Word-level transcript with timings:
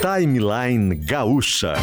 Timeline 0.00 0.94
Gaúcha. 0.94 1.74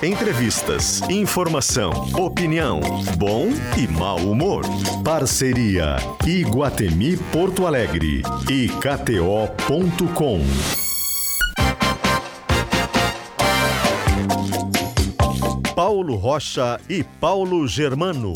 Entrevistas, 0.00 1.02
informação, 1.10 1.90
opinião, 2.16 2.80
bom 3.18 3.48
e 3.76 3.88
mau 3.88 4.18
humor. 4.18 4.62
Parceria 5.04 5.96
Iguatemi 6.24 7.16
Porto 7.32 7.66
Alegre 7.66 8.22
e 8.48 8.68
KTO.com. 8.68 10.42
Paulo 15.74 16.14
Rocha 16.14 16.80
e 16.88 17.02
Paulo 17.02 17.66
Germano. 17.66 18.32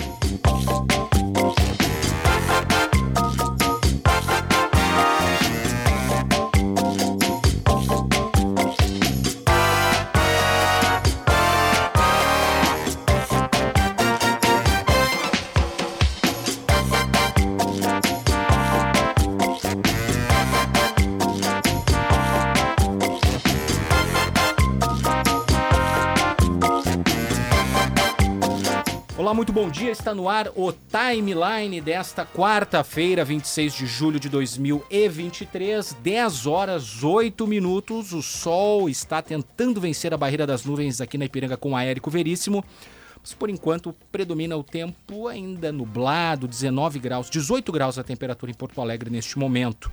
Bom 29.68 29.72
dia. 29.72 29.90
Está 29.90 30.14
no 30.14 30.30
ar 30.30 30.50
o 30.56 30.72
timeline 30.72 31.78
desta 31.78 32.24
quarta-feira, 32.24 33.22
26 33.22 33.74
de 33.74 33.86
julho 33.86 34.18
de 34.18 34.26
2023, 34.30 35.94
10 36.02 36.46
horas 36.46 37.04
8 37.04 37.46
minutos. 37.46 38.14
O 38.14 38.22
sol 38.22 38.88
está 38.88 39.20
tentando 39.20 39.78
vencer 39.78 40.14
a 40.14 40.16
barreira 40.16 40.46
das 40.46 40.64
nuvens 40.64 41.02
aqui 41.02 41.18
na 41.18 41.26
Ipiranga 41.26 41.58
com 41.58 41.76
aéreo 41.76 42.02
veríssimo. 42.08 42.64
Mas 43.20 43.34
por 43.34 43.50
enquanto 43.50 43.94
predomina 44.10 44.56
o 44.56 44.64
tempo 44.64 45.28
ainda 45.28 45.70
nublado, 45.70 46.48
19 46.48 46.98
graus, 46.98 47.28
18 47.28 47.70
graus 47.70 47.98
a 47.98 48.02
temperatura 48.02 48.50
em 48.50 48.54
Porto 48.54 48.80
Alegre 48.80 49.10
neste 49.10 49.38
momento. 49.38 49.92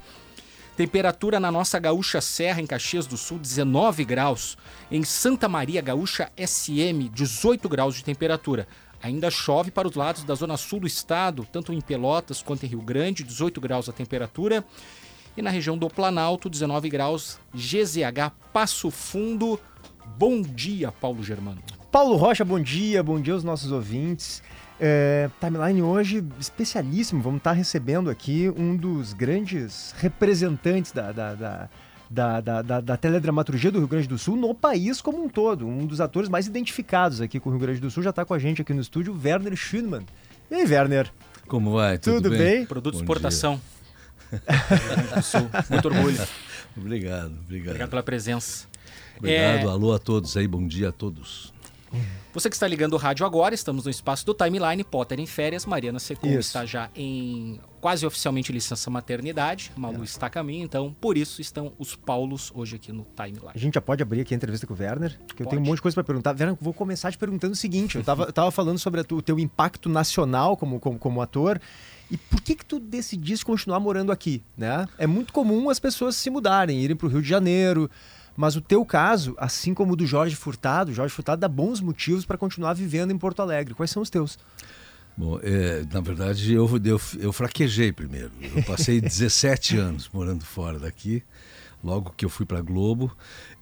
Temperatura 0.77 1.39
na 1.39 1.51
nossa 1.51 1.79
Gaúcha 1.79 2.19
Serra, 2.19 2.61
em 2.61 2.65
Caxias 2.65 3.07
do 3.07 3.15
Sul, 3.17 3.39
19 3.39 4.05
graus. 4.05 4.57
Em 4.89 5.03
Santa 5.03 5.49
Maria 5.49 5.81
Gaúcha 5.81 6.31
SM, 6.37 7.09
18 7.13 7.67
graus 7.67 7.95
de 7.95 8.03
temperatura. 8.05 8.67
Ainda 9.05 9.29
chove 9.29 9.69
para 9.69 9.87
os 9.87 9.93
lados 9.93 10.23
da 10.23 10.33
zona 10.33 10.57
sul 10.57 10.79
do 10.79 10.87
estado, 10.87 11.47
tanto 11.51 11.71
em 11.71 11.79
Pelotas 11.79 12.41
quanto 12.41 12.65
em 12.65 12.69
Rio 12.69 12.81
Grande, 12.81 13.23
18 13.23 13.61
graus 13.61 13.87
a 13.87 13.93
temperatura. 13.93 14.65
E 15.37 15.43
na 15.43 15.51
região 15.51 15.77
do 15.77 15.87
Planalto, 15.87 16.49
19 16.49 16.89
graus, 16.89 17.37
GZH 17.53 18.33
Passo 18.51 18.89
Fundo. 18.89 19.59
Bom 20.17 20.41
dia, 20.41 20.91
Paulo 20.91 21.23
Germano. 21.23 21.61
Paulo 21.91 22.15
Rocha, 22.15 22.43
bom 22.43 22.59
dia, 22.59 23.03
bom 23.03 23.21
dia 23.21 23.35
aos 23.35 23.43
nossos 23.43 23.71
ouvintes. 23.71 24.41
É, 24.79 25.29
timeline 25.39 25.83
hoje 25.83 26.25
especialíssimo, 26.39 27.21
vamos 27.21 27.37
estar 27.37 27.51
recebendo 27.51 28.09
aqui 28.09 28.51
um 28.57 28.75
dos 28.75 29.13
grandes 29.13 29.93
representantes 29.99 30.91
da, 30.91 31.11
da, 31.11 31.35
da 31.35 31.69
da, 32.09 32.41
da, 32.41 32.61
da, 32.61 32.81
da, 32.81 32.97
teledramaturgia 32.97 33.71
do 33.71 33.79
Rio 33.79 33.87
Grande 33.87 34.07
do 34.07 34.17
Sul 34.17 34.35
no 34.35 34.53
país 34.53 35.01
como 35.01 35.23
um 35.23 35.29
todo. 35.29 35.67
Um 35.67 35.85
dos 35.85 36.01
atores 36.01 36.29
mais 36.29 36.47
identificados 36.47 37.21
aqui 37.21 37.39
com 37.39 37.49
o 37.49 37.53
Rio 37.53 37.61
Grande 37.61 37.79
do 37.79 37.89
Sul 37.89 38.03
já 38.03 38.09
está 38.11 38.23
com 38.23 38.33
a 38.33 38.39
gente 38.39 38.61
aqui 38.61 38.73
no 38.73 38.81
estúdio, 38.81 39.19
Werner 39.23 39.55
Schünemann. 39.55 40.05
E 40.49 40.55
aí, 40.55 40.65
Werner? 40.65 41.11
Como 41.47 41.71
vai? 41.71 41.97
Tudo, 41.97 42.15
Tudo 42.15 42.29
bem? 42.29 42.39
bem? 42.39 42.65
Produto 42.65 42.95
de 42.95 43.01
exportação. 43.01 43.59
Muito 45.69 45.87
orgulho. 45.87 46.27
Obrigado, 46.77 47.33
obrigado. 47.45 47.69
Obrigado 47.69 47.89
pela 47.89 48.03
presença. 48.03 48.67
Obrigado, 49.17 49.67
é... 49.67 49.71
alô 49.71 49.93
a 49.93 49.99
todos 49.99 50.35
aí, 50.35 50.47
bom 50.47 50.67
dia 50.67 50.89
a 50.89 50.91
todos. 50.91 51.54
Você 52.33 52.49
que 52.49 52.55
está 52.55 52.67
ligando 52.67 52.93
o 52.93 52.97
rádio 52.97 53.25
agora, 53.25 53.55
estamos 53.55 53.85
no 53.85 53.91
espaço 53.91 54.25
do 54.25 54.33
Timeline, 54.33 54.83
Potter 54.83 55.19
em 55.19 55.25
férias, 55.25 55.65
Mariana 55.65 55.99
Secom 55.99 56.27
está 56.27 56.65
já 56.65 56.89
em 56.93 57.59
quase 57.79 58.05
oficialmente 58.05 58.51
licença 58.51 58.89
maternidade, 58.89 59.71
Malu 59.75 60.01
é. 60.01 60.03
está 60.03 60.25
a 60.27 60.29
caminho, 60.29 60.65
então 60.65 60.93
por 60.99 61.17
isso 61.17 61.39
estão 61.39 61.71
os 61.77 61.95
Paulos 61.95 62.51
hoje 62.53 62.75
aqui 62.75 62.91
no 62.91 63.05
Timeline. 63.15 63.51
A 63.53 63.57
gente 63.57 63.75
já 63.75 63.81
pode 63.81 64.03
abrir 64.03 64.21
aqui 64.21 64.33
a 64.33 64.37
entrevista 64.37 64.67
com 64.67 64.73
o 64.73 64.77
Werner, 64.77 65.17
porque 65.25 65.43
eu 65.43 65.47
tenho 65.47 65.61
um 65.61 65.65
monte 65.65 65.77
de 65.77 65.83
coisa 65.83 65.95
para 65.95 66.03
perguntar. 66.03 66.31
Werner, 66.31 66.57
vou 66.59 66.73
começar 66.73 67.11
te 67.11 67.17
perguntando 67.17 67.53
o 67.53 67.55
seguinte, 67.55 67.95
eu 67.95 68.01
estava 68.01 68.51
falando 68.51 68.79
sobre 68.79 69.01
o 69.01 69.21
teu 69.21 69.39
impacto 69.39 69.87
nacional 69.87 70.57
como, 70.57 70.79
como, 70.79 70.99
como 70.99 71.21
ator, 71.21 71.61
e 72.09 72.17
por 72.17 72.41
que 72.41 72.55
que 72.55 72.65
tu 72.65 72.79
decidiste 72.79 73.45
continuar 73.45 73.79
morando 73.79 74.11
aqui, 74.11 74.43
né? 74.57 74.87
É 74.97 75.07
muito 75.07 75.31
comum 75.31 75.69
as 75.69 75.79
pessoas 75.79 76.15
se 76.15 76.29
mudarem, 76.29 76.81
irem 76.81 76.95
para 76.95 77.07
o 77.07 77.09
Rio 77.09 77.21
de 77.21 77.27
Janeiro, 77.27 77.89
mas 78.35 78.55
o 78.55 78.61
teu 78.61 78.85
caso, 78.85 79.35
assim 79.37 79.73
como 79.73 79.93
o 79.93 79.95
do 79.95 80.05
Jorge 80.05 80.35
Furtado, 80.35 80.93
Jorge 80.93 81.13
Furtado 81.13 81.39
dá 81.39 81.47
bons 81.47 81.79
motivos 81.79 82.25
para 82.25 82.37
continuar 82.37 82.73
vivendo 82.73 83.11
em 83.11 83.17
Porto 83.17 83.41
Alegre. 83.41 83.73
Quais 83.73 83.91
são 83.91 84.01
os 84.01 84.09
teus? 84.09 84.37
Bom, 85.17 85.39
é, 85.41 85.85
na 85.91 86.01
verdade 86.01 86.53
eu, 86.53 86.69
eu, 86.83 87.01
eu 87.19 87.31
fraquejei 87.31 87.93
primeiro. 87.93 88.31
Eu 88.41 88.63
passei 88.63 88.99
17 89.01 89.77
anos 89.77 90.09
morando 90.11 90.43
fora 90.43 90.77
daqui, 90.77 91.23
logo 91.83 92.13
que 92.15 92.25
eu 92.25 92.29
fui 92.29 92.45
para 92.45 92.61
Globo. 92.61 93.15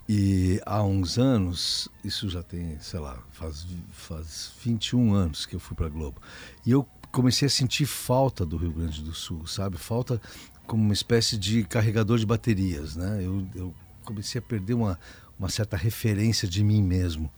E 0.10 0.60
há 0.66 0.84
uns 0.84 1.18
anos, 1.18 1.88
isso 2.04 2.28
já 2.28 2.44
tem, 2.44 2.78
sei 2.82 3.00
lá, 3.00 3.18
faz, 3.32 3.66
faz 3.92 4.52
21 4.62 5.14
anos 5.14 5.46
que 5.46 5.56
eu 5.56 5.60
fui 5.60 5.78
para 5.78 5.88
Globo. 5.88 6.22
E 6.66 6.72
eu 6.72 6.86
comecei 7.12 7.46
a 7.46 7.50
sentir 7.50 7.86
falta 7.86 8.46
do 8.46 8.58
Rio 8.58 8.72
Grande 8.72 9.02
do 9.02 9.14
Sul, 9.14 9.48
sabe? 9.48 9.78
Falta 9.78 10.20
como 10.66 10.84
uma 10.84 10.94
espécie 10.94 11.38
de 11.38 11.64
carregador 11.64 12.18
de 12.18 12.26
baterias, 12.26 12.96
né? 12.96 13.20
Eu, 13.22 13.48
eu 13.56 13.74
comecei 14.04 14.40
a 14.40 14.42
perder 14.42 14.74
uma, 14.74 15.00
uma 15.40 15.50
certa 15.50 15.76
referência 15.76 16.48
de 16.48 16.64
mim 16.64 16.84
mesmo. 16.84 17.32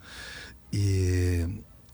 E, 0.72 1.48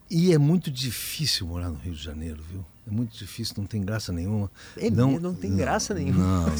e 0.09 0.33
é 0.33 0.37
muito 0.37 0.71
difícil 0.71 1.47
morar 1.47 1.69
no 1.69 1.77
Rio 1.77 1.93
de 1.93 2.03
Janeiro, 2.03 2.41
viu? 2.49 2.65
É 2.87 2.91
muito 2.91 3.15
difícil, 3.15 3.53
não 3.57 3.65
tem 3.65 3.81
graça 3.81 4.11
nenhuma. 4.11 4.51
É 4.75 4.89
não, 4.89 5.19
não 5.19 5.35
tem 5.35 5.51
não, 5.51 5.57
graça 5.57 5.93
nenhuma. 5.93 6.19
Não, 6.19 6.47
não. 6.49 6.57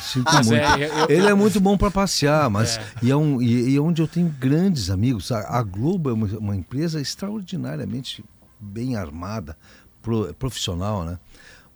Sinto 0.00 0.28
ah, 0.28 0.42
muito. 0.42 0.54
É, 0.54 0.74
eu, 0.76 0.94
eu, 0.94 1.10
Ele 1.10 1.26
é 1.26 1.34
muito 1.34 1.60
bom 1.60 1.76
para 1.76 1.90
passear, 1.90 2.48
mas 2.48 2.78
é. 2.78 2.82
E, 3.02 3.10
é 3.10 3.16
um, 3.16 3.40
e, 3.40 3.70
e, 3.70 3.76
é 3.76 3.80
onde 3.80 4.00
eu 4.00 4.08
tenho 4.08 4.28
grandes 4.28 4.88
amigos. 4.88 5.30
A, 5.30 5.58
a 5.58 5.62
Globo 5.62 6.08
é 6.08 6.12
uma, 6.12 6.26
uma, 6.38 6.56
empresa 6.56 7.00
extraordinariamente 7.00 8.24
bem 8.58 8.96
armada, 8.96 9.56
pro, 10.00 10.32
profissional, 10.34 11.04
né? 11.04 11.18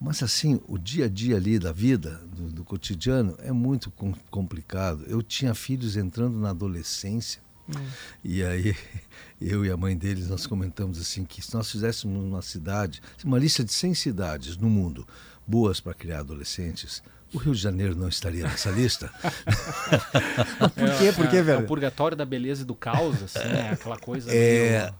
Mas 0.01 0.23
assim, 0.23 0.61
o 0.69 0.77
dia 0.77 1.07
a 1.07 1.09
dia 1.09 1.37
ali 1.37 1.59
da 1.59 1.73
vida, 1.73 2.21
do, 2.31 2.51
do 2.51 2.65
cotidiano, 2.65 3.35
é 3.39 3.51
muito 3.51 3.91
com, 3.91 4.13
complicado. 4.31 5.05
Eu 5.07 5.23
tinha 5.23 5.55
filhos 5.55 5.97
entrando 5.97 6.39
na 6.39 6.51
adolescência. 6.51 7.41
Hum. 7.69 7.87
E 8.23 8.45
aí, 8.45 8.77
eu 9.41 9.65
e 9.65 9.71
a 9.71 9.77
mãe 9.77 9.97
deles, 9.97 10.29
nós 10.29 10.47
comentamos 10.47 11.01
assim 11.01 11.25
que 11.25 11.41
se 11.41 11.55
nós 11.55 11.71
fizéssemos 11.71 12.23
uma 12.23 12.43
cidade, 12.43 13.01
uma 13.25 13.39
lista 13.39 13.65
de 13.65 13.73
100 13.73 13.95
cidades 13.95 14.57
no 14.57 14.69
mundo 14.69 15.07
boas 15.47 15.81
para 15.81 15.95
criar 15.95 16.21
adolescentes, 16.21 17.03
o 17.33 17.39
Rio 17.39 17.55
de 17.55 17.61
Janeiro 17.61 17.97
não 17.97 18.09
estaria 18.09 18.45
nessa 18.45 18.71
lista? 18.71 19.11
Por 20.75 20.99
quê? 20.99 21.13
Por 21.13 21.29
quê, 21.29 21.43
velho? 21.43 21.61
É, 21.61 21.63
o 21.63 21.67
purgatório 21.67 22.17
da 22.17 22.25
beleza 22.25 22.63
e 22.63 22.65
do 22.65 22.75
caos, 22.75 23.23
assim, 23.23 23.49
né? 23.49 23.71
Aquela 23.75 23.99
coisa. 23.99 24.31
É, 24.31 24.93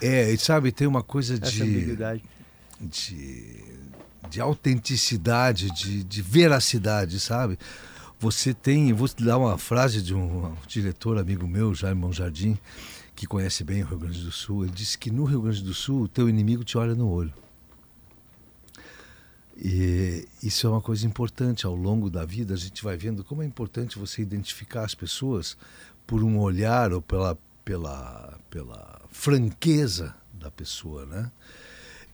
meio... 0.00 0.32
é, 0.32 0.36
sabe, 0.36 0.70
tem 0.70 0.86
uma 0.86 1.02
coisa 1.02 1.34
Essa 1.34 1.50
de. 1.50 1.62
Ambiguidade. 1.62 2.22
De 2.80 3.75
de 4.30 4.40
autenticidade, 4.40 5.70
de, 5.70 6.04
de 6.04 6.22
veracidade, 6.22 7.18
sabe? 7.20 7.58
Você 8.18 8.54
tem, 8.54 8.92
vou 8.92 9.08
te 9.08 9.22
dar 9.22 9.38
uma 9.38 9.58
frase 9.58 10.00
de 10.00 10.14
um, 10.14 10.46
um 10.46 10.56
diretor 10.66 11.18
amigo 11.18 11.46
meu, 11.46 11.74
Jaime 11.74 12.00
Monjardim, 12.00 12.58
que 13.14 13.26
conhece 13.26 13.62
bem 13.62 13.82
o 13.82 13.86
Rio 13.86 13.98
Grande 13.98 14.22
do 14.22 14.32
Sul. 14.32 14.64
Ele 14.64 14.72
disse 14.72 14.96
que 14.96 15.10
no 15.10 15.24
Rio 15.24 15.42
Grande 15.42 15.62
do 15.62 15.74
Sul 15.74 16.02
o 16.02 16.08
teu 16.08 16.28
inimigo 16.28 16.64
te 16.64 16.78
olha 16.78 16.94
no 16.94 17.08
olho. 17.08 17.32
E 19.56 20.28
isso 20.42 20.66
é 20.66 20.70
uma 20.70 20.82
coisa 20.82 21.06
importante 21.06 21.64
ao 21.64 21.74
longo 21.74 22.10
da 22.10 22.24
vida. 22.24 22.52
A 22.52 22.58
gente 22.58 22.84
vai 22.84 22.96
vendo 22.96 23.24
como 23.24 23.42
é 23.42 23.46
importante 23.46 23.98
você 23.98 24.20
identificar 24.20 24.84
as 24.84 24.94
pessoas 24.94 25.56
por 26.06 26.22
um 26.22 26.38
olhar 26.38 26.92
ou 26.92 27.00
pela, 27.00 27.38
pela, 27.64 28.38
pela 28.50 29.00
franqueza 29.10 30.14
da 30.32 30.50
pessoa, 30.50 31.06
né? 31.06 31.30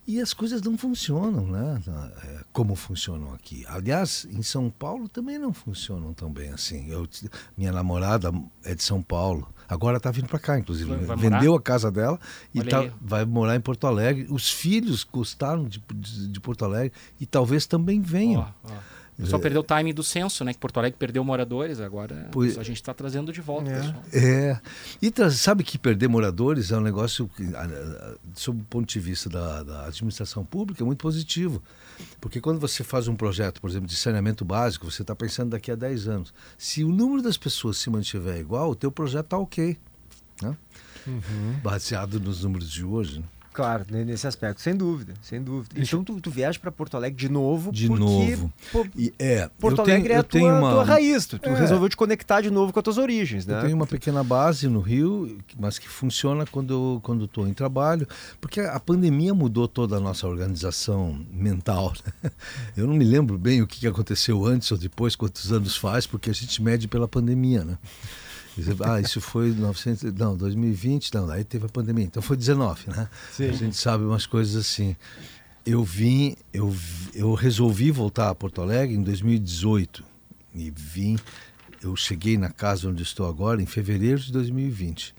E 0.04 0.20
as 0.20 0.34
coisas 0.34 0.60
não 0.62 0.76
funcionam, 0.76 1.46
né? 1.46 1.81
É, 2.25 2.40
como 2.52 2.75
funcionam 2.75 3.32
aqui. 3.34 3.64
Aliás, 3.69 4.26
em 4.31 4.43
São 4.43 4.69
Paulo 4.69 5.08
também 5.08 5.38
não 5.38 5.52
funcionam 5.52 6.12
tão 6.12 6.32
bem 6.32 6.50
assim. 6.50 6.90
Eu, 6.90 7.08
minha 7.56 7.70
namorada 7.70 8.32
é 8.64 8.75
de 8.75 8.82
São 8.82 9.00
Paulo. 9.00 9.49
Agora 9.69 9.99
está 9.99 10.10
vindo 10.10 10.26
para 10.26 10.40
cá, 10.40 10.58
inclusive. 10.58 10.93
Vai 10.93 11.16
Vendeu 11.16 11.52
morar? 11.52 11.60
a 11.60 11.62
casa 11.62 11.90
dela 11.90 12.19
e 12.52 12.62
tá, 12.64 12.90
vai 13.00 13.25
morar 13.25 13.54
em 13.54 13.60
Porto 13.60 13.87
Alegre. 13.87 14.26
Os 14.28 14.50
filhos 14.50 15.04
gostaram 15.04 15.69
de, 15.69 15.82
de, 15.94 16.28
de, 16.28 16.40
Porto 16.40 16.64
Alegre 16.64 16.93
e 17.20 17.25
talvez 17.25 17.64
também 17.64 18.00
venham. 18.00 18.52
Oh, 18.64 18.69
oh. 18.70 19.01
Só 19.25 19.38
perdeu 19.38 19.61
o 19.61 19.64
timing 19.64 19.93
do 19.93 20.03
censo, 20.03 20.43
né? 20.43 20.55
Que 20.55 20.59
Porto 20.59 20.79
Alegre 20.79 20.97
perdeu 20.99 21.23
moradores, 21.23 21.81
agora 21.81 22.29
pois, 22.32 22.56
a 22.59 22.62
gente 22.62 22.76
está 22.76 22.94
trazendo 22.94 23.32
de 23.32 23.41
volta, 23.41 23.70
é. 23.70 23.75
pessoal. 23.75 24.03
É. 24.12 24.61
E 25.03 25.31
sabe 25.31 25.62
que 25.62 25.79
perder 25.79 26.09
moradores 26.09 26.70
é 26.73 26.79
um 26.79 26.81
negócio 26.81 27.29
que, 27.37 27.44
sob 28.35 28.61
o 28.61 28.64
ponto 28.64 28.88
de 28.88 28.99
vista 28.99 29.29
da, 29.29 29.62
da, 29.62 29.87
administração 29.87 30.44
pública, 30.44 30.82
é 30.82 30.87
muito 30.87 31.00
positivo. 31.00 31.62
Porque 32.20 32.41
quando 32.41 32.59
você 32.59 32.82
faz 32.82 33.06
um 33.06 33.14
projeto, 33.14 33.61
por 33.61 33.69
exemplo, 33.69 33.87
de 33.87 33.97
saneamento 33.97 34.44
básico, 34.44 34.91
você 34.91 35.03
está 35.03 35.14
pensando 35.14 35.50
daqui 35.50 35.70
a 35.70 35.76
10 35.76 36.09
anos. 36.09 36.35
Se 36.56 36.82
o 36.82 36.88
número 36.88 37.23
das 37.23 37.37
pessoas 37.37 37.76
se 37.76 37.91
mantiver 37.91 38.38
igual, 38.38 38.70
o 38.70 38.75
teu 38.75 38.91
projeto 38.91 39.26
está 39.26 39.38
ok. 39.38 39.76
Né? 40.41 40.56
Uhum. 41.06 41.61
Baseado 41.62 42.19
nos 42.19 42.43
números 42.43 42.70
de 42.70 42.82
hoje. 42.82 43.20
Né? 43.20 43.26
Claro, 43.52 43.84
nesse 43.90 44.26
aspecto, 44.26 44.60
sem 44.62 44.75
dúvida, 44.75 45.12
sem 45.22 45.43
dúvida. 45.43 45.75
Então 45.76 46.02
tu, 46.02 46.20
tu 46.20 46.31
viaja 46.31 46.58
para 46.58 46.72
Porto 46.72 46.96
Alegre 46.96 47.19
de 47.19 47.28
novo, 47.28 47.70
de 47.70 47.87
porque, 47.87 48.02
novo. 48.02 48.52
Pô, 48.72 48.87
e 48.96 49.12
é, 49.19 49.50
Porto 49.58 49.82
Alegre 49.82 50.08
tenho, 50.08 50.16
é 50.16 50.20
a 50.20 50.22
tua, 50.22 50.58
uma... 50.58 50.70
tua, 50.70 50.84
raiz, 50.84 51.26
tu, 51.26 51.38
tu 51.38 51.50
é. 51.50 51.54
resolveu 51.54 51.88
te 51.88 51.96
conectar 51.96 52.40
de 52.40 52.50
novo 52.50 52.72
com 52.72 52.78
as 52.78 52.82
tuas 52.82 52.96
origens, 52.96 53.44
né? 53.44 53.58
Eu 53.58 53.62
tenho 53.64 53.76
uma 53.76 53.87
pequena 53.87 54.25
base 54.25 54.69
no 54.69 54.81
Rio, 54.81 55.38
mas 55.58 55.78
que 55.78 55.88
funciona 55.88 56.46
quando 56.46 56.99
quando 57.02 57.26
estou 57.26 57.46
em 57.46 57.52
trabalho, 57.52 58.08
porque 58.40 58.60
a 58.60 58.81
pandemia 58.81 59.34
mudou 59.34 59.69
toda 59.69 59.96
a 59.96 60.00
nossa 60.00 60.26
organização 60.26 61.20
mental. 61.31 61.93
Né? 62.22 62.31
Eu 62.76 62.87
não 62.87 62.94
me 62.94 63.04
lembro 63.04 63.37
bem 63.38 63.60
o 63.60 63.66
que 63.66 63.87
aconteceu 63.87 64.46
antes 64.46 64.70
ou 64.70 64.78
depois, 64.78 65.14
quantos 65.14 65.52
anos 65.52 65.76
faz, 65.76 66.06
porque 66.06 66.31
a 66.31 66.34
gente 66.34 66.62
mede 66.62 66.88
pela 66.88 67.06
pandemia, 67.06 67.64
né? 67.64 67.76
Ah, 68.84 69.00
isso 69.00 69.20
foi 69.20 69.52
900, 69.52 70.12
não, 70.14 70.37
2020, 70.37 71.14
não, 71.14 71.31
aí 71.31 71.44
teve 71.44 71.66
a 71.66 71.69
pandemia, 71.69 72.04
então 72.04 72.22
foi 72.22 72.37
19, 72.37 72.90
né? 72.90 73.08
Sim. 73.32 73.49
A 73.49 73.52
gente 73.52 73.76
sabe 73.76 74.04
umas 74.04 74.26
coisas 74.26 74.56
assim. 74.56 74.94
Eu 75.64 75.84
vim, 75.84 76.37
eu, 76.52 76.75
eu 77.14 77.34
resolvi 77.34 77.90
voltar 77.90 78.28
a 78.28 78.34
Porto 78.34 78.60
Alegre 78.60 78.94
em 78.94 79.02
2018 79.02 80.04
e 80.54 80.70
vim, 80.70 81.19
eu 81.81 81.94
cheguei 81.96 82.37
na 82.37 82.50
casa 82.50 82.88
onde 82.88 83.02
estou 83.02 83.26
agora 83.26 83.62
em 83.62 83.66
fevereiro 83.66 84.20
de 84.20 84.32
2020. 84.32 85.14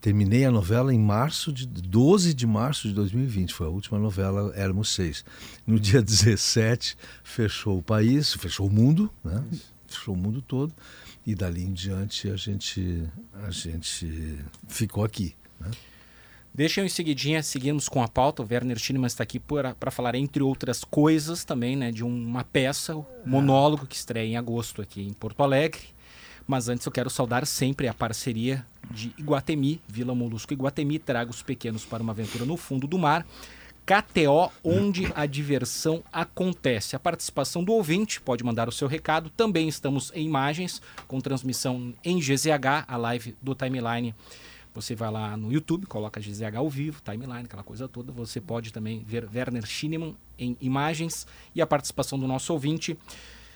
Terminei 0.00 0.44
a 0.44 0.50
novela 0.50 0.94
em 0.94 0.98
março 0.98 1.52
de 1.52 1.66
12 1.66 2.32
de 2.32 2.46
março 2.46 2.86
de 2.86 2.94
2020, 2.94 3.52
foi 3.52 3.66
a 3.66 3.70
última 3.70 3.98
novela, 3.98 4.52
éramos 4.54 4.90
seis. 4.90 5.24
No 5.66 5.80
dia 5.80 6.00
17 6.00 6.96
fechou 7.24 7.78
o 7.78 7.82
país, 7.82 8.32
fechou 8.34 8.68
o 8.68 8.70
mundo, 8.70 9.10
né? 9.24 9.42
Fechou 9.88 10.14
o 10.14 10.16
mundo 10.16 10.40
todo 10.40 10.72
e 11.28 11.34
dali 11.34 11.62
em 11.62 11.74
diante 11.74 12.30
a 12.30 12.36
gente, 12.36 13.06
a 13.46 13.50
gente 13.50 14.38
ficou 14.66 15.04
aqui. 15.04 15.36
Né? 15.60 15.70
Deixa 16.54 16.80
eu 16.80 16.86
em 16.86 16.88
seguidinha, 16.88 17.42
seguimos 17.42 17.86
com 17.86 18.02
a 18.02 18.08
pauta. 18.08 18.42
O 18.42 18.46
Werner 18.50 18.78
Schienemann 18.78 19.08
está 19.08 19.24
aqui 19.24 19.38
para 19.38 19.90
falar, 19.90 20.14
entre 20.14 20.42
outras 20.42 20.82
coisas, 20.84 21.44
também, 21.44 21.76
né, 21.76 21.92
de 21.92 22.02
uma 22.02 22.44
peça, 22.44 22.96
o 22.96 23.06
monólogo 23.26 23.86
que 23.86 23.94
estreia 23.94 24.26
em 24.26 24.36
agosto 24.38 24.80
aqui 24.80 25.02
em 25.02 25.12
Porto 25.12 25.42
Alegre. 25.42 25.82
Mas 26.46 26.70
antes 26.70 26.86
eu 26.86 26.90
quero 26.90 27.10
saudar 27.10 27.46
sempre 27.46 27.88
a 27.88 27.92
parceria 27.92 28.66
de 28.90 29.12
Iguatemi, 29.18 29.82
Vila 29.86 30.14
Molusco 30.14 30.54
Iguatemi, 30.54 30.98
traga 30.98 31.30
os 31.30 31.42
pequenos 31.42 31.84
para 31.84 32.02
uma 32.02 32.12
aventura 32.12 32.46
no 32.46 32.56
fundo 32.56 32.86
do 32.86 32.96
mar. 32.96 33.26
KTO, 33.88 34.52
onde 34.62 35.10
a 35.14 35.24
diversão 35.24 36.04
acontece. 36.12 36.94
A 36.94 36.98
participação 36.98 37.64
do 37.64 37.72
ouvinte 37.72 38.20
pode 38.20 38.44
mandar 38.44 38.68
o 38.68 38.72
seu 38.72 38.86
recado. 38.86 39.30
Também 39.30 39.66
estamos 39.66 40.12
em 40.14 40.26
imagens, 40.26 40.82
com 41.06 41.22
transmissão 41.22 41.94
em 42.04 42.18
GZH, 42.18 42.84
a 42.86 42.96
live 42.98 43.34
do 43.40 43.54
timeline. 43.54 44.14
Você 44.74 44.94
vai 44.94 45.10
lá 45.10 45.38
no 45.38 45.50
YouTube, 45.50 45.86
coloca 45.86 46.20
GZH 46.20 46.56
ao 46.56 46.68
vivo, 46.68 47.00
timeline, 47.02 47.46
aquela 47.46 47.62
coisa 47.62 47.88
toda. 47.88 48.12
Você 48.12 48.42
pode 48.42 48.74
também 48.74 49.02
ver 49.06 49.26
Werner 49.34 49.64
Schinemann 49.64 50.14
em 50.38 50.54
imagens 50.60 51.26
e 51.54 51.62
a 51.62 51.66
participação 51.66 52.18
do 52.18 52.28
nosso 52.28 52.52
ouvinte 52.52 52.94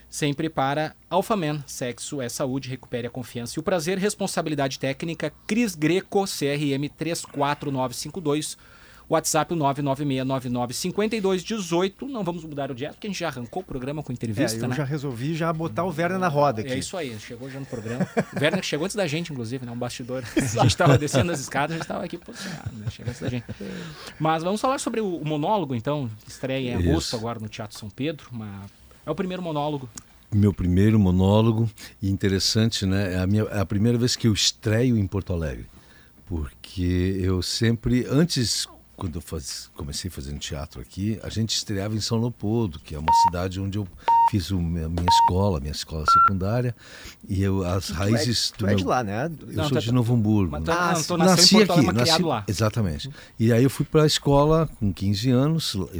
sempre 0.08 0.48
para 0.48 0.96
Alphaman, 1.10 1.62
sexo 1.66 2.22
é 2.22 2.28
saúde, 2.30 2.70
recupere 2.70 3.06
a 3.06 3.10
confiança 3.10 3.58
e 3.58 3.60
o 3.60 3.62
prazer, 3.62 3.98
responsabilidade 3.98 4.78
técnica, 4.78 5.30
Cris 5.46 5.74
Greco, 5.74 6.24
CRM 6.24 6.88
34952 6.96 8.56
WhatsApp 9.12 9.52
o 9.52 9.56
996995218. 9.56 12.08
Não 12.08 12.24
vamos 12.24 12.44
mudar 12.44 12.70
o 12.70 12.74
direto, 12.74 12.94
porque 12.94 13.06
a 13.06 13.10
gente 13.10 13.20
já 13.20 13.28
arrancou 13.28 13.62
o 13.62 13.64
programa 13.64 14.02
com 14.02 14.12
entrevista, 14.12 14.58
é, 14.58 14.64
eu 14.64 14.68
né? 14.68 14.76
já 14.76 14.84
resolvi 14.84 15.34
já 15.34 15.52
botar 15.52 15.84
o 15.84 15.88
Werner 15.88 16.18
na 16.18 16.28
roda 16.28 16.62
aqui. 16.62 16.72
É 16.72 16.78
isso 16.78 16.96
aí, 16.96 17.18
chegou 17.20 17.50
já 17.50 17.60
no 17.60 17.66
programa. 17.66 18.08
o 18.34 18.40
Werner 18.40 18.62
chegou 18.62 18.84
antes 18.84 18.96
da 18.96 19.06
gente, 19.06 19.32
inclusive, 19.32 19.66
né? 19.66 19.72
Um 19.72 19.76
bastidor. 19.76 20.24
a 20.36 20.40
gente 20.40 20.66
estava 20.66 20.96
descendo 20.96 21.30
as 21.30 21.40
escadas, 21.40 21.72
a 21.72 21.74
gente 21.74 21.84
estava 21.84 22.04
aqui 22.04 22.16
posicionado, 22.16 22.74
né? 22.74 22.86
Chegou 22.90 23.10
antes 23.10 23.20
da 23.20 23.28
gente. 23.28 23.44
Mas 24.18 24.42
vamos 24.42 24.60
falar 24.60 24.78
sobre 24.78 25.00
o, 25.00 25.20
monólogo, 25.24 25.74
então, 25.74 26.10
estreia 26.26 26.70
em 26.70 26.74
agosto 26.74 27.08
isso. 27.08 27.16
agora 27.16 27.38
no 27.38 27.48
Teatro 27.48 27.78
São 27.78 27.90
Pedro. 27.90 28.26
Uma... 28.32 28.62
É 29.04 29.10
o 29.10 29.14
primeiro 29.14 29.42
monólogo 29.42 29.88
meu 30.34 30.50
primeiro 30.50 30.98
monólogo 30.98 31.70
e 32.00 32.08
interessante, 32.08 32.86
né? 32.86 33.12
É 33.12 33.18
a, 33.18 33.26
minha, 33.26 33.42
é 33.42 33.60
a 33.60 33.66
primeira 33.66 33.98
vez 33.98 34.16
que 34.16 34.26
eu 34.26 34.32
estreio 34.32 34.96
em 34.96 35.06
Porto 35.06 35.30
Alegre, 35.30 35.66
porque 36.24 37.18
eu 37.20 37.42
sempre 37.42 38.06
antes 38.08 38.66
quando 39.02 39.16
eu 39.16 39.20
faz, 39.20 39.68
comecei 39.74 40.08
fazendo 40.08 40.38
teatro 40.38 40.80
aqui, 40.80 41.18
a 41.24 41.28
gente 41.28 41.56
estreava 41.56 41.92
em 41.96 42.00
São 42.00 42.20
Leopoldo, 42.20 42.78
que 42.78 42.94
é 42.94 42.98
uma 43.00 43.12
cidade 43.24 43.60
onde 43.60 43.76
eu 43.76 43.88
fiz 44.30 44.52
a 44.52 44.54
minha 44.54 45.08
escola, 45.08 45.58
minha 45.58 45.72
escola 45.72 46.04
secundária, 46.06 46.72
e 47.28 47.42
eu, 47.42 47.64
as 47.64 47.88
tu 47.88 47.94
raízes 47.94 48.52
é, 48.54 48.58
tu 48.58 48.66
é 48.68 48.74
de 48.76 48.84
lá, 48.84 49.02
né? 49.02 49.24
Eu 49.24 49.54
não, 49.54 49.68
sou 49.68 49.78
de 49.80 49.90
Novo 49.90 50.14
Hamburgo. 50.14 50.52
Mas, 50.52 50.68
ah, 50.68 50.94
ah, 50.94 51.16
nasci 51.16 51.60
aqui, 51.60 51.72
Alegre, 51.72 51.92
nasci, 51.94 52.22
lá. 52.22 52.44
Exatamente. 52.46 53.10
E 53.40 53.52
aí 53.52 53.64
eu 53.64 53.70
fui 53.70 53.84
para 53.84 54.04
a 54.04 54.06
escola 54.06 54.70
com 54.78 54.92
15 54.92 55.30
anos, 55.30 55.74
uh, 55.74 55.90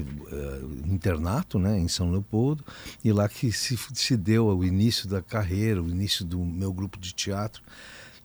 internato, 0.87 1.59
né, 1.59 1.77
em 1.77 1.89
São 1.89 2.09
Leopoldo, 2.09 2.65
e 3.05 3.11
lá 3.11 3.29
que 3.29 3.51
se, 3.51 3.77
se 3.95 4.17
deu 4.17 4.47
o 4.47 4.65
início 4.65 5.09
da 5.09 5.21
carreira, 5.21 5.83
o 5.83 5.89
início 5.89 6.25
do 6.25 6.39
meu 6.39 6.73
grupo 6.73 7.01
de 7.01 7.13
teatro. 7.13 7.65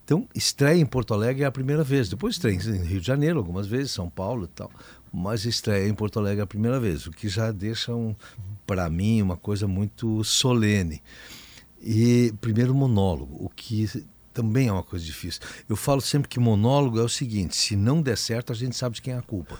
Então, 0.08 0.26
estreia 0.34 0.80
em 0.80 0.86
Porto 0.86 1.12
Alegre 1.12 1.42
é 1.42 1.46
a 1.46 1.52
primeira 1.52 1.84
vez. 1.84 2.08
Depois 2.08 2.36
estreia 2.36 2.54
em 2.54 2.82
Rio 2.82 2.98
de 2.98 3.06
Janeiro 3.06 3.38
algumas 3.38 3.66
vezes, 3.66 3.92
São 3.92 4.08
Paulo 4.08 4.46
e 4.46 4.48
tal. 4.48 4.70
Mas 5.12 5.44
estreia 5.44 5.86
em 5.86 5.92
Porto 5.92 6.18
Alegre 6.18 6.40
a 6.40 6.46
primeira 6.46 6.80
vez, 6.80 7.06
o 7.06 7.10
que 7.10 7.28
já 7.28 7.52
deixa, 7.52 7.94
um, 7.94 8.16
para 8.66 8.88
mim, 8.88 9.20
uma 9.20 9.36
coisa 9.36 9.68
muito 9.68 10.24
solene. 10.24 11.02
E 11.78 12.32
primeiro 12.40 12.74
monólogo, 12.74 13.36
o 13.38 13.50
que 13.50 13.86
também 14.38 14.68
é 14.68 14.72
uma 14.72 14.84
coisa 14.84 15.04
difícil. 15.04 15.42
Eu 15.68 15.74
falo 15.74 16.00
sempre 16.00 16.28
que 16.28 16.38
monólogo 16.38 17.00
é 17.00 17.02
o 17.02 17.08
seguinte: 17.08 17.56
se 17.56 17.74
não 17.74 18.00
der 18.00 18.16
certo, 18.16 18.52
a 18.52 18.54
gente 18.54 18.76
sabe 18.76 18.94
de 18.94 19.02
quem 19.02 19.14
é 19.14 19.18
a 19.18 19.22
culpa. 19.22 19.58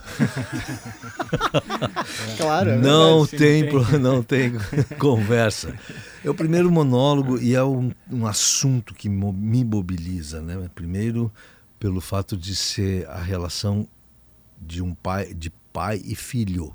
claro. 2.39 2.69
É 2.69 2.77
não, 2.77 3.27
tem, 3.27 3.63
não, 3.99 4.23
tem. 4.23 4.51
não 4.51 4.55
tem 4.87 4.97
conversa. 4.97 5.77
É 6.23 6.29
o 6.29 6.33
primeiro 6.33 6.71
monólogo 6.71 7.37
e 7.37 7.55
é 7.55 7.63
um, 7.63 7.91
um 8.09 8.25
assunto 8.25 8.93
que 8.93 9.09
me 9.09 9.65
mobiliza, 9.65 10.41
né? 10.41 10.69
Primeiro, 10.73 11.29
pelo 11.77 11.99
fato 11.99 12.37
de 12.37 12.55
ser 12.55 13.05
a 13.09 13.19
relação 13.19 13.85
de 14.61 14.81
um 14.81 14.95
pai, 14.95 15.33
de 15.33 15.49
pai 15.73 16.01
e 16.05 16.15
filho. 16.15 16.73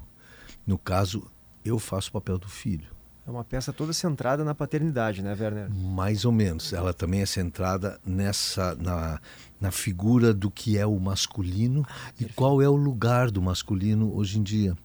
No 0.66 0.76
caso, 0.76 1.26
eu 1.64 1.78
faço 1.78 2.10
o 2.10 2.12
papel 2.12 2.36
do 2.36 2.50
filho. 2.50 2.94
É 3.26 3.31
uma 3.31 3.43
peça 3.43 3.73
toda 3.73 3.93
centrada 3.94 4.44
na 4.44 4.55
paternidade, 4.55 5.23
né, 5.23 5.35
Werner? 5.38 5.71
Mais 5.71 6.26
ou 6.26 6.32
menos. 6.32 6.75
Ela 6.75 6.93
também 6.93 7.23
é 7.23 7.26
centrada 7.26 7.99
nessa 8.05 8.75
na, 8.75 9.19
na 9.59 9.71
figura 9.71 10.35
do 10.35 10.50
que 10.50 10.76
é 10.76 10.85
o 10.85 10.99
masculino 11.00 11.87
ah, 11.88 12.12
e 12.21 12.26
qual 12.26 12.61
é 12.61 12.69
o 12.69 12.76
lugar 12.76 13.31
do 13.31 13.40
masculino 13.40 14.14
hoje 14.14 14.38
em 14.38 14.43
dia. 14.43 14.76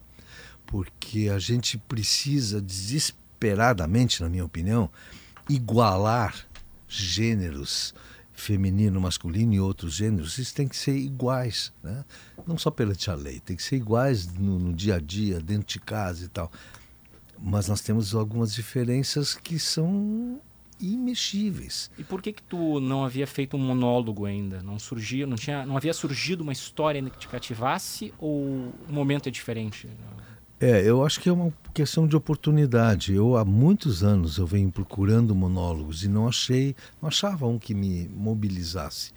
Porque 0.65 1.27
a 1.27 1.37
gente 1.37 1.77
precisa 1.77 2.61
desesperadamente, 2.61 4.21
na 4.21 4.29
minha 4.29 4.45
opinião, 4.45 4.89
igualar 5.49 6.33
gêneros 6.87 7.93
feminino, 8.31 9.01
masculino 9.01 9.53
e 9.53 9.59
outros 9.59 9.95
gêneros, 9.95 10.37
eles 10.37 10.53
têm 10.53 10.65
que 10.65 10.77
ser 10.77 10.95
iguais, 10.95 11.73
né? 11.83 12.05
não 12.47 12.57
só 12.57 12.71
perante 12.71 13.11
a 13.11 13.13
lei, 13.13 13.41
tem 13.41 13.57
que 13.57 13.61
ser 13.61 13.75
iguais 13.75 14.27
no, 14.27 14.57
no 14.57 14.73
dia 14.73 14.95
a 14.95 14.99
dia, 14.99 15.41
dentro 15.41 15.67
de 15.67 15.79
casa 15.79 16.23
e 16.23 16.29
tal 16.29 16.49
mas 17.41 17.67
nós 17.67 17.81
temos 17.81 18.13
algumas 18.13 18.53
diferenças 18.53 19.33
que 19.35 19.57
são 19.57 20.39
imexíveis. 20.79 21.91
E 21.97 22.03
por 22.03 22.21
que 22.21 22.31
que 22.31 22.43
tu 22.43 22.79
não 22.79 23.03
havia 23.03 23.27
feito 23.27 23.57
um 23.57 23.59
monólogo 23.59 24.25
ainda? 24.25 24.61
Não 24.63 24.79
surgia, 24.79 25.27
não 25.27 25.35
tinha, 25.35 25.65
não 25.65 25.75
havia 25.75 25.93
surgido 25.93 26.41
uma 26.41 26.53
história 26.53 27.01
que 27.09 27.17
te 27.17 27.27
cativasse 27.27 28.13
ou 28.17 28.43
o 28.87 28.91
momento 28.91 29.27
é 29.27 29.31
diferente? 29.31 29.89
É, 30.59 30.81
eu 30.83 31.05
acho 31.05 31.21
que 31.21 31.29
é 31.29 31.31
uma 31.31 31.53
questão 31.73 32.07
de 32.07 32.15
oportunidade. 32.15 33.13
Eu 33.13 33.37
há 33.37 33.45
muitos 33.45 34.03
anos 34.03 34.37
eu 34.37 34.45
venho 34.45 34.71
procurando 34.71 35.33
monólogos 35.35 36.03
e 36.03 36.09
não 36.09 36.27
achei, 36.27 36.75
não 37.01 37.07
achava 37.07 37.47
um 37.47 37.57
que 37.57 37.73
me 37.73 38.09
mobilizasse. 38.09 39.11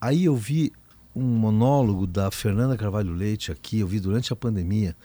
Aí 0.00 0.24
eu 0.24 0.36
vi 0.36 0.72
um 1.14 1.22
monólogo 1.22 2.06
da 2.06 2.30
Fernanda 2.30 2.76
Carvalho 2.76 3.12
Leite 3.12 3.52
aqui, 3.52 3.80
eu 3.80 3.86
vi 3.86 4.00
durante 4.00 4.32
a 4.32 4.36
pandemia 4.36 4.96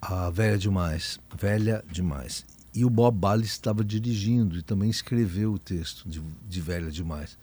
a 0.00 0.30
Velha 0.30 0.58
Demais, 0.58 1.18
Velha 1.38 1.84
Demais. 1.90 2.44
E 2.74 2.84
o 2.84 2.90
Bob 2.90 3.16
Bali 3.18 3.44
estava 3.44 3.82
dirigindo 3.82 4.58
e 4.58 4.62
também 4.62 4.90
escreveu 4.90 5.54
o 5.54 5.58
texto 5.58 6.06
de, 6.08 6.20
de 6.46 6.60
Velha 6.60 6.90
Demais. 6.90 7.38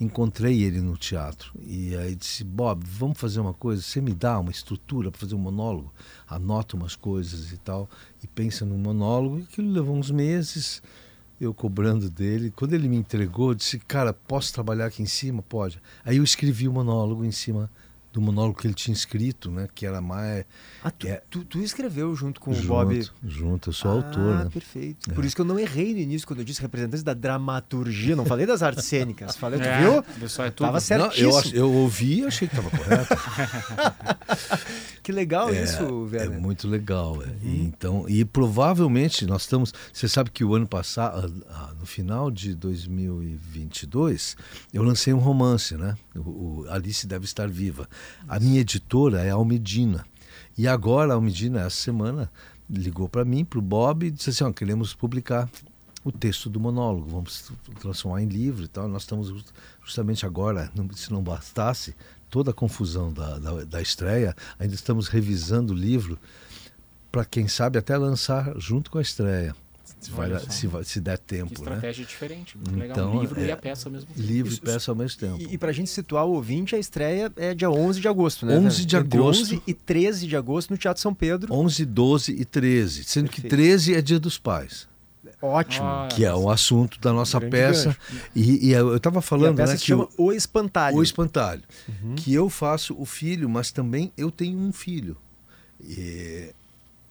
Encontrei 0.00 0.62
ele 0.62 0.80
no 0.80 0.96
teatro 0.96 1.52
e 1.60 1.96
aí 1.96 2.14
disse: 2.14 2.44
Bob, 2.44 2.84
vamos 2.86 3.18
fazer 3.18 3.40
uma 3.40 3.52
coisa. 3.52 3.82
Você 3.82 4.00
me 4.00 4.14
dá 4.14 4.38
uma 4.38 4.52
estrutura 4.52 5.10
para 5.10 5.18
fazer 5.18 5.34
um 5.34 5.38
monólogo? 5.38 5.92
Anota 6.28 6.76
umas 6.76 6.94
coisas 6.94 7.50
e 7.50 7.56
tal. 7.56 7.90
E 8.22 8.26
pensa 8.28 8.64
no 8.64 8.78
monólogo. 8.78 9.40
E 9.40 9.42
aquilo 9.42 9.72
levou 9.72 9.96
uns 9.96 10.12
meses. 10.12 10.80
eu 11.40 11.52
cobrando 11.52 12.08
dele. 12.08 12.52
Quando 12.52 12.74
ele 12.74 12.88
me 12.88 12.96
entregou, 12.96 13.52
disse, 13.54 13.80
cara, 13.80 14.12
posso 14.12 14.54
trabalhar 14.54 14.86
aqui 14.86 15.02
em 15.02 15.06
cima? 15.06 15.42
Pode. 15.42 15.82
Aí 16.04 16.18
eu 16.18 16.24
escrevi 16.24 16.68
o 16.68 16.72
monólogo 16.72 17.24
em 17.24 17.32
cima 17.32 17.68
do 18.12 18.20
monólogo 18.20 18.58
que 18.58 18.66
ele 18.66 18.74
tinha 18.74 18.94
escrito, 18.94 19.50
né? 19.50 19.68
Que 19.74 19.86
era 19.86 20.00
mais. 20.00 20.44
Ah, 20.82 20.90
tu, 20.90 21.06
é, 21.06 21.22
tu, 21.28 21.44
tu, 21.44 21.60
escreveu 21.60 22.14
junto 22.16 22.40
com 22.40 22.52
junto, 22.52 22.64
o 22.64 22.68
Bob? 22.68 23.10
Junto, 23.22 23.68
eu 23.68 23.72
sou 23.72 23.90
ah, 23.90 23.94
autor. 23.94 24.44
Né? 24.44 24.50
perfeito. 24.50 25.10
É. 25.10 25.14
Por 25.14 25.24
isso 25.24 25.34
que 25.34 25.40
eu 25.40 25.44
não 25.44 25.58
errei 25.58 25.92
no 25.92 26.00
início 26.00 26.26
quando 26.26 26.40
eu 26.40 26.44
disse 26.44 26.60
representantes 26.60 27.02
da 27.02 27.14
dramaturgia, 27.14 28.16
não 28.16 28.24
falei 28.24 28.46
das 28.46 28.62
artes 28.62 28.84
cênicas. 28.84 29.36
Falei, 29.36 29.60
é, 29.60 29.80
viu? 29.80 30.02
Pessoal, 30.20 30.48
é 30.48 30.50
tudo. 30.50 30.66
Tava 30.66 30.80
certíssimo. 30.80 31.30
Não, 31.30 31.40
eu, 31.50 31.52
eu 31.52 31.72
ouvi 31.72 32.20
e 32.20 32.24
achei 32.24 32.48
que 32.48 32.56
estava 32.56 32.76
correto. 32.76 33.14
que 35.02 35.12
legal 35.12 35.50
é, 35.52 35.62
isso, 35.62 36.06
velho. 36.06 36.34
É 36.34 36.38
muito 36.38 36.66
legal. 36.66 37.14
Uhum. 37.14 37.24
E, 37.42 37.62
então, 37.62 38.04
e 38.08 38.24
provavelmente 38.24 39.26
nós 39.26 39.42
estamos. 39.42 39.72
Você 39.92 40.08
sabe 40.08 40.30
que 40.30 40.44
o 40.44 40.54
ano 40.54 40.66
passado, 40.66 41.44
ah, 41.50 41.72
no 41.78 41.86
final 41.86 42.30
de 42.30 42.54
2022, 42.54 44.36
eu 44.72 44.82
lancei 44.82 45.12
um 45.12 45.18
romance, 45.18 45.76
né? 45.76 45.96
O, 46.14 46.62
o 46.62 46.66
Alice 46.70 47.06
deve 47.06 47.24
estar 47.26 47.48
viva. 47.48 47.88
A 48.28 48.38
minha 48.38 48.60
editora 48.60 49.22
é 49.22 49.30
a 49.30 49.34
Almedina. 49.34 50.04
E 50.56 50.66
agora 50.66 51.12
a 51.12 51.14
Almedina, 51.14 51.60
essa 51.60 51.76
semana, 51.76 52.30
ligou 52.68 53.08
para 53.08 53.24
mim, 53.24 53.44
para 53.44 53.58
o 53.58 53.62
Bob, 53.62 54.06
e 54.06 54.10
disse 54.10 54.30
assim: 54.30 54.52
queremos 54.52 54.94
publicar 54.94 55.48
o 56.04 56.12
texto 56.12 56.48
do 56.48 56.60
monólogo, 56.60 57.08
vamos 57.08 57.52
transformar 57.80 58.22
em 58.22 58.26
livro 58.26 58.64
e 58.64 58.68
tal. 58.68 58.88
Nós 58.88 59.02
estamos 59.02 59.44
justamente 59.84 60.24
agora, 60.24 60.70
se 60.94 61.12
não 61.12 61.22
bastasse 61.22 61.94
toda 62.30 62.50
a 62.50 62.54
confusão 62.54 63.12
da, 63.12 63.38
da, 63.38 63.64
da 63.64 63.82
estreia, 63.82 64.34
ainda 64.58 64.74
estamos 64.74 65.08
revisando 65.08 65.72
o 65.72 65.76
livro 65.76 66.18
para, 67.10 67.24
quem 67.24 67.48
sabe, 67.48 67.78
até 67.78 67.96
lançar 67.96 68.52
junto 68.58 68.90
com 68.90 68.98
a 68.98 69.02
estreia. 69.02 69.54
Se, 70.00 70.10
vai, 70.12 70.38
se, 70.48 70.68
se, 70.84 71.00
der 71.00 71.18
tempo. 71.18 71.54
Que 71.54 71.62
né? 71.62 71.74
estratégia 71.74 72.02
né? 72.02 72.08
diferente. 72.08 72.58
Então, 72.84 73.20
livro 73.20 73.40
é, 73.40 73.46
e 73.46 73.50
a 73.50 73.56
peça 73.56 73.88
ao 73.88 73.92
mesmo 73.92 74.06
tempo. 74.06 74.20
Livro 74.20 74.52
Isso, 74.52 74.60
e 74.62 74.64
peça 74.64 74.90
ao 74.90 74.94
mesmo 74.94 75.18
tempo. 75.18 75.38
E, 75.40 75.54
e 75.54 75.58
para 75.58 75.70
a 75.70 75.72
gente 75.72 75.90
situar 75.90 76.24
o 76.24 76.32
ouvinte, 76.32 76.76
a 76.76 76.78
estreia 76.78 77.32
é 77.36 77.52
dia 77.52 77.68
11 77.68 78.00
de 78.00 78.06
agosto, 78.06 78.46
né? 78.46 78.56
11 78.56 78.86
de 78.86 78.96
Entre 78.96 79.18
agosto. 79.18 79.42
11 79.42 79.62
e 79.66 79.74
13 79.74 80.26
de 80.26 80.36
agosto 80.36 80.70
no 80.70 80.78
Teatro 80.78 81.02
São 81.02 81.12
Pedro. 81.12 81.52
11, 81.52 81.84
12 81.84 82.32
e 82.32 82.44
13. 82.44 83.04
Sendo 83.04 83.24
Perfeito. 83.24 83.42
que 83.42 83.56
13 83.56 83.94
é 83.94 84.00
dia 84.00 84.20
dos 84.20 84.38
pais. 84.38 84.86
Ótimo. 85.42 85.86
Ah, 85.86 86.08
que 86.10 86.24
é 86.24 86.34
o 86.34 86.50
assunto 86.50 87.00
da 87.00 87.12
nossa 87.12 87.40
peça. 87.40 87.96
E, 88.34 88.68
e, 88.68 88.72
eu 88.72 88.96
estava 88.96 89.20
falando. 89.20 89.58
E 89.58 89.62
a 89.62 89.64
peça 89.64 89.72
né, 89.72 89.78
se 89.78 89.84
que 89.84 89.88
chama 89.88 90.08
O 90.16 90.32
Espantalho. 90.32 90.96
O 90.96 91.02
Espantalho. 91.02 91.62
Uhum. 91.88 92.14
Que 92.14 92.32
eu 92.34 92.48
faço 92.48 92.94
o 92.98 93.04
filho, 93.04 93.48
mas 93.48 93.70
também 93.70 94.12
eu 94.16 94.30
tenho 94.30 94.58
um 94.58 94.72
filho. 94.72 95.16
E, 95.80 96.52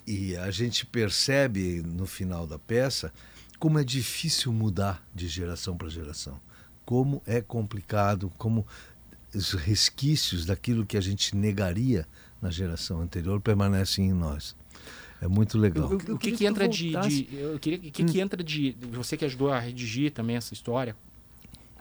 e 0.08 0.38
a 0.38 0.50
gente 0.50 0.86
percebe 0.86 1.84
no 1.86 2.08
final 2.08 2.48
da 2.48 2.58
peça 2.58 3.12
como 3.60 3.78
é 3.78 3.84
difícil 3.84 4.54
mudar 4.54 5.06
de 5.14 5.28
geração 5.28 5.76
para 5.76 5.90
geração. 5.90 6.40
Como 6.86 7.22
é 7.26 7.42
complicado, 7.42 8.32
como 8.38 8.66
os 9.36 9.52
resquícios 9.52 10.46
daquilo 10.46 10.86
que 10.86 10.96
a 10.96 11.02
gente 11.02 11.36
negaria 11.36 12.08
na 12.42 12.50
geração 12.50 13.02
anterior 13.02 13.42
permanecem 13.42 14.06
em 14.06 14.14
nós. 14.14 14.56
É 15.20 15.28
muito 15.28 15.58
legal. 15.58 15.90
O, 15.90 16.14
o 16.14 16.18
que, 16.18 16.32
que 16.32 16.46
entra 16.46 16.68
de, 16.68 16.92
de, 16.92 17.36
Eu 17.36 17.60
queria. 17.60 17.80
O 17.80 17.92
que, 17.92 18.04
que 18.04 18.20
hum. 18.20 18.22
entra 18.22 18.44
de. 18.44 18.78
Você 18.92 19.18
que 19.18 19.26
ajudou 19.26 19.52
a 19.52 19.60
redigir 19.60 20.12
também 20.12 20.36
essa 20.36 20.54
história. 20.54 20.96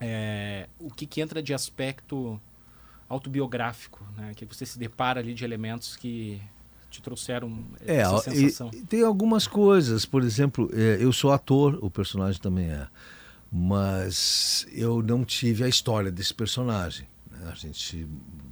É, 0.00 0.68
o 0.78 0.90
que, 0.90 1.06
que 1.06 1.20
entra 1.20 1.42
de 1.42 1.54
aspecto 1.54 2.40
autobiográfico, 3.08 4.04
né? 4.16 4.32
Que 4.34 4.44
você 4.46 4.66
se 4.66 4.78
depara 4.78 5.20
ali 5.20 5.34
de 5.34 5.44
elementos 5.44 5.96
que 5.96 6.40
te 6.96 7.02
trouxeram 7.02 7.64
é, 7.86 7.98
essa 7.98 8.30
sensação. 8.30 8.70
E, 8.72 8.82
tem 8.82 9.02
algumas 9.02 9.46
coisas, 9.46 10.04
por 10.04 10.22
exemplo, 10.22 10.70
é, 10.72 10.98
eu 11.00 11.12
sou 11.12 11.32
ator, 11.32 11.78
o 11.82 11.90
personagem 11.90 12.40
também 12.40 12.70
é, 12.70 12.86
mas 13.52 14.66
eu 14.72 15.02
não 15.02 15.24
tive 15.24 15.64
a 15.64 15.68
história 15.68 16.10
desse 16.10 16.32
personagem. 16.32 17.06
Né? 17.30 17.50
A 17.50 17.54
gente 17.54 18.06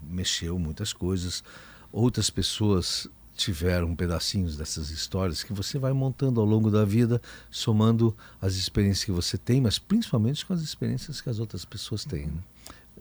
mexeu 0.08 0.58
muitas 0.58 0.92
coisas, 0.92 1.42
outras 1.90 2.30
pessoas 2.30 3.08
tiveram 3.36 3.96
pedacinhos 3.96 4.56
dessas 4.56 4.90
histórias 4.90 5.42
que 5.42 5.52
você 5.52 5.76
vai 5.76 5.92
montando 5.92 6.40
ao 6.40 6.46
longo 6.46 6.70
da 6.70 6.84
vida, 6.84 7.20
somando 7.50 8.16
as 8.40 8.54
experiências 8.54 9.04
que 9.04 9.10
você 9.10 9.36
tem, 9.36 9.60
mas 9.60 9.76
principalmente 9.76 10.46
com 10.46 10.52
as 10.52 10.60
experiências 10.60 11.20
que 11.20 11.28
as 11.28 11.40
outras 11.40 11.64
pessoas 11.64 12.04
têm, 12.04 12.26
né? 12.26 12.40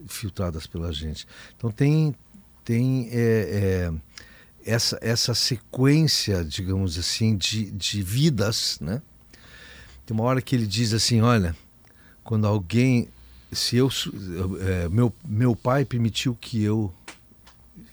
filtradas 0.07 0.65
pela 0.65 0.91
gente. 0.91 1.27
Então 1.55 1.69
tem 1.69 2.15
tem 2.63 3.09
é, 3.12 3.89
é, 3.91 3.93
essa 4.65 4.98
essa 5.01 5.34
sequência, 5.34 6.43
digamos 6.43 6.98
assim, 6.98 7.36
de, 7.36 7.72
de 7.72 8.01
vidas, 8.01 8.77
né? 8.82 9.01
Tem 10.05 10.15
uma 10.15 10.24
hora 10.24 10.41
que 10.41 10.55
ele 10.55 10.67
diz 10.67 10.93
assim, 10.93 11.22
olha, 11.22 11.55
quando 12.24 12.46
alguém, 12.46 13.08
se 13.51 13.77
eu, 13.77 13.89
é, 14.62 14.89
meu 14.89 15.13
meu 15.25 15.55
pai 15.55 15.86
permitiu 15.86 16.36
que 16.36 16.62
eu 16.62 16.93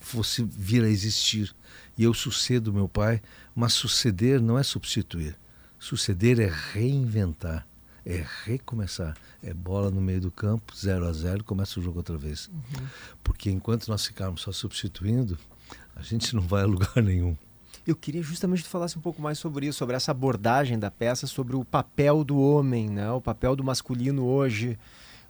fosse 0.00 0.42
vir 0.42 0.82
a 0.82 0.88
existir 0.88 1.54
e 1.96 2.02
eu 2.02 2.12
sucedo 2.12 2.72
meu 2.72 2.88
pai, 2.88 3.22
mas 3.54 3.74
suceder 3.74 4.40
não 4.40 4.58
é 4.58 4.62
substituir. 4.62 5.36
Suceder 5.78 6.40
é 6.40 6.50
reinventar, 6.72 7.66
é 8.04 8.24
recomeçar. 8.44 9.16
É 9.42 9.54
bola 9.54 9.90
no 9.90 10.00
meio 10.00 10.20
do 10.20 10.30
campo, 10.30 10.74
0 10.76 11.06
a 11.06 11.12
0 11.12 11.44
começa 11.44 11.80
o 11.80 11.82
jogo 11.82 11.98
outra 11.98 12.18
vez. 12.18 12.48
Uhum. 12.48 12.86
Porque 13.24 13.50
enquanto 13.50 13.88
nós 13.88 14.06
ficarmos 14.06 14.42
só 14.42 14.52
substituindo, 14.52 15.38
a 16.00 16.02
gente 16.02 16.34
não 16.34 16.42
vai 16.42 16.62
a 16.62 16.66
lugar 16.66 17.02
nenhum. 17.02 17.36
Eu 17.86 17.94
queria 17.94 18.22
justamente 18.22 18.62
que 18.62 18.68
tu 18.68 18.70
falasse 18.70 18.96
um 18.96 19.00
pouco 19.00 19.20
mais 19.20 19.38
sobre 19.38 19.66
isso, 19.66 19.78
sobre 19.78 19.96
essa 19.96 20.10
abordagem 20.10 20.78
da 20.78 20.90
peça, 20.90 21.26
sobre 21.26 21.56
o 21.56 21.64
papel 21.64 22.24
do 22.24 22.40
homem, 22.40 22.88
né? 22.88 23.10
o 23.10 23.20
papel 23.20 23.54
do 23.54 23.64
masculino 23.64 24.24
hoje 24.24 24.78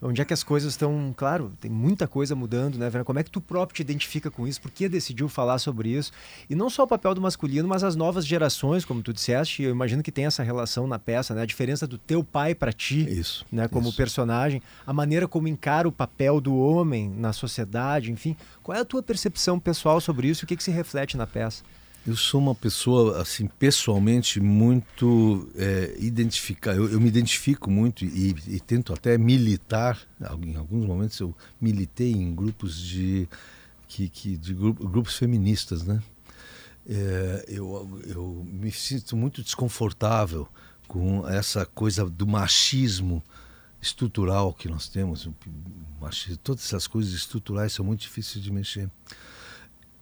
onde 0.02 0.20
é 0.20 0.24
que 0.24 0.32
as 0.32 0.42
coisas 0.42 0.72
estão, 0.72 1.12
claro, 1.16 1.52
tem 1.60 1.70
muita 1.70 2.06
coisa 2.06 2.34
mudando, 2.34 2.78
né, 2.78 2.88
Vera? 2.88 3.04
Como 3.04 3.18
é 3.18 3.22
que 3.22 3.30
tu 3.30 3.40
próprio 3.40 3.76
te 3.76 3.82
identifica 3.82 4.30
com 4.30 4.46
isso? 4.46 4.60
Por 4.60 4.70
que 4.70 4.88
decidiu 4.88 5.28
falar 5.28 5.58
sobre 5.58 5.90
isso? 5.90 6.12
E 6.48 6.54
não 6.54 6.70
só 6.70 6.84
o 6.84 6.86
papel 6.86 7.14
do 7.14 7.20
masculino, 7.20 7.68
mas 7.68 7.84
as 7.84 7.96
novas 7.96 8.26
gerações, 8.26 8.84
como 8.84 9.02
tu 9.02 9.12
disseste, 9.12 9.62
eu 9.62 9.70
imagino 9.70 10.02
que 10.02 10.12
tem 10.12 10.26
essa 10.26 10.42
relação 10.42 10.86
na 10.86 10.98
peça, 10.98 11.34
né? 11.34 11.42
A 11.42 11.46
diferença 11.46 11.86
do 11.86 11.98
teu 11.98 12.24
pai 12.24 12.54
para 12.54 12.72
ti, 12.72 13.06
isso, 13.08 13.44
né, 13.50 13.68
como 13.68 13.88
isso. 13.88 13.96
personagem, 13.96 14.62
a 14.86 14.92
maneira 14.92 15.28
como 15.28 15.48
encara 15.48 15.88
o 15.88 15.92
papel 15.92 16.40
do 16.40 16.56
homem 16.56 17.10
na 17.10 17.32
sociedade, 17.32 18.12
enfim. 18.12 18.36
Qual 18.62 18.76
é 18.76 18.80
a 18.80 18.84
tua 18.84 19.02
percepção 19.02 19.58
pessoal 19.58 20.00
sobre 20.00 20.28
isso 20.28 20.44
o 20.44 20.46
que, 20.46 20.56
que 20.56 20.64
se 20.64 20.70
reflete 20.70 21.16
na 21.16 21.26
peça? 21.26 21.62
Eu 22.06 22.16
sou 22.16 22.40
uma 22.40 22.54
pessoa, 22.54 23.20
assim, 23.20 23.46
pessoalmente 23.46 24.40
muito 24.40 25.50
é, 25.54 25.94
identificada. 25.98 26.78
Eu, 26.78 26.90
eu, 26.90 27.00
me 27.00 27.08
identifico 27.08 27.70
muito 27.70 28.04
e, 28.04 28.34
e, 28.48 28.58
tento 28.58 28.92
até 28.92 29.18
militar. 29.18 30.00
Em 30.42 30.56
alguns 30.56 30.86
momentos 30.86 31.20
eu 31.20 31.36
militei 31.60 32.12
em 32.12 32.34
grupos 32.34 32.80
de, 32.80 33.28
que, 33.86 34.08
que, 34.08 34.36
de 34.38 34.54
grupo, 34.54 34.88
grupos 34.88 35.16
feministas, 35.16 35.84
né? 35.84 36.02
É, 36.88 37.44
eu, 37.48 38.02
eu 38.06 38.46
me 38.50 38.72
sinto 38.72 39.14
muito 39.14 39.42
desconfortável 39.42 40.48
com 40.88 41.28
essa 41.28 41.66
coisa 41.66 42.08
do 42.08 42.26
machismo 42.26 43.22
estrutural 43.80 44.54
que 44.54 44.68
nós 44.68 44.88
temos. 44.88 45.28
Machismo, 46.00 46.38
todas 46.38 46.64
essas 46.64 46.86
coisas 46.86 47.12
estruturais 47.12 47.74
são 47.74 47.84
muito 47.84 48.00
difíceis 48.00 48.42
de 48.42 48.50
mexer. 48.50 48.90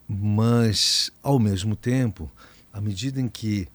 Mas, 0.09 1.11
ao 1.23 1.39
mesmo 1.39 1.77
tempo, 1.77 2.31
à 2.73 2.81
medida 2.81 3.21
em 3.21 3.29
que 3.29 3.69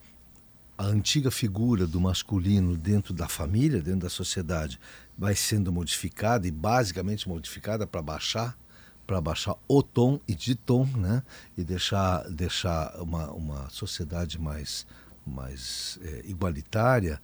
a 0.75 0.85
antiga 0.85 1.29
figura 1.29 1.85
do 1.85 2.01
masculino 2.01 2.75
dentro 2.75 3.13
da 3.13 3.27
família, 3.27 3.79
dentro 3.79 4.01
da 4.01 4.09
sociedade, 4.09 4.79
vai 5.15 5.35
sendo 5.35 5.71
modificada 5.71 6.47
e 6.47 6.51
basicamente 6.51 7.29
modificada 7.29 7.85
para 7.85 8.01
baixar, 8.01 8.57
para 9.05 9.21
baixar 9.21 9.55
o 9.67 9.83
tom 9.83 10.19
e 10.27 10.33
de 10.33 10.55
tom, 10.55 10.85
né? 10.97 11.21
E 11.55 11.63
deixar 11.63 12.27
deixar 12.29 12.95
uma, 12.99 13.31
uma 13.31 13.69
sociedade 13.69 14.39
mais 14.39 14.85
mais 15.25 15.99
é, 16.01 16.23
igualitária, 16.25 17.21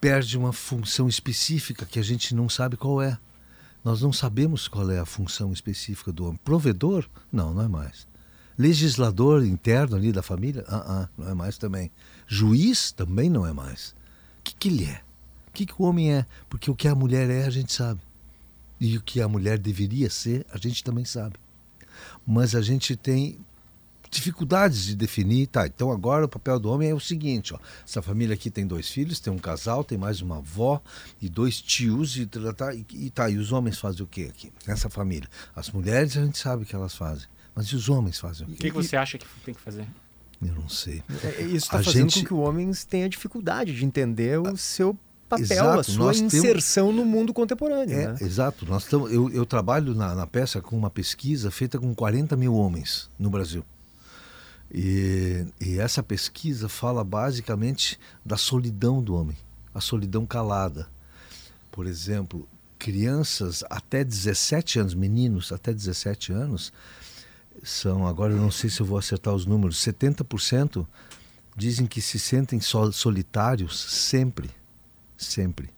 perde 0.00 0.36
uma 0.36 0.52
função 0.52 1.08
específica 1.08 1.86
que 1.86 1.98
a 1.98 2.02
gente 2.02 2.34
não 2.34 2.48
sabe 2.48 2.76
qual 2.76 3.00
é. 3.00 3.18
Nós 3.82 4.02
não 4.02 4.12
sabemos 4.12 4.68
qual 4.68 4.90
é 4.90 4.98
a 4.98 5.06
função 5.06 5.52
específica 5.52 6.12
do 6.12 6.26
homem. 6.26 6.40
Provedor? 6.44 7.08
Não, 7.32 7.54
não 7.54 7.62
é 7.62 7.68
mais. 7.68 8.06
Legislador 8.58 9.44
interno 9.44 9.96
ali 9.96 10.12
da 10.12 10.22
família? 10.22 10.64
Ah, 10.66 10.84
ah, 10.86 11.08
não 11.16 11.28
é 11.28 11.34
mais 11.34 11.58
também. 11.58 11.90
Juiz? 12.26 12.92
Também 12.92 13.28
não 13.28 13.46
é 13.46 13.52
mais. 13.52 13.90
O 14.40 14.42
que, 14.44 14.54
que 14.54 14.68
ele 14.68 14.84
é? 14.84 15.02
O 15.48 15.52
que, 15.52 15.66
que 15.66 15.74
o 15.78 15.84
homem 15.84 16.12
é? 16.12 16.26
Porque 16.48 16.70
o 16.70 16.74
que 16.74 16.88
a 16.88 16.94
mulher 16.94 17.28
é, 17.30 17.44
a 17.44 17.50
gente 17.50 17.72
sabe. 17.72 18.00
E 18.80 18.96
o 18.96 19.02
que 19.02 19.20
a 19.20 19.28
mulher 19.28 19.58
deveria 19.58 20.10
ser, 20.10 20.46
a 20.50 20.58
gente 20.58 20.84
também 20.84 21.04
sabe. 21.04 21.36
Mas 22.26 22.54
a 22.54 22.60
gente 22.60 22.94
tem 22.96 23.38
dificuldades 24.10 24.84
de 24.84 24.96
definir, 24.96 25.46
tá, 25.48 25.66
então 25.66 25.90
agora 25.90 26.24
o 26.24 26.28
papel 26.28 26.58
do 26.58 26.70
homem 26.70 26.90
é 26.90 26.94
o 26.94 27.00
seguinte, 27.00 27.52
ó, 27.54 27.58
essa 27.84 28.00
família 28.00 28.34
aqui 28.34 28.50
tem 28.50 28.66
dois 28.66 28.88
filhos, 28.88 29.20
tem 29.20 29.32
um 29.32 29.38
casal, 29.38 29.84
tem 29.84 29.98
mais 29.98 30.20
uma 30.20 30.38
avó 30.38 30.80
e 31.20 31.28
dois 31.28 31.60
tios 31.60 32.16
e 32.16 32.26
tá, 32.26 32.74
e, 32.74 33.10
tá, 33.10 33.28
e 33.28 33.36
os 33.36 33.52
homens 33.52 33.78
fazem 33.78 34.02
o 34.02 34.06
quê 34.06 34.30
aqui 34.30 34.52
nessa 34.66 34.88
família? 34.88 35.28
As 35.54 35.70
mulheres 35.70 36.16
a 36.16 36.24
gente 36.24 36.38
sabe 36.38 36.62
o 36.62 36.66
que 36.66 36.74
elas 36.74 36.94
fazem, 36.94 37.26
mas 37.56 37.66
e 37.68 37.74
os 37.74 37.88
homens 37.88 38.18
fazem 38.18 38.46
o 38.46 38.50
quê? 38.50 38.54
O 38.54 38.58
que, 38.58 38.70
que 38.70 38.76
você 38.76 38.96
acha 38.96 39.16
que 39.16 39.26
tem 39.42 39.54
que 39.54 39.60
fazer? 39.60 39.88
Eu 40.42 40.54
não 40.54 40.68
sei. 40.68 41.02
É, 41.24 41.42
isso 41.42 41.64
está 41.64 41.82
fazendo 41.82 42.10
gente... 42.10 42.20
com 42.20 42.26
que 42.26 42.34
o 42.34 42.40
homem 42.40 42.70
tenha 42.86 43.08
dificuldade 43.08 43.74
de 43.74 43.82
entender 43.86 44.38
o 44.38 44.56
seu 44.58 44.94
papel, 45.26 45.46
Exato, 45.46 45.80
a 45.80 45.82
sua 45.82 46.04
nós 46.04 46.18
temos- 46.18 46.34
inserção 46.34 46.92
no 46.92 47.04
mundo 47.04 47.32
contemporâneo. 47.32 47.98
É, 47.98 48.12
né? 48.12 48.18
exato. 48.20 48.66
Nós 48.66 48.84
tamo, 48.84 49.08
eu, 49.08 49.30
eu 49.30 49.46
trabalho 49.46 49.94
na, 49.94 50.14
na 50.14 50.26
peça 50.26 50.60
com 50.60 50.76
uma 50.76 50.90
pesquisa 50.90 51.50
feita 51.50 51.78
com 51.78 51.94
40 51.94 52.36
mil 52.36 52.54
homens 52.54 53.08
no 53.18 53.30
Brasil. 53.30 53.64
E, 54.70 55.46
e 55.58 55.78
essa 55.78 56.02
pesquisa 56.02 56.68
fala 56.68 57.02
basicamente 57.02 57.98
da 58.24 58.36
solidão 58.36 59.02
do 59.02 59.14
homem, 59.14 59.36
a 59.72 59.80
solidão 59.80 60.26
calada. 60.26 60.88
Por 61.72 61.86
exemplo, 61.86 62.46
crianças 62.78 63.64
até 63.70 64.04
17 64.04 64.80
anos, 64.80 64.94
meninos 64.94 65.52
até 65.52 65.72
17 65.72 66.32
anos, 66.32 66.72
são, 67.68 68.06
agora 68.06 68.32
eu 68.32 68.38
não 68.38 68.50
sei 68.50 68.70
se 68.70 68.80
eu 68.80 68.86
vou 68.86 68.98
acertar 68.98 69.34
os 69.34 69.46
números, 69.46 69.76
70% 69.78 70.86
dizem 71.56 71.86
que 71.86 72.00
se 72.00 72.18
sentem 72.18 72.60
sol- 72.60 72.92
solitários 72.92 73.80
sempre. 73.80 74.50
Sempre. 75.16 75.70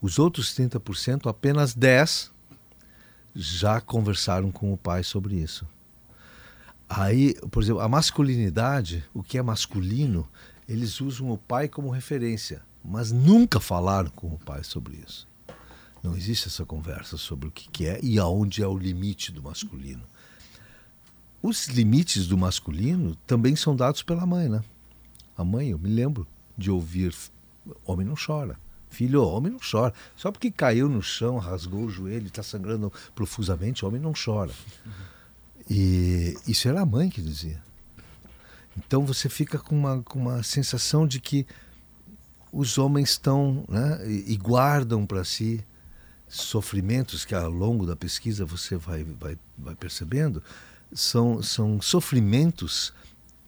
Os 0.00 0.18
outros 0.18 0.54
30%, 0.54 1.28
apenas 1.28 1.74
10 1.74 2.30
já 3.34 3.80
conversaram 3.80 4.52
com 4.52 4.72
o 4.72 4.76
pai 4.76 5.02
sobre 5.02 5.36
isso. 5.36 5.66
Aí, 6.88 7.34
por 7.50 7.62
exemplo, 7.62 7.80
a 7.80 7.88
masculinidade, 7.88 9.02
o 9.14 9.22
que 9.22 9.38
é 9.38 9.42
masculino, 9.42 10.28
eles 10.68 11.00
usam 11.00 11.30
o 11.30 11.38
pai 11.38 11.68
como 11.68 11.88
referência, 11.90 12.62
mas 12.84 13.10
nunca 13.10 13.58
falaram 13.58 14.10
com 14.10 14.28
o 14.28 14.38
pai 14.38 14.62
sobre 14.62 15.02
isso. 15.04 15.26
Não 16.02 16.14
existe 16.14 16.48
essa 16.48 16.66
conversa 16.66 17.16
sobre 17.16 17.48
o 17.48 17.50
que 17.50 17.86
é 17.86 17.98
e 18.02 18.18
aonde 18.18 18.62
é 18.62 18.66
o 18.66 18.76
limite 18.76 19.32
do 19.32 19.42
masculino. 19.42 20.02
Os 21.44 21.66
limites 21.66 22.26
do 22.26 22.38
masculino 22.38 23.14
também 23.26 23.54
são 23.54 23.76
dados 23.76 24.02
pela 24.02 24.24
mãe, 24.24 24.48
né? 24.48 24.64
A 25.36 25.44
mãe, 25.44 25.68
eu 25.72 25.78
me 25.78 25.90
lembro 25.90 26.26
de 26.56 26.70
ouvir: 26.70 27.14
homem 27.84 28.06
não 28.06 28.14
chora. 28.14 28.58
Filho, 28.88 29.22
homem 29.22 29.52
não 29.52 29.58
chora. 29.58 29.92
Só 30.16 30.32
porque 30.32 30.50
caiu 30.50 30.88
no 30.88 31.02
chão, 31.02 31.36
rasgou 31.36 31.84
o 31.84 31.90
joelho, 31.90 32.28
está 32.28 32.42
sangrando 32.42 32.90
profusamente, 33.14 33.84
homem 33.84 34.00
não 34.00 34.14
chora. 34.14 34.52
E 35.68 36.34
isso 36.48 36.66
era 36.66 36.80
a 36.80 36.86
mãe 36.86 37.10
que 37.10 37.20
dizia. 37.20 37.62
Então 38.78 39.04
você 39.04 39.28
fica 39.28 39.58
com 39.58 39.78
uma, 39.78 40.02
com 40.02 40.18
uma 40.18 40.42
sensação 40.42 41.06
de 41.06 41.20
que 41.20 41.46
os 42.50 42.78
homens 42.78 43.10
estão 43.10 43.66
né, 43.68 44.08
e, 44.08 44.34
guardam 44.38 45.04
para 45.04 45.22
si 45.24 45.62
sofrimentos 46.26 47.22
que 47.26 47.34
ao 47.34 47.50
longo 47.50 47.84
da 47.84 47.94
pesquisa 47.94 48.46
você 48.46 48.76
vai, 48.76 49.04
vai, 49.04 49.36
vai 49.58 49.74
percebendo 49.74 50.42
são, 50.94 51.42
são 51.42 51.80
sofrimentos 51.80 52.92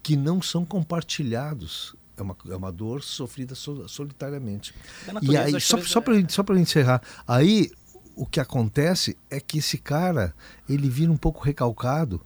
que 0.03 0.17
não 0.17 0.43
são 0.43 0.65
compartilhados. 0.65 1.95
É 2.17 2.23
uma, 2.23 2.37
é 2.50 2.57
uma 2.57 2.73
dor 2.73 3.03
sofrida 3.03 3.55
so- 3.55 3.88
solitariamente. 3.88 4.75
E 5.23 5.37
aí, 5.37 5.61
só, 5.61 5.76
só 5.83 5.99
é- 5.99 6.03
para 6.03 6.29
só 6.29 6.43
pra 6.43 6.59
encerrar, 6.59 7.03
aí 7.26 7.71
o 8.15 8.25
que 8.25 8.41
acontece 8.41 9.17
é 9.31 9.38
que 9.38 9.59
esse 9.59 9.76
cara 9.79 10.35
ele 10.69 10.88
vira 10.88 11.12
um 11.12 11.17
pouco 11.17 11.43
recalcado 11.45 12.21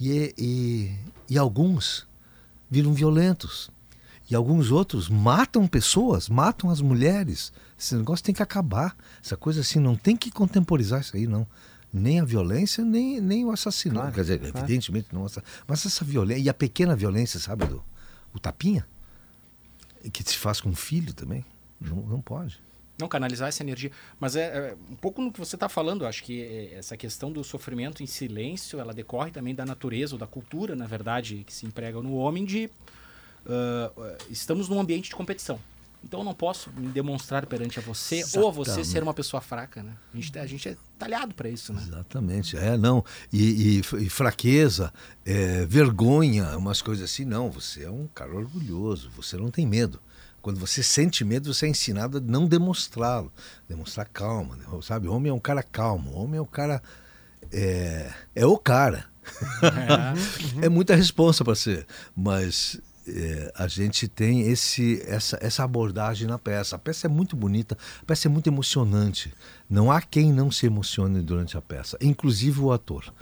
e, 0.00 0.34
e, 0.38 0.94
e 1.28 1.36
alguns 1.38 2.06
viram 2.70 2.92
violentos. 2.94 3.70
E 4.30 4.34
alguns 4.34 4.70
outros 4.70 5.10
matam 5.10 5.66
pessoas, 5.68 6.30
matam 6.30 6.70
as 6.70 6.80
mulheres. 6.80 7.52
Esse 7.78 7.94
negócio 7.94 8.24
tem 8.24 8.34
que 8.34 8.42
acabar. 8.42 8.96
Essa 9.22 9.36
coisa 9.36 9.60
assim, 9.60 9.78
não 9.78 9.94
tem 9.96 10.16
que 10.16 10.30
contemporizar 10.30 11.02
isso 11.02 11.14
aí, 11.14 11.26
não. 11.26 11.46
Nem 11.96 12.18
a 12.18 12.24
violência, 12.24 12.84
nem, 12.84 13.20
nem 13.20 13.44
o 13.44 13.52
assassinato. 13.52 14.00
Claro, 14.00 14.14
Quer 14.14 14.20
dizer, 14.22 14.38
claro. 14.40 14.58
evidentemente 14.58 15.08
não. 15.12 15.26
Mas 15.66 15.86
essa 15.86 16.04
violência, 16.04 16.42
e 16.42 16.48
a 16.48 16.54
pequena 16.54 16.96
violência, 16.96 17.38
sabe, 17.38 17.66
do, 17.66 17.84
o 18.32 18.38
tapinha, 18.40 18.84
que 20.12 20.22
se 20.24 20.36
faz 20.36 20.60
com 20.60 20.70
o 20.70 20.74
filho 20.74 21.14
também, 21.14 21.44
não, 21.80 21.96
não 21.98 22.20
pode. 22.20 22.60
Não 22.98 23.06
canalizar 23.06 23.48
essa 23.48 23.62
energia. 23.62 23.92
Mas 24.18 24.34
é, 24.34 24.70
é 24.70 24.76
um 24.90 24.96
pouco 24.96 25.22
no 25.22 25.32
que 25.32 25.38
você 25.38 25.56
está 25.56 25.68
falando. 25.68 26.04
Acho 26.04 26.24
que 26.24 26.42
é, 26.42 26.74
essa 26.74 26.96
questão 26.96 27.30
do 27.30 27.44
sofrimento 27.44 28.02
em 28.02 28.06
silêncio, 28.06 28.80
ela 28.80 28.92
decorre 28.92 29.30
também 29.30 29.54
da 29.54 29.64
natureza 29.64 30.14
ou 30.14 30.18
da 30.18 30.26
cultura, 30.26 30.74
na 30.74 30.86
verdade, 30.86 31.44
que 31.46 31.54
se 31.54 31.64
emprega 31.64 32.00
no 32.02 32.16
homem 32.16 32.44
de 32.44 32.68
ah, 33.46 34.16
estamos 34.30 34.68
num 34.68 34.80
ambiente 34.80 35.10
de 35.10 35.14
competição. 35.14 35.58
Então 36.04 36.20
eu 36.20 36.24
não 36.24 36.34
posso 36.34 36.70
me 36.76 36.88
demonstrar 36.88 37.46
perante 37.46 37.78
a 37.78 37.82
você 37.82 38.22
ou 38.36 38.48
a 38.48 38.50
você 38.50 38.70
Exatamente. 38.72 38.88
ser 38.92 39.02
uma 39.02 39.14
pessoa 39.14 39.40
fraca, 39.40 39.82
né? 39.82 39.92
A 40.12 40.16
gente, 40.16 40.38
a 40.38 40.46
gente 40.46 40.68
é 40.68 40.76
talhado 40.98 41.34
para 41.34 41.48
isso, 41.48 41.72
né? 41.72 41.82
Exatamente, 41.86 42.56
é, 42.56 42.76
não. 42.76 43.02
E, 43.32 43.80
e- 43.80 44.04
e 44.04 44.08
fraqueza, 44.10 44.92
é, 45.24 45.64
vergonha, 45.64 46.56
umas 46.58 46.82
coisas 46.82 47.10
assim, 47.10 47.24
não. 47.24 47.50
Você 47.50 47.84
é 47.84 47.90
um 47.90 48.06
cara 48.14 48.34
orgulhoso, 48.34 49.10
você 49.16 49.36
não 49.36 49.50
tem 49.50 49.66
medo. 49.66 49.98
Quando 50.42 50.60
você 50.60 50.82
sente 50.82 51.24
medo, 51.24 51.52
você 51.54 51.64
é 51.64 51.70
ensinado 51.70 52.18
a 52.18 52.20
não 52.20 52.46
demonstrá-lo. 52.46 53.32
Demonstrar 53.66 54.06
calma, 54.06 54.56
né? 54.56 54.64
sabe? 54.82 55.08
Homem 55.08 55.30
é 55.30 55.34
um 55.34 55.40
cara 55.40 55.62
calmo, 55.62 56.12
homem 56.14 56.36
é 56.38 56.42
um 56.42 56.46
cara. 56.46 56.82
É, 57.50 58.12
é 58.34 58.46
o 58.46 58.58
cara. 58.58 59.06
É. 60.60 60.64
É 60.66 60.68
muita 60.68 60.94
responsa 60.94 61.42
para 61.42 61.54
ser, 61.54 61.86
mas 62.14 62.78
é, 63.06 63.52
a 63.54 63.68
gente 63.68 64.08
tem 64.08 64.42
esse, 64.42 65.02
essa, 65.06 65.38
essa 65.40 65.64
abordagem 65.64 66.26
na 66.26 66.38
peça. 66.38 66.76
A 66.76 66.78
peça 66.78 67.06
é 67.06 67.10
muito 67.10 67.36
bonita, 67.36 67.76
a 68.02 68.04
peça 68.04 68.28
é 68.28 68.30
muito 68.30 68.46
emocionante. 68.48 69.32
Não 69.68 69.90
há 69.90 70.00
quem 70.00 70.32
não 70.32 70.50
se 70.50 70.66
emocione 70.66 71.20
durante 71.22 71.56
a 71.56 71.62
peça, 71.62 71.98
inclusive 72.00 72.60
o 72.60 72.72
ator. 72.72 73.12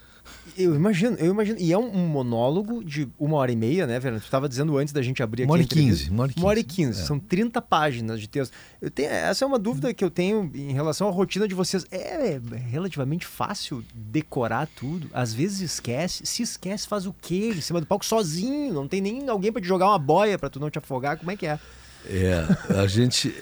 Eu 0.57 0.75
imagino, 0.75 1.17
eu 1.19 1.31
imagino. 1.33 1.59
E 1.59 1.73
é 1.73 1.79
um, 1.79 1.87
um 1.97 2.07
monólogo 2.07 2.85
de 2.85 3.09
uma 3.19 3.37
hora 3.37 3.51
e 3.53 3.57
meia, 3.57 3.87
né, 3.87 4.01
Fernando? 4.01 4.21
Tu 4.21 4.25
estava 4.27 4.49
dizendo 4.49 4.77
antes 4.77 4.93
da 4.93 5.01
gente 5.03 5.23
abrir 5.23 5.45
Uma 5.45 5.55
aqui. 5.57 5.62
hora 5.62 5.62
a 5.62 5.65
e 5.65 5.69
quinze, 5.69 5.85
entrevista. 5.87 6.12
uma 6.12 6.23
hora 6.25 6.33
e 6.37 6.41
Uma 6.41 6.49
hora 6.49 6.61
e 6.61 6.65
quinze, 6.65 6.88
quinze. 6.91 7.03
é. 7.03 7.05
São 7.05 7.19
30 7.19 7.62
páginas 7.62 8.21
de 8.21 8.29
texto. 8.29 8.53
Eu 8.81 8.91
tenho, 8.91 9.09
essa 9.11 9.45
é 9.45 9.49
uma 9.49 9.59
dúvida 9.59 9.93
que 9.95 10.05
eu 10.05 10.11
tenho 10.11 10.51
em 10.55 10.73
relação 10.73 11.09
à 11.09 11.11
rotina 11.11 11.47
de 11.49 11.55
vocês. 11.55 11.87
É 11.91 12.41
relativamente 12.71 13.27
fácil 13.27 13.85
decorar 13.95 14.67
tudo? 14.77 15.09
Às 15.12 15.33
vezes 15.33 15.61
esquece. 15.61 16.25
Se 16.27 16.43
esquece, 16.43 16.87
faz 16.87 17.07
o 17.07 17.12
quê? 17.21 17.53
Em 17.57 17.61
cima 17.61 17.81
do 17.81 17.87
palco 17.87 18.05
sozinho. 18.05 18.75
Não 18.75 18.87
tem 18.88 19.01
nem 19.01 19.29
alguém 19.29 19.53
para 19.53 19.62
te 19.62 19.69
jogar 19.69 19.87
uma 19.88 19.99
boia 19.99 20.38
para 20.38 20.51
tu 20.51 20.61
não 20.61 20.71
te 20.71 20.79
afogar. 20.79 21.17
Como 21.17 21.31
é 21.31 21.37
que 21.37 21.47
é? 21.47 21.59
É, 22.07 22.47
a 22.81 22.87
gente. 22.87 23.35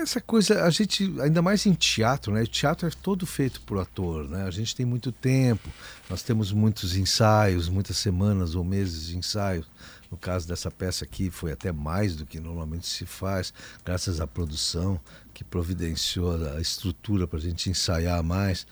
Essa 0.00 0.20
coisa, 0.20 0.64
a 0.64 0.70
gente, 0.70 1.14
ainda 1.20 1.40
mais 1.40 1.64
em 1.64 1.72
teatro, 1.72 2.32
né? 2.32 2.42
O 2.42 2.46
teatro 2.46 2.88
é 2.88 2.90
todo 2.90 3.24
feito 3.24 3.60
por 3.60 3.78
ator, 3.78 4.28
né? 4.28 4.44
A 4.44 4.50
gente 4.50 4.74
tem 4.74 4.84
muito 4.84 5.12
tempo, 5.12 5.68
nós 6.08 6.22
temos 6.22 6.52
muitos 6.52 6.96
ensaios, 6.96 7.68
muitas 7.68 7.96
semanas 7.98 8.54
ou 8.54 8.64
meses 8.64 9.06
de 9.06 9.16
ensaios. 9.16 9.66
No 10.10 10.16
caso 10.16 10.48
dessa 10.48 10.70
peça 10.72 11.04
aqui, 11.04 11.30
foi 11.30 11.52
até 11.52 11.70
mais 11.70 12.16
do 12.16 12.26
que 12.26 12.40
normalmente 12.40 12.86
se 12.88 13.06
faz, 13.06 13.54
graças 13.84 14.20
à 14.20 14.26
produção 14.26 15.00
que 15.32 15.44
providenciou 15.44 16.34
a 16.56 16.60
estrutura 16.60 17.28
para 17.28 17.38
a 17.38 17.42
gente 17.42 17.70
ensaiar 17.70 18.22
mais. 18.22 18.66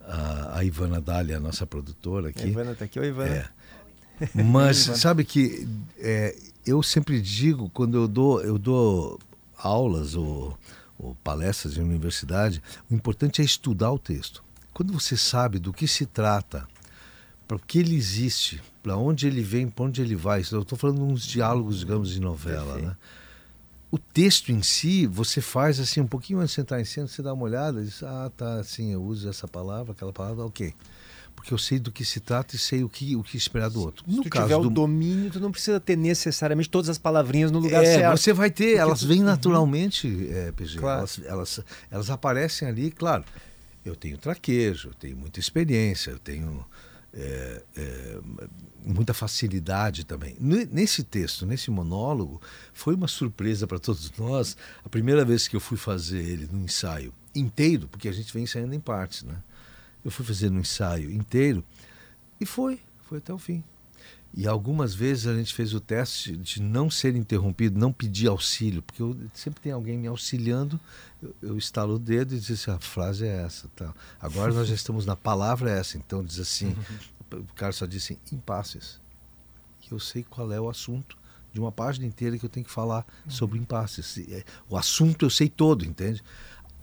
A, 0.00 0.58
a 0.58 0.64
Ivana 0.64 1.00
Dália, 1.00 1.36
a 1.36 1.40
nossa 1.40 1.66
produtora 1.66 2.28
A 2.28 2.30
aqui. 2.30 2.48
Ivana 2.48 2.74
tá 2.74 2.86
aqui. 2.86 2.98
Oi, 2.98 3.08
Ivana. 3.08 3.30
É. 3.30 3.48
Mas 4.42 4.78
sabe 4.78 5.24
que 5.24 5.68
é, 5.98 6.34
eu 6.68 6.82
sempre 6.82 7.20
digo 7.20 7.70
quando 7.70 7.96
eu 7.96 8.06
dou 8.06 8.42
eu 8.42 8.58
dou 8.58 9.18
aulas 9.56 10.14
ou, 10.14 10.58
ou 10.98 11.14
palestras 11.16 11.76
em 11.76 11.82
universidade, 11.82 12.62
o 12.90 12.94
importante 12.94 13.40
é 13.40 13.44
estudar 13.44 13.92
o 13.92 13.98
texto. 13.98 14.42
Quando 14.72 14.92
você 14.92 15.16
sabe 15.16 15.58
do 15.58 15.72
que 15.72 15.88
se 15.88 16.06
trata, 16.06 16.68
para 17.48 17.58
que 17.58 17.78
ele 17.78 17.96
existe, 17.96 18.62
para 18.82 18.96
onde 18.96 19.26
ele 19.26 19.42
vem, 19.42 19.68
para 19.68 19.86
onde 19.86 20.02
ele 20.02 20.14
vai. 20.14 20.44
Eu 20.52 20.60
estou 20.60 20.78
falando 20.78 21.02
uns 21.02 21.26
diálogos, 21.26 21.78
digamos, 21.80 22.10
de 22.10 22.20
novela, 22.20 22.74
Perfeito. 22.74 22.88
né? 22.88 22.96
O 23.90 23.96
texto 23.96 24.52
em 24.52 24.62
si, 24.62 25.06
você 25.06 25.40
faz 25.40 25.80
assim, 25.80 26.02
um 26.02 26.06
pouquinho 26.06 26.40
antes 26.40 26.54
de 26.54 26.60
entrar 26.60 26.78
em 26.78 26.84
cena, 26.84 27.08
você 27.08 27.22
dá 27.22 27.32
uma 27.32 27.44
olhada 27.44 27.80
e 27.80 27.84
diz, 27.84 28.02
ah, 28.02 28.30
tá, 28.36 28.60
assim, 28.60 28.92
eu 28.92 29.02
uso 29.02 29.26
essa 29.30 29.48
palavra, 29.48 29.92
aquela 29.92 30.12
palavra, 30.12 30.44
ok. 30.44 30.74
Porque 31.38 31.54
eu 31.54 31.58
sei 31.58 31.78
do 31.78 31.92
que 31.92 32.04
se 32.04 32.18
trata 32.18 32.56
e 32.56 32.58
sei 32.58 32.82
o 32.82 32.88
que, 32.88 33.14
o 33.14 33.22
que 33.22 33.36
esperar 33.36 33.70
do 33.70 33.80
outro. 33.80 34.04
Se 34.10 34.20
tu 34.22 34.28
tiver 34.28 34.56
o 34.56 34.68
domínio, 34.68 35.30
tu 35.30 35.38
não 35.38 35.52
precisa 35.52 35.78
ter 35.78 35.96
necessariamente 35.96 36.68
todas 36.68 36.88
as 36.88 36.98
palavrinhas 36.98 37.52
no 37.52 37.60
lugar 37.60 37.84
é, 37.84 37.94
certo. 37.94 38.18
você 38.18 38.32
vai 38.32 38.50
ter, 38.50 38.64
Porque 38.70 38.80
elas 38.80 39.00
tu- 39.00 39.06
vêm 39.06 39.22
naturalmente, 39.22 40.28
é, 40.32 40.50
PG. 40.50 40.78
Claro. 40.80 40.98
Elas, 40.98 41.20
elas, 41.24 41.60
elas 41.92 42.10
aparecem 42.10 42.66
ali, 42.66 42.90
claro. 42.90 43.24
Eu 43.84 43.94
tenho 43.94 44.18
traquejo, 44.18 44.88
eu 44.88 44.94
tenho 44.94 45.16
muita 45.16 45.38
experiência, 45.38 46.10
eu 46.10 46.18
tenho 46.18 46.66
é, 47.14 47.62
é, 47.76 48.18
muita 48.84 49.14
facilidade 49.14 50.04
também. 50.04 50.36
Nesse 50.40 51.04
texto, 51.04 51.46
nesse 51.46 51.70
monólogo, 51.70 52.42
foi 52.72 52.96
uma 52.96 53.06
surpresa 53.06 53.64
para 53.64 53.78
todos 53.78 54.12
nós. 54.18 54.56
A 54.84 54.88
primeira 54.88 55.24
vez 55.24 55.46
que 55.46 55.54
eu 55.54 55.60
fui 55.60 55.76
fazer 55.78 56.18
ele 56.18 56.48
no 56.50 56.64
ensaio 56.64 57.14
inteiro, 57.32 57.86
porque 57.86 58.08
a 58.08 58.12
gente 58.12 58.32
vem 58.34 58.42
ensaiando 58.42 58.74
em 58.74 58.80
partes, 58.80 59.22
né? 59.22 59.36
Eu 60.04 60.10
fui 60.10 60.24
fazer 60.24 60.50
no 60.50 60.60
ensaio 60.60 61.10
inteiro 61.10 61.64
e 62.40 62.46
foi, 62.46 62.80
foi 63.02 63.18
até 63.18 63.32
o 63.32 63.38
fim. 63.38 63.62
E 64.34 64.46
algumas 64.46 64.94
vezes 64.94 65.26
a 65.26 65.34
gente 65.34 65.54
fez 65.54 65.72
o 65.72 65.80
teste 65.80 66.36
de 66.36 66.60
não 66.62 66.90
ser 66.90 67.16
interrompido, 67.16 67.78
não 67.78 67.92
pedir 67.92 68.28
auxílio, 68.28 68.82
porque 68.82 69.02
eu, 69.02 69.16
sempre 69.32 69.60
tem 69.60 69.72
alguém 69.72 69.96
me 69.96 70.06
auxiliando, 70.06 70.78
eu, 71.22 71.34
eu 71.42 71.58
estalo 71.58 71.94
o 71.94 71.98
dedo 71.98 72.34
e 72.34 72.38
diz 72.38 72.50
assim, 72.50 72.70
a 72.70 72.78
frase 72.78 73.26
é 73.26 73.42
essa. 73.42 73.68
Tá. 73.74 73.92
Agora 74.20 74.52
nós 74.52 74.68
já 74.68 74.74
estamos 74.76 75.06
na 75.06 75.16
palavra 75.16 75.70
essa, 75.70 75.96
então 75.96 76.22
diz 76.22 76.38
assim, 76.38 76.76
o 77.32 77.54
cara 77.54 77.72
só 77.72 77.86
diz 77.86 78.04
assim, 78.04 78.18
impasses. 78.32 79.00
E 79.82 79.92
eu 79.92 79.98
sei 79.98 80.22
qual 80.22 80.52
é 80.52 80.60
o 80.60 80.68
assunto 80.68 81.16
de 81.52 81.58
uma 81.58 81.72
página 81.72 82.06
inteira 82.06 82.38
que 82.38 82.44
eu 82.44 82.50
tenho 82.50 82.66
que 82.66 82.72
falar 82.72 83.06
sobre 83.26 83.58
impasses. 83.58 84.18
É, 84.30 84.44
o 84.68 84.76
assunto 84.76 85.24
eu 85.24 85.30
sei 85.30 85.48
todo, 85.48 85.84
entende? 85.84 86.22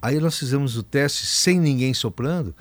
Aí 0.01 0.19
nós 0.19 0.37
fizemos 0.37 0.75
o 0.75 0.83
teste 0.83 1.25
sem 1.25 1.59
ninguém 1.59 1.93
soprando 1.93 2.53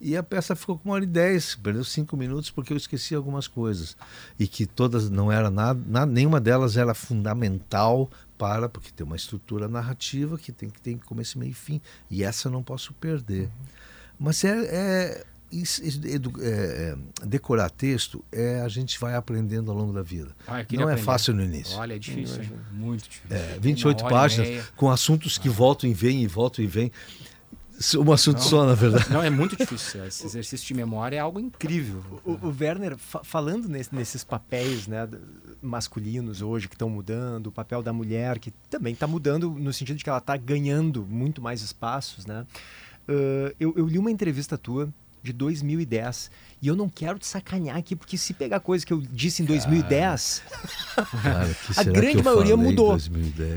e 0.00 0.16
a 0.16 0.22
peça 0.22 0.54
ficou 0.54 0.78
com 0.78 0.88
uma 0.88 0.94
hora 0.94 1.04
e 1.04 1.06
dez, 1.06 1.54
perdeu 1.56 1.82
cinco 1.84 2.16
minutos 2.16 2.50
porque 2.50 2.72
eu 2.72 2.76
esqueci 2.76 3.14
algumas 3.14 3.48
coisas. 3.48 3.96
E 4.38 4.46
que 4.46 4.66
todas 4.66 5.10
não 5.10 5.30
era 5.30 5.50
nada, 5.50 5.80
nada 5.86 6.10
nenhuma 6.10 6.40
delas 6.40 6.76
era 6.76 6.94
fundamental 6.94 8.08
para, 8.36 8.68
porque 8.68 8.90
tem 8.92 9.04
uma 9.04 9.16
estrutura 9.16 9.66
narrativa 9.66 10.38
que 10.38 10.52
tem 10.52 10.70
que 10.70 10.80
ter 10.80 10.96
começo, 10.98 11.38
meio 11.38 11.50
e 11.50 11.54
fim. 11.54 11.80
E 12.08 12.22
essa 12.22 12.48
eu 12.48 12.52
não 12.52 12.62
posso 12.62 12.94
perder. 12.94 13.44
Uhum. 13.44 13.50
Mas 14.20 14.44
é, 14.44 14.50
é, 14.50 15.24
é, 15.52 16.16
é, 16.42 16.96
decorar 17.26 17.70
texto 17.70 18.24
é 18.30 18.60
a 18.60 18.68
gente 18.68 18.98
vai 18.98 19.14
aprendendo 19.14 19.70
ao 19.70 19.76
longo 19.76 19.92
da 19.92 20.02
vida. 20.02 20.34
Ah, 20.46 20.52
não 20.52 20.58
é 20.58 20.62
aprender. 20.62 20.92
é 20.92 20.96
fácil 20.96 21.34
no 21.34 21.42
início. 21.42 21.76
Olha, 21.76 21.94
é 21.94 21.98
difícil, 21.98 22.42
muito 22.72 23.08
difícil. 23.08 23.36
É, 23.36 23.58
28 23.60 24.04
páginas 24.04 24.66
com 24.76 24.90
assuntos 24.90 25.38
que 25.38 25.48
ah. 25.48 25.52
voltam 25.52 25.88
e 25.88 25.94
vêm 25.94 26.22
e 26.22 26.26
voltam 26.26 26.64
e 26.64 26.68
vêm. 26.68 26.92
Um 27.96 28.12
assunto 28.12 28.38
não, 28.38 28.42
só, 28.42 28.66
na 28.66 28.74
verdade. 28.74 29.10
Não, 29.10 29.22
é 29.22 29.30
muito 29.30 29.56
difícil. 29.56 30.04
Esse 30.04 30.26
exercício 30.26 30.66
de 30.66 30.74
memória 30.74 31.16
é 31.16 31.20
algo 31.20 31.38
incrível. 31.38 32.02
O, 32.24 32.32
o 32.48 32.56
Werner, 32.60 32.96
fa 32.98 33.22
falando 33.22 33.68
nesse, 33.68 33.94
nesses 33.94 34.24
papéis 34.24 34.88
né, 34.88 35.08
masculinos 35.62 36.42
hoje 36.42 36.68
que 36.68 36.74
estão 36.74 36.90
mudando, 36.90 37.48
o 37.48 37.52
papel 37.52 37.82
da 37.82 37.92
mulher 37.92 38.38
que 38.40 38.50
também 38.68 38.94
está 38.94 39.06
mudando 39.06 39.50
no 39.50 39.72
sentido 39.72 39.96
de 39.96 40.04
que 40.04 40.10
ela 40.10 40.18
está 40.18 40.36
ganhando 40.36 41.06
muito 41.08 41.40
mais 41.40 41.62
espaços, 41.62 42.26
né? 42.26 42.44
Uh, 43.08 43.54
eu, 43.58 43.72
eu 43.76 43.86
li 43.86 43.98
uma 43.98 44.10
entrevista 44.10 44.58
tua 44.58 44.92
de 45.22 45.32
2010. 45.32 46.30
E 46.60 46.68
eu 46.68 46.74
não 46.74 46.88
quero 46.88 47.18
te 47.18 47.26
sacanear 47.26 47.76
aqui, 47.76 47.94
porque 47.94 48.18
se 48.18 48.34
pegar 48.34 48.60
coisa 48.60 48.84
que 48.84 48.92
eu 48.92 49.00
disse 49.00 49.42
em 49.42 49.44
2010, 49.44 50.42
cara, 51.22 51.56
a 51.76 51.84
grande 51.84 52.22
maioria 52.22 52.56
mudou. 52.56 52.96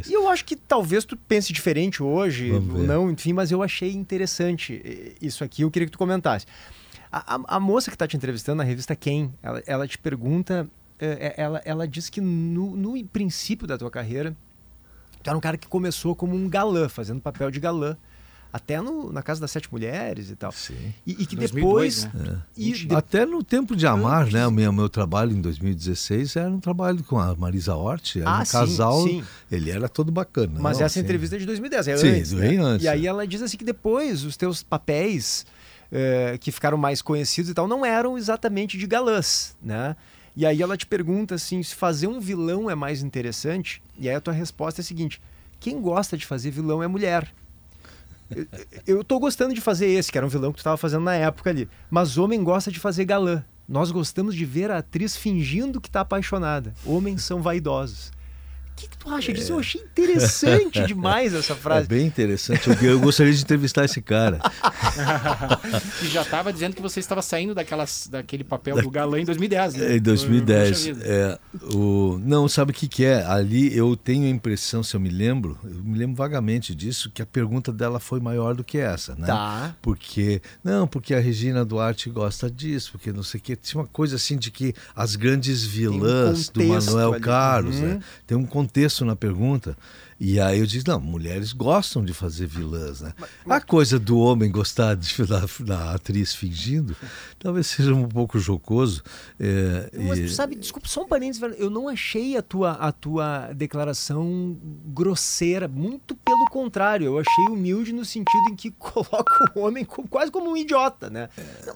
E 0.08 0.14
eu 0.14 0.30
acho 0.30 0.46
que 0.46 0.56
talvez 0.56 1.04
tu 1.06 1.18
pense 1.18 1.52
diferente 1.52 2.04
hoje, 2.04 2.52
ou 2.52 2.62
não, 2.62 3.10
enfim, 3.10 3.34
mas 3.34 3.52
eu 3.52 3.64
achei 3.64 3.92
interessante 3.92 4.82
eh, 4.86 5.14
isso 5.22 5.44
aqui, 5.44 5.64
eu 5.64 5.72
queria 5.72 5.88
que 5.88 5.92
tu 5.92 5.98
comentasse. 5.98 6.46
A, 7.12 7.36
a, 7.36 7.58
a 7.58 7.60
moça 7.60 7.90
que 7.90 7.96
está 7.96 8.08
te 8.08 8.16
entrevistando 8.16 8.58
na 8.58 8.64
revista 8.64 8.96
Quem, 8.96 9.34
ela, 9.42 9.64
ela 9.66 9.88
te 9.88 9.98
pergunta, 9.98 10.70
eh, 11.00 11.34
eh, 11.38 11.42
ela, 11.42 11.62
ela 11.66 11.88
diz 11.88 12.10
que 12.10 12.22
no, 12.22 12.76
no 12.76 13.04
princípio 13.06 13.66
da 13.66 13.78
tua 13.78 13.90
carreira, 13.90 14.36
tu 15.24 15.30
era 15.30 15.38
um 15.38 15.42
cara 15.42 15.58
que 15.58 15.68
começou 15.68 16.16
como 16.16 16.36
um 16.36 16.48
galã, 16.48 16.88
fazendo 16.88 17.20
papel 17.20 17.50
de 17.50 17.60
galã 17.60 17.98
até 18.52 18.82
no, 18.82 19.12
na 19.12 19.22
Casa 19.24 19.40
das 19.40 19.52
Sete 19.52 19.72
Mulheres 19.72 20.30
e 20.30 20.36
tal. 20.36 20.52
Sim. 20.52 20.94
E, 21.06 21.12
e 21.12 21.26
que 21.26 21.36
2002, 21.36 22.04
depois. 22.04 22.14
Né? 22.14 22.38
É. 22.38 22.62
E 22.62 22.72
de... 22.72 22.96
Até 22.96 23.26
no 23.26 23.44
Tempo 23.44 23.76
de 23.76 23.88
Amar, 23.88 24.30
né? 24.32 24.46
O 24.46 24.52
meu, 24.52 24.72
meu 24.74 24.90
trabalho 24.90 25.32
em 25.32 25.42
2016 25.42 26.36
era 26.36 26.50
um 26.50 26.60
trabalho 26.60 27.04
com 27.04 27.18
a 27.18 27.34
Marisa 27.36 27.76
Hort, 27.76 28.18
era 28.18 28.30
ah, 28.30 28.42
um 28.42 28.46
sim, 28.46 28.52
casal. 28.52 29.04
Sim. 29.04 29.24
Ele 29.50 29.72
era 29.72 29.88
todo 29.88 30.12
bacana. 30.12 30.60
Mas 30.60 30.78
não, 30.78 30.86
essa 30.86 31.00
assim... 31.00 31.00
entrevista 31.00 31.36
é 31.36 31.40
de 31.40 31.46
2010, 31.46 31.88
é 31.88 31.98
sim, 31.98 32.08
antes. 32.08 32.32
Né? 32.34 32.58
antes. 32.58 32.86
E 32.86 32.90
aí 32.90 33.06
é. 33.06 33.10
ela 33.10 33.26
diz 33.26 33.42
assim 33.42 33.58
que 33.58 33.66
depois 33.66 34.24
os 34.26 34.36
teus 34.36 34.62
papéis 34.62 35.46
eh, 35.92 36.38
que 36.40 36.52
ficaram 36.52 36.78
mais 36.78 37.02
conhecidos 37.02 37.50
e 37.50 37.54
tal 37.54 37.68
não 37.68 37.86
eram 37.86 38.18
exatamente 38.18 38.78
de 38.78 38.86
galãs, 38.86 39.56
né? 39.62 39.96
E 40.36 40.46
aí 40.46 40.62
ela 40.62 40.78
te 40.78 40.86
pergunta 40.86 41.36
assim, 41.36 41.62
se 41.62 41.76
fazer 41.76 42.08
um 42.08 42.20
vilão 42.20 42.70
é 42.70 42.76
mais 42.76 43.02
interessante, 43.02 43.82
e 44.00 44.08
aí 44.08 44.16
a 44.16 44.22
tua 44.22 44.34
resposta 44.34 44.80
é 44.80 44.84
a 44.84 44.86
seguinte: 44.86 45.22
quem 45.60 45.82
gosta 45.82 46.18
de 46.18 46.26
fazer 46.26 46.52
vilão 46.52 46.82
é 46.82 46.88
mulher 46.88 47.34
eu 48.88 49.04
tô 49.04 49.20
gostando 49.20 49.54
de 49.54 49.62
fazer 49.62 49.88
esse, 49.88 50.12
que 50.12 50.18
era 50.18 50.26
um 50.26 50.30
vilão 50.30 50.52
que 50.52 50.58
tu 50.58 50.62
estava 50.62 50.78
fazendo 50.78 51.04
na 51.04 51.16
época 51.16 51.50
ali. 51.50 51.68
Mas 51.90 52.18
homem 52.18 52.44
gosta 52.44 52.72
de 52.72 52.80
fazer 52.80 53.06
galã. 53.06 53.44
Nós 53.68 53.92
gostamos 53.92 54.36
de 54.36 54.44
ver 54.44 54.70
a 54.70 54.80
atriz 54.80 55.16
fingindo 55.16 55.80
que 55.80 55.88
está 55.88 56.02
apaixonada. 56.02 56.74
Homens 56.86 57.24
são 57.24 57.42
vaidosos 57.42 58.12
que, 58.76 58.88
que 58.88 58.98
tu 58.98 59.10
acha 59.10 59.34
disso? 59.34 59.52
É. 59.52 59.56
Eu 59.56 59.60
achei 59.60 59.82
interessante 59.82 60.86
demais 60.86 61.34
essa 61.34 61.56
frase. 61.56 61.86
É 61.86 61.88
bem 61.88 62.06
interessante. 62.06 62.70
Eu, 62.70 62.76
eu 62.92 63.00
gostaria 63.00 63.34
de 63.34 63.42
entrevistar 63.42 63.86
esse 63.86 64.02
cara. 64.02 64.40
que 66.00 66.08
já 66.08 66.22
estava 66.22 66.52
dizendo 66.52 66.76
que 66.76 66.82
você 66.82 67.00
estava 67.00 67.22
saindo 67.22 67.54
daquelas, 67.54 68.08
daquele 68.12 68.44
papel 68.44 68.76
da... 68.76 68.82
do 68.82 68.90
galã 68.90 69.20
em 69.20 69.26
2010. 69.26 69.74
Né? 69.76 69.98
Em 69.98 70.02
2010. 70.02 70.88
É, 71.02 71.40
o... 71.74 72.20
Não, 72.24 72.48
sabe 72.48 72.72
o 72.72 72.74
que, 72.74 72.88
que 72.88 73.06
é? 73.06 73.26
Ali 73.26 73.76
eu 73.76 73.96
tenho 73.96 74.26
a 74.26 74.30
impressão, 74.30 74.84
se 74.84 74.96
eu 74.96 75.00
me 75.00 75.10
lembro, 75.10 75.58
eu 75.64 75.84
me 75.84 75.98
lembro 75.98 76.16
vagamente 76.16 76.74
disso, 76.76 77.12
que 77.12 77.22
a 77.22 77.26
pergunta 77.26 77.72
dela 77.72 78.00
foi 78.00 78.20
maior 78.20 78.56
do 78.56 78.64
que 78.64 78.78
essa, 78.78 79.16
né? 79.16 79.28
Tá. 79.28 79.76
Porque, 79.82 80.42
não, 80.64 80.88
porque 80.88 81.14
a 81.14 81.20
Regina 81.20 81.64
Duarte 81.66 82.10
gosta 82.10 82.50
disso, 82.50 82.92
porque 82.94 83.12
não 83.12 83.24
sei 83.24 83.40
o 83.40 83.44
que. 83.44 83.56
Tinha 83.56 83.82
uma 83.82 83.88
coisa 83.88 84.16
assim 84.16 84.38
de 84.38 84.52
que 84.52 84.74
as 84.96 85.16
grandes 85.16 85.64
vilãs 85.64 86.50
um 86.50 86.54
do 86.54 86.64
Manuel 86.66 87.14
ali. 87.14 87.22
Carlos, 87.22 87.76
uhum. 87.78 87.82
né? 87.82 88.00
Tem 88.26 88.38
um 88.38 88.46
contexto 88.62 89.04
na 89.04 89.16
pergunta. 89.16 89.76
E 90.24 90.40
aí 90.40 90.60
eu 90.60 90.68
disse, 90.68 90.88
não, 90.88 91.00
mulheres 91.00 91.52
gostam 91.52 92.06
de 92.06 92.14
fazer 92.14 92.46
vilãs, 92.46 93.02
né? 93.02 93.12
A 93.50 93.60
coisa 93.60 93.98
do 93.98 94.20
homem 94.20 94.52
gostar 94.52 94.96
de, 94.96 95.12
da, 95.26 95.42
da 95.62 95.96
atriz 95.96 96.36
fingindo, 96.36 96.96
talvez 97.40 97.66
seja 97.66 97.92
um 97.96 98.08
pouco 98.08 98.38
jocoso. 98.38 99.02
É, 99.40 99.90
Mas 99.98 100.20
e... 100.20 100.30
sabe, 100.30 100.56
desculpa, 100.56 100.88
só 100.88 101.02
um 101.02 101.08
parênteses, 101.08 101.42
eu 101.58 101.72
não 101.72 101.90
achei 101.90 102.38
a 102.38 102.44
tua, 102.44 102.74
a 102.74 102.92
tua 102.92 103.52
declaração 103.54 104.56
grosseira, 104.86 105.68
muito 105.68 106.14
pelo 106.14 106.46
contrário, 106.52 107.06
eu 107.06 107.18
achei 107.18 107.46
humilde 107.46 107.92
no 107.92 108.06
sentido 108.06 108.52
em 108.52 108.56
que 108.56 108.70
coloca 108.78 109.52
o 109.56 109.62
homem 109.62 109.84
como, 109.84 110.08
quase 110.08 110.30
como 110.30 110.52
um 110.52 110.56
idiota, 110.56 111.10
né? 111.10 111.30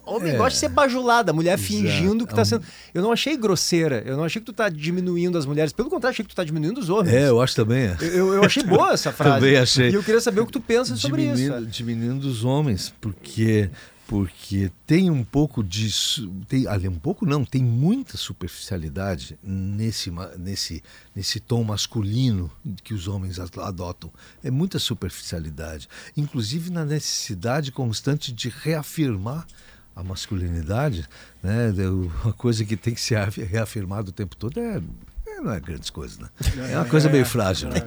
O 0.05 0.17
homem 0.17 0.35
é, 0.35 0.37
gosta 0.37 0.51
de 0.51 0.57
ser 0.57 0.69
bajulado, 0.69 1.31
a 1.31 1.33
mulher 1.33 1.57
exato, 1.57 1.67
fingindo 1.67 2.27
que 2.27 2.33
está 2.33 2.43
é 2.43 2.45
sendo... 2.45 2.63
Eu 2.93 3.01
não 3.01 3.11
achei 3.11 3.35
grosseira, 3.35 4.03
eu 4.05 4.15
não 4.15 4.23
achei 4.23 4.39
que 4.39 4.45
tu 4.45 4.51
está 4.51 4.69
diminuindo 4.69 5.35
as 5.35 5.47
mulheres, 5.47 5.73
pelo 5.73 5.89
contrário, 5.89 6.13
achei 6.13 6.23
que 6.23 6.29
tu 6.29 6.33
está 6.33 6.43
diminuindo 6.43 6.77
os 6.77 6.91
homens. 6.91 7.11
É, 7.11 7.27
eu 7.27 7.41
acho 7.41 7.55
também. 7.55 7.87
É. 7.87 7.97
Eu, 8.01 8.34
eu 8.35 8.43
achei 8.43 8.63
boa 8.65 8.93
essa 8.93 9.11
frase. 9.11 9.35
Também 9.35 9.57
achei. 9.57 9.89
E 9.89 9.93
eu 9.93 10.03
queria 10.03 10.21
saber 10.21 10.41
o 10.41 10.45
que 10.45 10.51
tu 10.51 10.61
pensa 10.61 10.95
sobre 10.95 11.23
diminuindo, 11.23 11.59
isso. 11.59 11.65
Diminuindo 11.67 12.27
os 12.27 12.43
homens, 12.43 12.93
porque 13.01 13.69
porque 14.07 14.71
tem 14.85 15.09
um 15.09 15.23
pouco 15.23 15.63
disso, 15.63 16.31
tem, 16.47 16.67
ali 16.67 16.87
um 16.87 16.99
pouco 16.99 17.25
não, 17.25 17.43
tem 17.43 17.63
muita 17.63 18.17
superficialidade 18.17 19.37
nesse, 19.41 20.11
nesse, 20.37 20.83
nesse 21.15 21.39
tom 21.39 21.63
masculino 21.63 22.51
que 22.83 22.93
os 22.93 23.07
homens 23.07 23.39
adotam. 23.39 24.11
É 24.43 24.51
muita 24.51 24.77
superficialidade, 24.77 25.89
inclusive 26.15 26.69
na 26.69 26.85
necessidade 26.85 27.71
constante 27.71 28.31
de 28.31 28.49
reafirmar 28.49 29.47
a 29.95 30.03
masculinidade, 30.03 31.07
né? 31.41 31.73
Uma 32.23 32.33
coisa 32.33 32.63
que 32.63 32.77
tem 32.77 32.93
que 32.93 33.01
ser 33.01 33.17
reafirmada 33.29 34.09
o 34.09 34.13
tempo 34.13 34.35
todo 34.35 34.59
é 34.59 34.81
não 35.45 35.53
é 35.53 35.59
grandes 35.59 35.89
coisas, 35.89 36.17
né? 36.17 36.27
É 36.71 36.75
uma 36.75 36.85
coisa 36.85 37.07
meio 37.09 37.25
frágil, 37.25 37.69
né? 37.69 37.79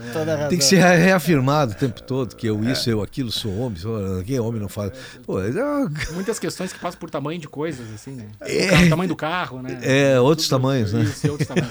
Tem 0.49 0.59
que 0.59 0.65
ser 0.65 0.79
reafirmado 0.79 1.73
o 1.73 1.75
tempo 1.75 2.01
todo 2.03 2.37
que 2.37 2.47
eu 2.47 2.63
isso, 2.65 2.89
eu 2.89 3.03
aquilo, 3.03 3.33
sou 3.33 3.53
homem, 3.59 3.79
sou, 3.79 4.23
quem 4.25 4.37
é 4.37 4.41
homem 4.41 4.61
não 4.61 4.69
faz. 4.69 4.93
Pô, 5.27 5.41
é... 5.41 5.51
Muitas 6.15 6.39
questões 6.39 6.73
que 6.73 6.79
passam 6.79 7.01
por 7.01 7.11
tamanho 7.11 7.41
de 7.41 7.49
coisas, 7.49 7.93
assim, 7.93 8.13
né? 8.13 8.27
É... 8.41 8.87
O 8.87 8.89
tamanho 8.91 9.09
do 9.09 9.17
carro, 9.17 9.61
né? 9.61 9.79
É, 9.83 10.21
outros 10.21 10.49
Tudo, 10.49 10.61
tamanhos, 10.61 10.93
né? 10.93 11.03
Isso, 11.03 11.31
outros 11.31 11.49
tamanhos. 11.49 11.71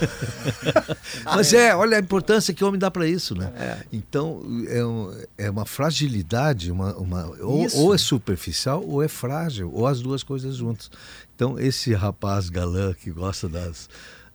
Mas 1.24 1.54
é, 1.54 1.76
olha 1.76 1.98
a 1.98 2.00
importância 2.00 2.54
que 2.54 2.64
o 2.64 2.68
homem 2.68 2.80
dá 2.80 2.92
para 2.92 3.08
isso, 3.08 3.34
né? 3.34 3.52
É. 3.58 3.78
Então, 3.92 4.42
é, 4.68 4.84
um, 4.84 5.18
é 5.38 5.50
uma 5.50 5.66
fragilidade, 5.66 6.72
uma, 6.72 6.94
uma, 6.96 7.26
ou, 7.40 7.66
ou 7.76 7.96
é 7.96 7.98
superficial 7.98 8.84
ou 8.86 9.02
é 9.02 9.08
frágil, 9.08 9.72
ou 9.74 9.88
as 9.88 10.02
duas 10.02 10.22
coisas 10.24 10.58
juntas. 10.58 10.92
Então, 11.36 11.60
esse 11.60 11.94
rapaz 11.94 12.50
galã 12.50 12.94
que 12.94 13.12
gosta 13.12 13.48
das 13.48 13.88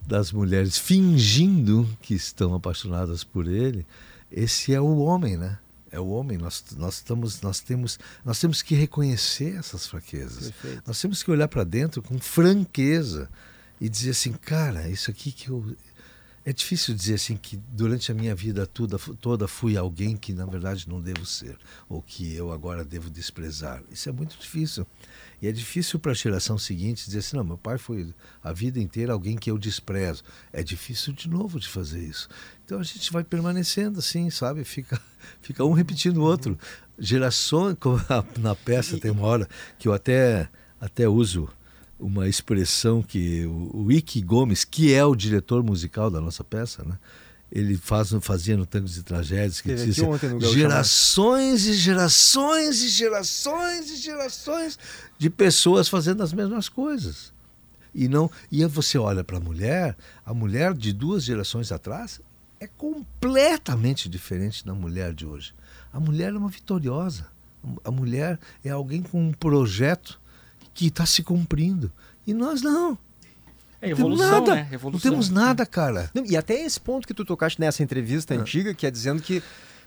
das 0.07 0.33
mulheres 0.33 0.79
fingindo 0.79 1.89
que 2.01 2.15
estão 2.15 2.55
apaixonadas 2.55 3.25
por 3.25 3.47
ele, 3.47 3.87
esse 4.31 4.75
é 4.75 4.81
o 4.81 4.99
homem, 4.99 5.37
né? 5.37 5.59
É 5.91 6.01
o 6.01 6.09
homem. 6.09 6.39
Nós, 6.39 6.65
nós, 6.77 6.95
estamos, 6.95 7.43
nós, 7.43 7.61
temos, 7.61 7.99
nós 8.25 8.41
temos 8.41 8.63
que 8.63 8.75
reconhecer 8.75 9.57
essas 9.57 9.87
fraquezas. 9.87 10.51
Perfeito. 10.51 10.83
Nós 10.87 11.01
temos 11.01 11.23
que 11.23 11.31
olhar 11.31 11.49
para 11.49 11.65
dentro 11.65 12.03
com 12.03 12.19
franqueza 12.19 13.29
e 13.79 13.89
dizer 13.89 14.11
assim, 14.11 14.33
cara, 14.33 14.89
isso 14.89 15.11
aqui 15.11 15.31
que 15.31 15.51
eu. 15.51 15.77
É 16.45 16.53
difícil 16.53 16.93
dizer 16.93 17.15
assim 17.15 17.37
que 17.37 17.57
durante 17.69 18.11
a 18.11 18.15
minha 18.15 18.35
vida 18.35 18.67
toda, 18.67 18.99
toda 18.99 19.47
fui 19.47 19.77
alguém 19.77 20.17
que 20.17 20.33
na 20.33 20.45
verdade 20.45 20.89
não 20.89 21.01
devo 21.01 21.25
ser, 21.25 21.57
ou 21.89 22.03
que 22.03 22.35
eu 22.35 22.51
agora 22.51 22.85
devo 22.85 23.09
desprezar. 23.09 23.81
Isso 23.93 24.09
é 24.09 24.13
muito 24.13 24.37
difícil. 24.37 24.85
E 25.43 25.49
é 25.49 25.53
difícil 25.53 25.99
para 25.99 26.13
a 26.13 26.15
geração 26.15 26.57
seguinte 26.57 27.05
dizer 27.05 27.19
assim: 27.19 27.37
não, 27.37 27.43
meu 27.43 27.59
pai 27.59 27.77
foi 27.77 28.15
a 28.43 28.53
vida 28.53 28.79
inteira 28.79 29.13
alguém 29.13 29.37
que 29.37 29.51
eu 29.51 29.59
desprezo. 29.59 30.23
É 30.53 30.63
difícil 30.63 31.13
de 31.13 31.29
novo 31.29 31.59
de 31.59 31.69
fazer 31.69 31.99
isso. 31.99 32.29
Então 32.65 32.79
a 32.79 32.85
gente 32.85 33.13
vai 33.13 33.25
permanecendo 33.25 33.99
assim, 33.99 34.31
sabe? 34.31 34.63
Fica, 34.63 35.01
fica 35.43 35.65
um 35.65 35.73
repetindo 35.73 36.19
o 36.19 36.23
outro. 36.23 36.57
Gerações, 36.97 37.77
como 37.81 38.01
na 38.39 38.55
peça 38.55 38.97
tem 38.97 39.11
uma 39.11 39.27
hora 39.27 39.49
que 39.81 39.89
eu 39.89 39.93
até, 39.93 40.49
até 40.81 41.09
uso 41.09 41.49
uma 41.99 42.29
expressão 42.29 43.03
que 43.03 43.45
o, 43.45 43.87
o 43.87 43.93
Ike 43.93 44.23
Gomes, 44.23 44.65
que 44.65 44.95
é 44.95 45.05
o 45.05 45.17
diretor 45.17 45.65
musical 45.65 46.09
da 46.09 46.21
nossa 46.21 46.45
peça, 46.45 46.85
né? 46.85 46.97
ele 47.53 47.77
faz, 47.77 48.11
fazia 48.23 48.57
no 48.57 48.65
Tangos 48.65 48.97
e 48.97 49.03
Tragédias, 49.03 49.61
que 49.61 49.75
dizia 49.75 50.09
assim, 50.09 50.41
gerações 50.41 51.67
e 51.67 51.75
gerações 51.75 52.83
e 52.83 52.89
gerações 52.89 53.91
e 53.91 53.97
gerações 53.97 54.79
de 55.23 55.31
pessoas 55.31 55.89
fazendo 55.89 56.21
as 56.21 56.33
mesmas 56.33 56.69
coisas. 56.69 57.33
E 57.95 58.09
não 58.09 58.29
e 58.51 58.65
você 58.67 58.99
olha 58.99 59.23
para 59.23 59.37
a 59.37 59.41
mulher, 59.41 59.97
a 60.27 60.35
mulher 60.35 60.75
de 60.75 60.93
duas 60.93 61.23
gerações 61.23 61.71
atrás 61.71 62.21
é 62.59 62.67
completamente 62.67 64.09
diferente 64.09 64.67
da 64.67 64.75
mulher 64.75 65.15
de 65.15 65.25
hoje. 65.25 65.55
A 65.93 66.01
mulher 66.01 66.33
é 66.33 66.37
uma 66.37 66.49
vitoriosa. 66.49 67.29
A 67.85 67.91
mulher 67.93 68.37
é 68.65 68.71
alguém 68.71 69.01
com 69.01 69.29
um 69.29 69.33
projeto 69.33 70.21
que 70.75 70.89
está 70.89 71.07
se 71.07 71.23
cumprindo. 71.23 71.93
E 72.27 72.35
nós 72.35 72.61
não. 72.61 72.99
É 73.81 73.91
evolução, 73.91 74.27
não 74.27 74.33
temos 74.33 74.49
nada. 74.49 74.55
né? 74.57 74.69
Evolução. 74.75 74.91
Não 75.09 75.13
temos 75.13 75.31
nada, 75.31 75.65
cara. 75.65 76.11
Não, 76.13 76.27
e 76.27 76.37
até 76.37 76.55
esse 76.61 76.81
ponto 76.81 77.07
que 77.07 77.15
tu 77.15 77.25
tocaste 77.25 77.61
nessa 77.61 77.81
entrevista 77.81 78.35
antiga, 78.35 78.75
que 78.75 78.89
é 78.89 78.91
dizendo 78.91 79.23
que 79.23 79.41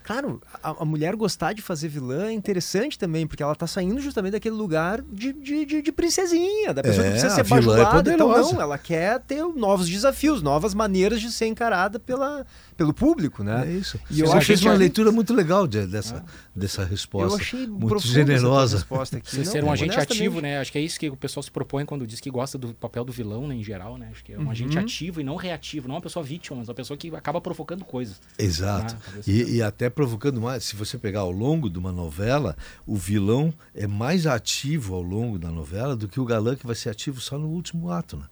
Claro, 0.06 0.40
a, 0.62 0.82
a, 0.82 0.84
mulher 0.84 1.16
gostar 1.16 1.52
de 1.52 1.60
fazer 1.60 1.88
vilã 1.88 2.26
é 2.28 2.32
interessante 2.32 2.96
também, 2.96 3.26
porque 3.26 3.42
ela 3.42 3.56
tá 3.56 3.66
saindo 3.66 4.00
justamente 4.00 4.34
daquele 4.34 4.54
lugar 4.54 5.02
de, 5.02 5.32
de, 5.32 5.66
de, 5.66 5.82
de 5.82 5.90
princesinha, 5.92 6.72
da 6.72 6.80
pessoa 6.80 7.04
É, 7.04 7.08
que 7.08 7.18
precisa 7.18 7.34
ser 7.34 7.40
é 7.40 7.44
bajulada. 7.44 8.14
então, 8.14 8.28
poderosa. 8.28 8.52
não, 8.54 8.62
ela 8.62 8.78
quer 8.78 9.18
ter 9.18 9.42
novos 9.42 9.88
desafios, 9.88 10.40
novas 10.42 10.74
maneiras 10.74 11.20
de 11.20 11.32
ser 11.32 11.46
encarada 11.46 11.98
pela, 11.98 12.46
pelo 12.76 12.92
público, 12.92 13.42
né? 13.42 13.64
É 13.66 13.72
isso. 13.72 13.98
E 14.10 14.20
eu 14.20 14.26
Você 14.26 14.36
acho 14.36 14.46
fez 14.46 14.60
que 14.60 14.66
uma 14.68 14.74
leitura 14.74 15.10
muito 15.10 15.32
legal 15.34 15.66
de- 15.66 15.86
dessa, 15.86 16.24
dessa 16.54 16.84
resposta. 16.84 17.36
Eu 17.36 17.40
achei 17.40 17.66
muito 17.66 17.98
generosa. 18.00 18.76
resposta 18.76 19.16
aqui. 19.16 19.30
Você 19.30 19.38
Não, 19.38 19.44
ser 19.44 19.64
um 19.64 19.72
agente 19.72 19.98
ativo, 19.98 20.40
né? 20.40 20.58
Acho 20.58 20.70
que 20.72 20.78
é 20.78 20.80
isso 20.80 20.98
que 21.00 21.08
o 21.08 21.16
pessoal 21.16 21.42
se 21.42 21.50
propõe 21.50 21.84
quando 21.84 22.06
diz 22.06 22.20
que 22.20 22.30
gosta 22.30 22.58
do 22.58 22.74
papel 22.74 23.04
do 23.04 23.12
vilão, 23.12 23.46
né, 23.48 23.54
em 23.54 23.62
geral, 23.64 23.96
né? 23.96 24.08
Acho 24.12 24.22
que 24.24 24.32
é 24.32 24.38
um 24.38 24.42
Uhum. 24.42 24.50
agente 24.50 24.78
ativo 24.78 25.20
e 25.20 25.24
não 25.24 25.36
reativo, 25.36 25.88
não 25.88 25.94
uma 25.96 26.00
pessoa 26.00 26.22
vítima, 26.24 26.58
mas 26.58 26.68
uma 26.68 26.74
pessoa 26.74 26.96
que 26.96 27.14
acaba 27.14 27.40
provocando 27.40 27.84
coisas. 27.84 28.20
Exato. 28.38 28.96
Talvez 29.04 29.26
e, 29.26 29.56
e 29.56 29.62
até 29.62 29.88
provocando 29.88 30.40
mais, 30.40 30.64
se 30.64 30.76
você 30.76 30.98
pegar 30.98 31.20
ao 31.20 31.30
longo 31.30 31.70
de 31.70 31.78
uma 31.78 31.92
novela, 31.92 32.56
o 32.86 32.96
vilão 32.96 33.52
é 33.74 33.86
mais 33.86 34.26
ativo 34.26 34.94
ao 34.94 35.02
longo 35.02 35.38
da 35.38 35.50
novela 35.50 35.96
do 35.96 36.06
que 36.08 36.20
o 36.20 36.24
galã 36.24 36.54
que 36.54 36.66
vai 36.66 36.74
ser 36.76 36.90
ativo 36.90 37.20
só 37.20 37.38
no 37.38 37.48
último 37.48 37.90
ato, 37.90 38.16
né? 38.16 38.24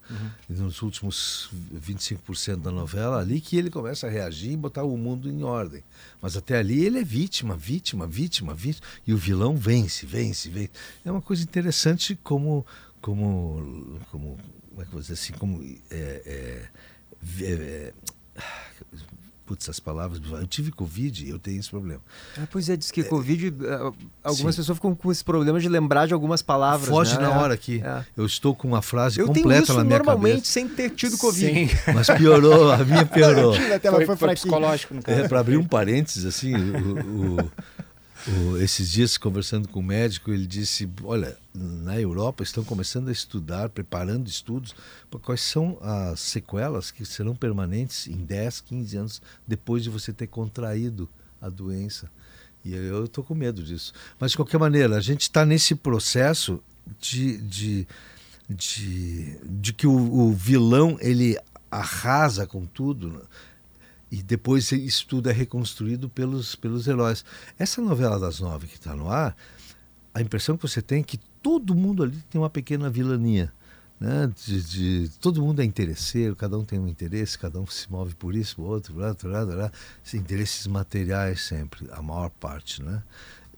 E 0.51 0.53
Nos 0.53 0.83
últimos 0.83 1.49
25% 1.75 2.57
da 2.63 2.71
novela, 2.71 3.21
ali 3.21 3.41
que 3.41 3.57
ele 3.57 3.71
começa 3.71 4.07
a 4.07 4.11
reagir 4.11 4.34
e 4.43 4.57
botar 4.57 4.85
o 4.85 4.97
mundo 4.97 5.29
em 5.29 5.43
ordem. 5.43 5.83
Mas 6.21 6.37
até 6.37 6.57
ali 6.57 6.85
ele 6.85 6.99
é 6.99 7.05
vítima, 7.05 7.57
vítima, 7.57 8.07
vítima, 8.07 8.55
vítima. 8.55 8.87
E 9.07 9.13
o 9.13 9.17
vilão 9.17 9.57
vence, 9.57 10.07
vence, 10.07 10.49
vence. 10.49 10.71
É 11.05 11.11
uma 11.11 11.23
coisa 11.23 11.43
interessante 11.43 12.19
como. 12.23 12.67
como, 13.01 14.01
como 14.11 14.37
como 14.71 14.83
é 14.83 14.85
que 14.85 14.89
eu 14.89 14.93
vou 14.93 15.01
dizer 15.01 15.15
assim? 15.15 15.33
Como. 15.35 15.63
é, 15.63 15.79
é, 15.91 16.69
é, 17.43 17.95
Putz, 19.47 19.69
as 19.69 19.79
palavras. 19.79 20.21
Eu 20.31 20.47
tive 20.47 20.71
Covid 20.73 21.29
eu 21.29 21.39
tenho 21.39 21.61
esse 21.61 21.69
problema. 21.69 22.01
Ah, 22.39 22.47
pois 22.51 22.69
é, 22.71 22.77
diz 22.77 22.91
que 22.91 23.05
Covid, 23.05 23.53
ah, 23.69 23.93
algumas 24.23 24.55
Sim. 24.55 24.61
pessoas 24.63 24.79
ficam 24.79 24.95
com 24.95 25.13
esse 25.13 25.23
problema 25.23 25.61
de 25.61 25.69
lembrar 25.69 26.07
de 26.07 26.15
algumas 26.15 26.41
palavras. 26.41 26.89
Foge 26.89 27.15
né? 27.19 27.29
na 27.29 27.35
É, 27.35 27.39
hora 27.39 27.53
aqui. 27.53 27.83
é. 27.85 28.05
Eu 28.17 28.25
estou 28.25 28.55
com 28.55 28.67
uma 28.69 28.81
frase 28.81 29.21
Eu 29.21 29.27
tenho 29.29 29.43
completa 29.45 29.65
isso 29.65 29.75
na 29.75 29.85
minha 29.85 29.99
normalmente 29.99 30.33
cabeça. 30.37 30.51
sem 30.53 30.67
ter 30.67 30.89
tido 30.91 31.19
Covid. 31.19 31.69
Sim. 31.69 31.77
Mas 31.93 32.07
piorou, 32.09 32.73
a 32.73 32.79
minha 32.79 33.05
piorou. 33.07 33.55
Até 33.55 33.91
foi, 33.91 34.07
foi 34.07 34.17
foi 34.17 34.35
psicológico, 34.35 34.95
no 34.95 35.03
caso. 35.03 35.21
É, 35.21 35.29
para 35.29 35.41
abrir 35.41 35.59
um 35.59 35.65
parênteses, 35.65 36.25
assim, 36.25 36.55
o- 36.55 37.37
o- 37.43 37.51
o- 38.29 38.57
esses 38.59 38.91
dias 38.91 39.17
conversando 39.19 39.69
com 39.69 39.81
o 39.81 39.83
médico, 39.83 40.31
ele 40.33 40.47
disse: 40.47 40.89
Olha, 41.03 41.37
na 41.55 42.01
Europa 42.01 42.43
estão 42.43 42.65
começando 42.65 43.09
a 43.09 43.13
estudar, 43.13 43.69
preparando 43.69 44.29
estudos 44.29 44.75
para 45.11 45.21
quais 45.21 45.41
são 45.41 45.79
as 45.81 46.21
sequelas 46.21 46.91
que 46.91 47.05
serão 47.05 47.35
permanentes 47.35 48.07
em 48.07 48.25
10, 48.25 48.61
15 48.63 48.97
anos 48.97 49.23
depois 49.47 49.83
de 49.83 49.91
você 49.91 50.13
ter 50.13 50.27
contraído 50.27 51.09
a 51.41 51.49
doença. 51.49 52.11
E 52.65 52.73
eu 52.75 53.05
estou 53.05 53.23
com 53.23 53.35
medo 53.35 53.63
disso. 53.63 53.93
Mas, 54.19 54.31
de 54.31 54.39
qualquer 54.39 54.59
maneira, 54.59 54.97
a 54.97 55.01
gente 55.01 55.23
está 55.23 55.45
nesse 55.45 55.75
processo 55.75 56.63
de, 56.99 57.37
de, 57.39 57.87
de, 58.49 59.39
de 59.45 59.73
que 59.75 59.87
o, 59.87 59.93
o 59.93 60.33
vilão 60.33 60.97
ele 61.01 61.39
arrasa 61.71 62.47
com 62.47 62.65
tudo 62.65 63.09
né? 63.09 63.21
E 64.11 64.23
depois 64.23 64.71
isso 64.73 65.07
tudo 65.07 65.29
é 65.29 65.33
reconstruído 65.33 66.09
pelos, 66.09 66.55
pelos 66.55 66.87
heróis. 66.87 67.25
Essa 67.59 67.81
novela 67.81 68.19
das 68.19 68.41
nove 68.41 68.67
que 68.67 68.77
está 68.77 68.95
no 68.95 69.11
ar, 69.11 69.37
a 70.13 70.21
impressão 70.21 70.57
que 70.57 70.63
você 70.67 70.81
tem 70.81 71.01
é 71.01 71.05
que 71.05 71.19
todo 71.43 71.75
mundo 71.75 72.03
ali 72.03 72.23
tem 72.31 72.41
uma 72.41 72.51
pequena 72.51 72.89
vilania. 72.89 73.53
Né? 73.99 74.31
De, 74.45 74.63
de- 74.63 75.11
todo 75.19 75.43
mundo 75.43 75.61
é 75.61 75.65
interesseiro, 75.65 76.35
cada 76.37 76.59
um 76.59 76.65
tem 76.65 76.79
um 76.79 76.89
interesse, 76.89 77.39
cada 77.39 77.61
um 77.61 77.67
se 77.67 77.91
move 77.91 78.15
por 78.15 78.35
isso, 78.35 78.57
por 78.57 78.65
outro, 78.65 78.95
blá, 78.95 79.15
blá, 79.15 79.47
blá, 79.47 79.73
interesses 80.13 80.67
materiais 80.67 81.43
sempre, 81.43 81.89
a 81.91 82.03
maior 82.03 82.31
parte. 82.31 82.83
Né? 82.83 83.03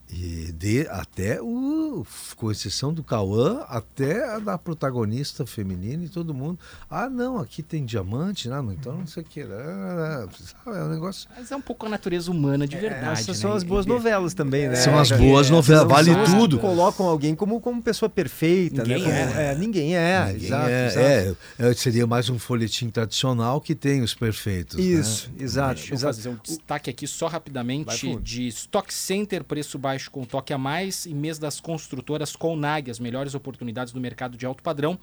E 0.09 0.53
de, 0.53 0.87
até 0.89 1.41
o, 1.41 2.05
com 2.37 2.49
exceção 2.49 2.93
do 2.93 3.03
Cauã, 3.03 3.65
até 3.67 4.23
a 4.35 4.39
da 4.39 4.57
protagonista 4.57 5.45
feminina 5.45 6.05
e 6.05 6.09
todo 6.09 6.33
mundo. 6.33 6.57
Ah, 6.89 7.09
não, 7.09 7.37
aqui 7.39 7.61
tem 7.61 7.83
diamante, 7.85 8.47
não, 8.47 8.71
então 8.71 8.97
não 8.99 9.05
sei 9.05 9.21
o 9.21 9.25
que. 9.25 9.41
É 9.41 10.83
um 10.83 10.87
negócio. 10.89 11.27
Mas 11.35 11.51
é 11.51 11.55
um 11.57 11.61
pouco 11.61 11.85
a 11.85 11.89
natureza 11.89 12.31
humana 12.31 12.65
de 12.65 12.77
verdade. 12.77 13.19
Essas 13.19 13.27
né? 13.27 13.41
são 13.41 13.51
as 13.51 13.63
boas 13.63 13.85
novelas 13.85 14.33
também, 14.33 14.69
né? 14.69 14.75
São 14.75 14.97
as 14.97 15.11
É, 15.11 15.17
boas 15.17 15.47
é, 15.47 15.51
novelas, 15.51 15.87
vale 15.91 16.11
tudo. 16.25 16.57
Colocam 16.57 17.05
alguém 17.05 17.35
como, 17.35 17.59
como 17.59 17.81
pessoa 17.81 18.07
perfeita, 18.09 18.83
Ninguém 18.83 19.03
né? 19.07 19.21
é. 19.21 19.27
Como- 19.27 19.39
é, 19.39 19.55
ninguém 19.55 19.95
é, 19.97 20.25
Ninguém 20.27 20.45
exato, 20.45 20.69
é, 20.69 20.85
exato. 20.87 21.37
é, 21.59 21.69
é, 21.69 21.73
seria 21.73 22.07
mais 22.07 22.29
um 22.29 22.39
folhetim 22.39 22.89
tradicional 22.89 23.59
que 23.59 23.75
tem 23.75 24.01
os 24.01 24.13
perfeitos. 24.15 24.79
Isso, 24.79 25.29
né? 25.31 25.43
exato, 25.43 25.75
Deixa 25.75 25.91
eu 25.93 25.95
exato. 25.97 26.15
fazer 26.15 26.29
um 26.29 26.37
destaque 26.41 26.89
aqui 26.89 27.05
só 27.05 27.27
rapidamente 27.27 28.15
de 28.21 28.47
Stock 28.47 28.93
Center, 28.93 29.43
preço 29.43 29.77
baixo 29.77 29.96
com 30.05 30.23
toque 30.25 30.53
a 30.53 30.57
mais 30.57 31.05
e 31.05 31.13
mês 31.13 31.39
das 31.39 31.59
construtoras 31.59 32.35
Conag, 32.35 32.91
as 32.91 32.99
melhores 32.99 33.33
oportunidades 33.33 33.93
do 33.93 33.99
mercado 33.99 34.37
de 34.37 34.45
alto 34.45 34.61
padrão. 34.61 34.99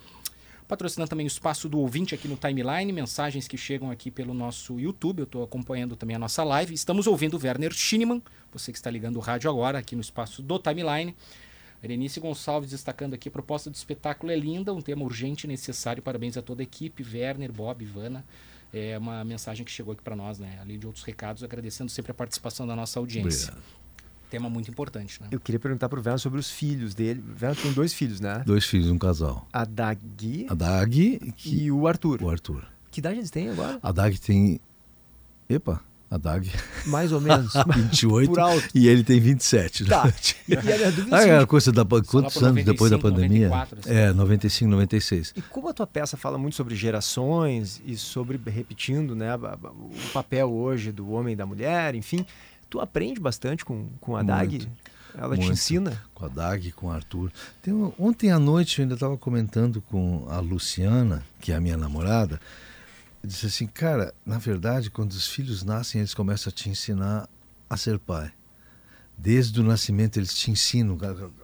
Patrocinando 0.68 1.10
também 1.10 1.26
o 1.26 1.28
espaço 1.28 1.68
do 1.68 1.78
ouvinte 1.78 2.14
aqui 2.14 2.26
no 2.26 2.36
timeline, 2.36 2.90
mensagens 2.90 3.46
que 3.46 3.56
chegam 3.56 3.90
aqui 3.90 4.10
pelo 4.10 4.32
nosso 4.32 4.80
YouTube. 4.80 5.18
Eu 5.18 5.24
estou 5.24 5.42
acompanhando 5.42 5.94
também 5.96 6.16
a 6.16 6.18
nossa 6.18 6.42
live. 6.42 6.72
Estamos 6.72 7.06
ouvindo 7.06 7.38
Werner 7.42 7.72
Schinemann, 7.72 8.22
você 8.52 8.72
que 8.72 8.78
está 8.78 8.90
ligando 8.90 9.16
o 9.16 9.20
rádio 9.20 9.50
agora 9.50 9.78
aqui 9.78 9.94
no 9.94 10.00
espaço 10.00 10.40
do 10.40 10.58
timeline. 10.58 11.14
Erenice 11.82 12.18
Gonçalves 12.18 12.70
destacando 12.70 13.12
aqui, 13.12 13.28
a 13.28 13.32
proposta 13.32 13.68
do 13.68 13.74
espetáculo 13.74 14.32
é 14.32 14.36
linda, 14.36 14.72
um 14.72 14.80
tema 14.80 15.04
urgente 15.04 15.44
e 15.44 15.48
necessário. 15.48 16.02
Parabéns 16.02 16.34
a 16.38 16.40
toda 16.40 16.62
a 16.62 16.64
equipe, 16.64 17.04
Werner, 17.04 17.52
Bob, 17.52 17.84
Ivana. 17.84 18.24
É 18.72 18.96
uma 18.96 19.22
mensagem 19.22 19.66
que 19.66 19.70
chegou 19.70 19.92
aqui 19.92 20.02
para 20.02 20.16
nós, 20.16 20.38
né? 20.38 20.58
Além 20.62 20.78
de 20.78 20.86
outros 20.86 21.04
recados, 21.04 21.44
agradecendo 21.44 21.90
sempre 21.90 22.10
a 22.10 22.14
participação 22.14 22.66
da 22.66 22.74
nossa 22.74 22.98
audiência. 22.98 23.50
Obrigado. 23.50 23.83
Tema 24.34 24.50
muito 24.50 24.68
importante, 24.68 25.22
né? 25.22 25.28
Eu 25.30 25.38
queria 25.38 25.60
perguntar 25.60 25.88
pro 25.88 26.00
Werner 26.00 26.18
sobre 26.18 26.40
os 26.40 26.50
filhos 26.50 26.92
dele. 26.92 27.22
O 27.24 27.30
Werner 27.40 27.54
tem 27.62 27.72
dois 27.72 27.94
filhos, 27.94 28.18
né? 28.18 28.42
Dois 28.44 28.64
filhos, 28.64 28.90
um 28.90 28.98
casal. 28.98 29.46
A 29.52 29.64
Dagui 29.64 30.46
A 30.50 30.54
Dag 30.54 31.20
e 31.22 31.48
e 31.64 31.70
o 31.70 31.86
Arthur. 31.86 32.20
o 32.20 32.28
Arthur. 32.28 32.66
Que 32.90 32.98
idade 32.98 33.18
eles 33.18 33.30
têm 33.30 33.48
agora? 33.48 33.78
A 33.80 33.92
Dag 33.92 34.18
tem. 34.18 34.60
Epa, 35.48 35.80
a 36.10 36.18
Dag 36.18 36.50
Mais 36.86 37.12
ou 37.12 37.20
menos. 37.20 37.52
28 37.76 38.28
Por 38.28 38.40
alto. 38.40 38.68
e 38.74 38.88
ele 38.88 39.04
tem 39.04 39.20
27. 39.20 39.84
Tá. 39.84 40.04
né? 40.06 40.12
E, 40.48 40.56
a 40.56 40.62
minha 40.62 40.90
dúvida 40.90 41.16
é 41.16 41.30
Ah, 41.36 41.38
a 41.38 41.42
é 41.42 41.46
coisa 41.46 41.70
da. 41.70 41.84
Quantos 41.84 42.42
anos 42.42 42.64
depois 42.64 42.90
da 42.90 42.96
95, 42.96 43.00
pandemia? 43.02 43.48
94, 43.50 43.78
assim. 43.80 43.90
É, 43.96 44.12
95, 44.12 44.70
96. 44.70 45.32
E 45.36 45.42
como 45.42 45.68
a 45.68 45.72
tua 45.72 45.86
peça 45.86 46.16
fala 46.16 46.36
muito 46.36 46.56
sobre 46.56 46.74
gerações 46.74 47.80
e 47.86 47.96
sobre, 47.96 48.40
repetindo, 48.50 49.14
né, 49.14 49.36
o 49.36 50.10
papel 50.12 50.52
hoje 50.52 50.90
do 50.90 51.08
homem 51.10 51.34
e 51.34 51.36
da 51.36 51.46
mulher, 51.46 51.94
enfim, 51.94 52.26
tu 52.68 52.80
aprende 52.80 53.20
bastante 53.20 53.64
com, 53.64 53.88
com 54.00 54.16
a 54.16 54.22
Dag? 54.22 54.50
Muito, 54.58 54.70
Ela 55.16 55.34
te 55.36 55.40
muito. 55.40 55.52
ensina? 55.52 56.02
Com 56.14 56.24
a 56.24 56.28
Dag, 56.28 56.72
com 56.72 56.86
o 56.86 56.90
Arthur. 56.90 57.30
Tem 57.62 57.72
um- 57.72 57.92
ontem 57.98 58.30
à 58.30 58.38
noite 58.38 58.78
eu 58.78 58.82
ainda 58.84 58.94
estava 58.94 59.16
comentando 59.16 59.80
com 59.82 60.26
a 60.28 60.40
Luciana, 60.40 61.24
que 61.40 61.52
é 61.52 61.56
a 61.56 61.60
minha 61.60 61.76
namorada. 61.76 62.40
Disse 63.22 63.46
assim, 63.46 63.66
cara, 63.66 64.12
na 64.26 64.38
verdade, 64.38 64.90
quando 64.90 65.12
os 65.12 65.26
filhos 65.28 65.62
nascem, 65.64 66.00
eles 66.00 66.12
começam 66.14 66.50
a 66.50 66.52
te 66.54 66.68
ensinar 66.68 67.28
a 67.70 67.76
ser 67.76 67.98
pai. 67.98 68.30
Desde 69.16 69.60
o 69.60 69.64
nascimento 69.64 70.18
eles 70.18 70.34
te 70.34 70.50
ensinam, 70.50 70.98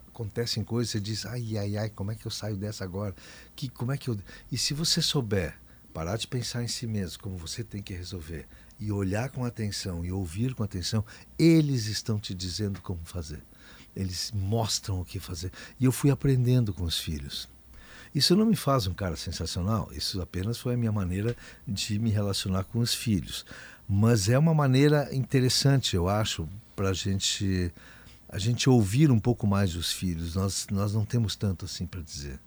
acontecem 0.09 0.63
coisas, 0.63 0.91
você 0.91 0.99
diz, 0.99 1.25
ai, 1.25 1.57
ai, 1.57 1.77
ai, 1.77 1.89
como 1.89 2.11
é 2.11 2.15
que 2.15 2.25
eu 2.27 2.31
saio 2.31 2.55
dessa 2.57 2.83
agora? 2.83 3.15
Que, 3.55 3.69
como 3.69 3.91
é 3.91 3.97
que 3.97 4.09
eu... 4.09 4.17
E 4.51 4.57
se 4.57 4.73
você 4.73 5.01
souber 5.01 5.55
parar 5.93 6.17
de 6.17 6.27
pensar 6.27 6.63
em 6.63 6.67
si 6.67 6.85
mesmo, 6.85 7.21
como 7.23 7.37
você 7.37 7.63
tem 7.63 7.81
que 7.81 7.93
resolver, 7.93 8.45
e 8.81 8.91
olhar 8.91 9.29
com 9.29 9.45
atenção 9.45 10.03
e 10.03 10.11
ouvir 10.11 10.55
com 10.55 10.63
atenção, 10.63 11.05
eles 11.37 11.85
estão 11.85 12.19
te 12.19 12.33
dizendo 12.33 12.81
como 12.81 12.99
fazer. 13.05 13.43
Eles 13.95 14.31
mostram 14.33 14.99
o 14.99 15.05
que 15.05 15.19
fazer. 15.19 15.51
E 15.79 15.85
eu 15.85 15.91
fui 15.91 16.09
aprendendo 16.09 16.73
com 16.73 16.83
os 16.83 16.99
filhos. 16.99 17.47
Isso 18.13 18.35
não 18.35 18.45
me 18.45 18.55
faz 18.55 18.87
um 18.87 18.93
cara 18.93 19.15
sensacional, 19.15 19.89
isso 19.93 20.21
apenas 20.21 20.57
foi 20.57 20.73
a 20.73 20.77
minha 20.77 20.91
maneira 20.91 21.37
de 21.65 21.97
me 21.99 22.09
relacionar 22.09 22.63
com 22.65 22.79
os 22.79 22.93
filhos. 22.93 23.45
Mas 23.87 24.27
é 24.27 24.37
uma 24.37 24.53
maneira 24.53 25.13
interessante, 25.13 25.95
eu 25.95 26.09
acho, 26.09 26.49
para 26.75 26.91
gente, 26.91 27.71
a 28.27 28.39
gente 28.39 28.69
ouvir 28.69 29.11
um 29.11 29.19
pouco 29.19 29.45
mais 29.45 29.75
os 29.75 29.93
filhos. 29.93 30.35
Nós, 30.35 30.67
nós 30.71 30.93
não 30.93 31.05
temos 31.05 31.35
tanto 31.35 31.65
assim 31.65 31.85
para 31.85 32.01
dizer. 32.01 32.39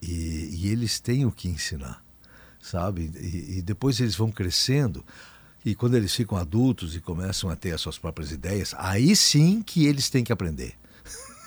E, 0.00 0.48
e 0.52 0.68
eles 0.68 0.98
têm 0.98 1.26
o 1.26 1.32
que 1.32 1.48
ensinar, 1.48 2.02
sabe? 2.60 3.10
E, 3.20 3.58
e 3.58 3.62
depois 3.62 4.00
eles 4.00 4.16
vão 4.16 4.32
crescendo. 4.32 5.04
E 5.64 5.74
quando 5.74 5.96
eles 5.96 6.14
ficam 6.14 6.38
adultos 6.38 6.94
e 6.94 7.00
começam 7.00 7.50
a 7.50 7.56
ter 7.56 7.72
as 7.72 7.80
suas 7.80 7.98
próprias 7.98 8.30
ideias, 8.30 8.74
aí 8.78 9.14
sim 9.14 9.62
que 9.62 9.86
eles 9.86 10.08
têm 10.08 10.24
que 10.24 10.32
aprender. 10.32 10.74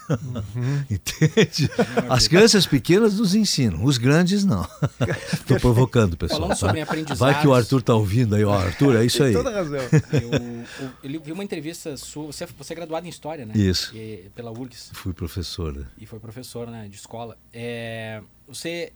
Uhum. 0.10 0.84
Entende? 0.90 1.70
As 2.10 2.28
crianças 2.28 2.66
pequenas 2.66 3.18
nos 3.18 3.34
ensinam, 3.36 3.84
os 3.84 3.98
grandes 3.98 4.44
não. 4.44 4.68
Estou 5.34 5.60
provocando, 5.60 6.18
pessoal. 6.18 6.42
Falando 6.42 6.50
tá? 6.52 6.56
sobre 6.56 6.82
aprendizagem. 6.82 7.34
Vai 7.34 7.42
que 7.42 7.48
o 7.48 7.54
Arthur 7.54 7.82
tá 7.82 7.96
ouvindo 7.96 8.36
aí, 8.36 8.44
ó, 8.44 8.54
Arthur, 8.54 8.98
é 8.98 9.06
isso 9.06 9.24
aí. 9.24 9.34
Toda 9.34 9.52
razão. 9.52 9.80
Eu, 9.80 10.90
eu, 11.04 11.12
eu 11.12 11.22
vi 11.22 11.32
uma 11.32 11.44
entrevista 11.44 11.96
sua, 11.98 12.28
você, 12.28 12.46
você 12.46 12.74
é 12.74 12.76
graduado 12.76 13.06
em 13.06 13.10
História, 13.10 13.46
né? 13.46 13.54
Isso. 13.56 13.96
E, 13.96 14.30
pela 14.36 14.52
URGS. 14.52 14.92
Fui 14.94 15.14
professor. 15.14 15.74
Né? 15.74 15.86
E 15.98 16.06
foi 16.06 16.20
professor 16.20 16.68
né, 16.68 16.88
de 16.88 16.96
escola. 16.96 17.38
É, 17.54 18.22
você, 18.48 18.92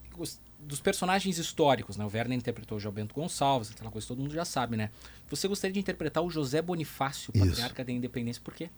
dos 0.66 0.80
personagens 0.80 1.38
históricos, 1.38 1.96
né? 1.96 2.04
O 2.04 2.10
Werner 2.12 2.36
interpretou 2.36 2.76
o 2.76 2.80
João 2.80 2.92
Bento 2.92 3.14
Gonçalves, 3.14 3.70
aquela 3.70 3.90
coisa 3.90 4.04
que 4.04 4.08
todo 4.08 4.20
mundo 4.20 4.34
já 4.34 4.44
sabe, 4.44 4.76
né? 4.76 4.90
Você 5.30 5.46
gostaria 5.48 5.72
de 5.72 5.80
interpretar 5.80 6.22
o 6.22 6.30
José 6.30 6.60
Bonifácio, 6.60 7.32
patriarca 7.32 7.84
da 7.84 7.92
independência, 7.92 8.42
por 8.42 8.54
quê? 8.54 8.68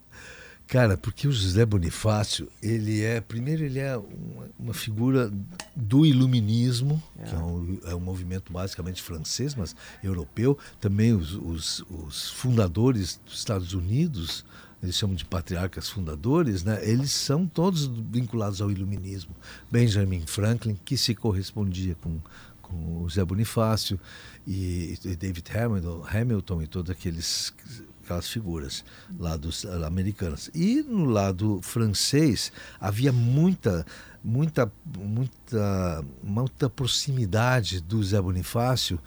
Cara, 0.69 0.99
porque 0.99 1.27
o 1.27 1.33
José 1.33 1.65
Bonifácio, 1.65 2.47
ele 2.63 3.03
é, 3.03 3.23
primeiro, 3.23 3.65
ele 3.65 3.79
é 3.79 3.97
uma, 3.97 4.51
uma 4.59 4.75
figura 4.75 5.33
do 5.75 6.05
iluminismo, 6.05 7.03
é. 7.19 7.25
que 7.25 7.35
é 7.35 7.39
um, 7.39 7.81
é 7.87 7.95
um, 7.95 8.01
movimento 8.01 8.53
basicamente 8.53 9.03
francês, 9.03 9.55
mas 9.55 9.75
europeu. 10.05 10.59
Também 10.79 11.15
os, 11.15 11.33
os, 11.33 11.85
os, 11.89 12.31
fundadores 12.33 13.19
dos 13.25 13.39
Estados 13.39 13.73
Unidos, 13.73 14.45
eles 14.83 14.97
chamam 14.97 15.17
de 15.17 15.25
patriarcas 15.25 15.89
fundadores, 15.89 16.63
né? 16.63 16.79
eles 16.83 17.11
são 17.11 17.47
todos 17.47 17.87
vinculados 17.87 18.61
ao 18.61 18.71
iluminismo. 18.71 19.35
Benjamin 19.71 20.25
Franklin, 20.27 20.79
que 20.85 20.97
se 20.97 21.15
correspondia 21.15 21.97
com, 22.01 22.21
com 22.63 23.03
o 23.03 23.09
José 23.09 23.25
Bonifácio, 23.25 23.99
e, 24.47 24.99
e 25.05 25.15
David 25.15 25.51
Hamilton, 25.55 26.07
Hamilton 26.11 26.63
e 26.63 26.67
todos 26.67 26.91
aqueles 26.91 27.53
aquelas 28.03 28.29
figuras 28.29 28.85
lá 29.19 29.37
dos 29.37 29.67
americanas. 29.67 30.51
E 30.55 30.83
no 30.83 31.05
lado 31.05 31.61
francês 31.61 32.51
havia 32.81 33.13
muita 33.13 33.85
muita 34.25 34.73
muita 34.97 36.05
muita 36.23 36.71
proximidade 36.71 37.81
do 37.81 38.03
Zé 38.03 38.21
Bonifácio 38.21 38.99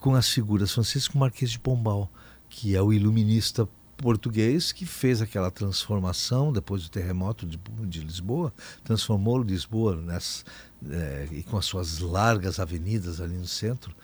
com 0.00 0.16
as 0.16 0.28
figuras 0.28 0.72
francesas 0.72 1.06
com 1.06 1.18
o 1.18 1.20
Marquês 1.20 1.52
de 1.52 1.60
Pombal, 1.60 2.10
que 2.48 2.74
é 2.74 2.82
o 2.82 2.92
iluminista 2.92 3.68
português 4.00 4.72
que 4.72 4.86
fez 4.86 5.20
aquela 5.20 5.50
transformação 5.50 6.52
depois 6.52 6.82
do 6.82 6.90
terremoto 6.90 7.46
de, 7.46 7.58
de 7.86 8.00
Lisboa, 8.00 8.52
transformou 8.82 9.42
Lisboa 9.42 9.96
nessa, 9.96 10.44
é, 10.90 11.28
e 11.30 11.42
com 11.42 11.56
as 11.56 11.66
suas 11.66 11.98
largas 11.98 12.58
avenidas 12.58 13.20
ali 13.20 13.36
no 13.36 13.46
centro, 13.46 13.94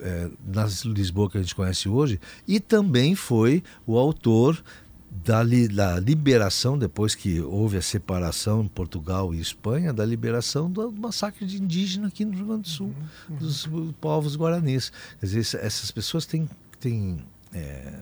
é, 0.00 0.30
na 0.44 0.66
Lisboa 0.86 1.30
que 1.30 1.38
a 1.38 1.42
gente 1.42 1.54
conhece 1.54 1.88
hoje, 1.88 2.20
e 2.46 2.58
também 2.58 3.14
foi 3.14 3.62
o 3.86 3.96
autor 3.98 4.62
da, 5.10 5.42
li, 5.42 5.68
da 5.68 5.98
liberação, 5.98 6.78
depois 6.78 7.14
que 7.14 7.40
houve 7.40 7.76
a 7.76 7.82
separação 7.82 8.62
em 8.62 8.68
Portugal 8.68 9.34
e 9.34 9.40
Espanha, 9.40 9.92
da 9.92 10.04
liberação 10.04 10.70
do 10.70 10.92
massacre 10.92 11.46
de 11.46 11.62
indígena 11.62 12.08
aqui 12.08 12.24
no 12.24 12.32
Rio 12.34 12.46
Grande 12.46 12.62
do 12.62 12.68
Sul, 12.68 12.86
uhum, 12.86 13.34
uhum. 13.34 13.36
dos 13.36 13.68
povos 14.00 14.36
guaranis. 14.36 14.92
Quer 15.20 15.26
dizer, 15.26 15.58
essas 15.60 15.90
pessoas 15.90 16.26
têm, 16.26 16.48
têm 16.80 17.24
é, 17.52 18.00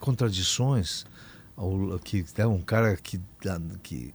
contradições. 0.00 1.04
Ao, 1.56 1.98
que 1.98 2.24
é 2.36 2.46
um 2.46 2.60
cara 2.60 2.96
que, 2.96 3.20
que 3.82 4.14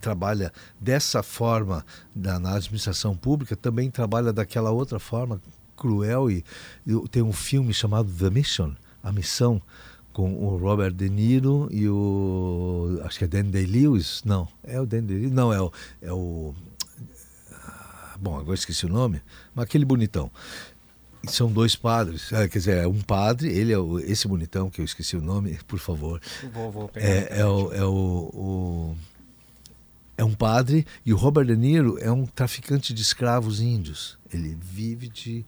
trabalha 0.00 0.52
dessa 0.80 1.22
forma 1.22 1.84
na, 2.14 2.38
na, 2.38 2.54
administração 2.54 3.16
pública 3.16 3.56
também 3.56 3.90
trabalha 3.90 4.32
daquela 4.32 4.70
outra 4.70 4.98
forma 4.98 5.40
cruel 5.76 6.30
e, 6.30 6.44
tem 7.10 7.22
um 7.22 7.32
filme 7.32 7.72
chamado 7.72 8.10
The 8.12 8.30
Mission, 8.30 8.74
a 9.02 9.12
missão 9.12 9.62
com 10.12 10.34
o 10.34 10.56
Robert 10.56 10.92
De 10.92 11.08
Niro 11.08 11.68
e 11.70 11.88
o 11.88 13.00
acho 13.04 13.18
que 13.18 13.24
é 13.24 13.28
Dan 13.28 13.44
Day-Lewis, 13.44 14.22
não, 14.24 14.48
é 14.64 14.80
o 14.80 14.86
Dan 14.86 15.04
Day-Lewis, 15.04 15.32
não 15.32 15.52
é 15.52 15.60
o 15.60 15.72
é 16.02 16.12
o 16.12 16.54
bom, 18.18 18.36
agora 18.36 18.54
esqueci 18.54 18.84
o 18.84 18.88
nome, 18.88 19.22
mas 19.54 19.64
aquele 19.64 19.84
bonitão. 19.84 20.30
São 21.26 21.50
dois 21.50 21.74
padres, 21.74 22.32
é, 22.32 22.48
quer 22.48 22.58
dizer, 22.58 22.76
é 22.78 22.86
um 22.86 23.00
padre, 23.00 23.48
ele 23.48 23.72
é 23.72 23.78
o, 23.78 23.98
esse 23.98 24.28
bonitão 24.28 24.70
que 24.70 24.80
eu 24.80 24.84
esqueci 24.84 25.16
o 25.16 25.20
nome, 25.20 25.58
por 25.66 25.78
favor. 25.78 26.20
Vou, 26.52 26.70
vou 26.70 26.88
pegar 26.88 27.06
é, 27.06 27.40
é, 27.40 27.46
o, 27.46 27.72
é 27.72 27.84
o, 27.84 28.30
o 28.32 28.96
é 30.16 30.24
um 30.24 30.34
padre 30.34 30.86
e 31.04 31.12
o 31.12 31.16
Robert 31.16 31.46
De 31.46 31.56
Niro 31.56 31.98
é 32.00 32.10
um 32.10 32.26
traficante 32.26 32.92
de 32.92 33.02
escravos 33.02 33.60
índios. 33.60 34.18
Ele 34.32 34.56
vive 34.60 35.08
de 35.08 35.44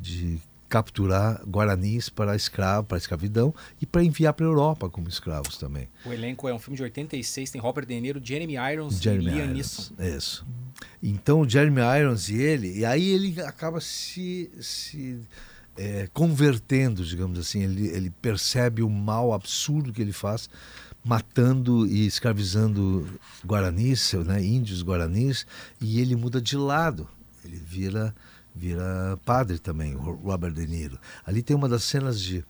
de 0.00 0.40
capturar 0.70 1.42
guaranis 1.44 2.08
para 2.08 2.36
escravo, 2.36 2.86
para 2.86 2.96
escravidão 2.96 3.52
e 3.82 3.84
para 3.84 4.04
enviar 4.04 4.32
para 4.32 4.46
a 4.46 4.48
Europa 4.48 4.88
como 4.88 5.08
escravos 5.08 5.58
também. 5.58 5.88
O 6.06 6.12
elenco 6.12 6.48
é 6.48 6.54
um 6.54 6.58
filme 6.60 6.76
de 6.76 6.84
86, 6.84 7.50
tem 7.50 7.60
Robert 7.60 7.84
De 7.84 8.00
Niro, 8.00 8.20
Jeremy 8.22 8.54
Irons 8.72 9.02
Jeremy 9.02 9.26
e 9.26 9.30
Liam 9.30 9.46
Neeson. 9.48 9.92
Isso. 9.98 10.46
Então, 11.02 11.46
Jeremy 11.46 11.80
Irons 12.00 12.28
e 12.28 12.40
ele, 12.40 12.78
e 12.78 12.84
aí 12.84 13.10
ele 13.10 13.42
acaba 13.42 13.80
se, 13.80 14.50
se 14.60 15.20
é, 15.76 16.08
convertendo, 16.12 17.04
digamos 17.04 17.38
assim, 17.38 17.64
ele, 17.64 17.88
ele 17.88 18.10
percebe 18.22 18.80
o 18.80 18.88
mal 18.88 19.32
absurdo 19.32 19.92
que 19.92 20.00
ele 20.00 20.12
faz 20.12 20.48
matando 21.02 21.86
e 21.86 22.06
escravizando 22.06 23.08
guaranis, 23.44 24.12
né, 24.12 24.44
índios 24.44 24.82
guaranis, 24.82 25.46
e 25.80 26.00
ele 26.00 26.14
muda 26.14 26.40
de 26.40 26.56
lado. 26.56 27.08
Ele 27.44 27.56
vira 27.56 28.14
vira 28.54 29.18
padre 29.24 29.58
também, 29.58 29.94
Robert 29.94 30.52
De 30.52 30.66
Niro. 30.66 30.98
Ali 31.24 31.42
tem 31.42 31.56
uma 31.56 31.68
das 31.68 31.84
cenas 31.84 32.20
de, 32.20 32.44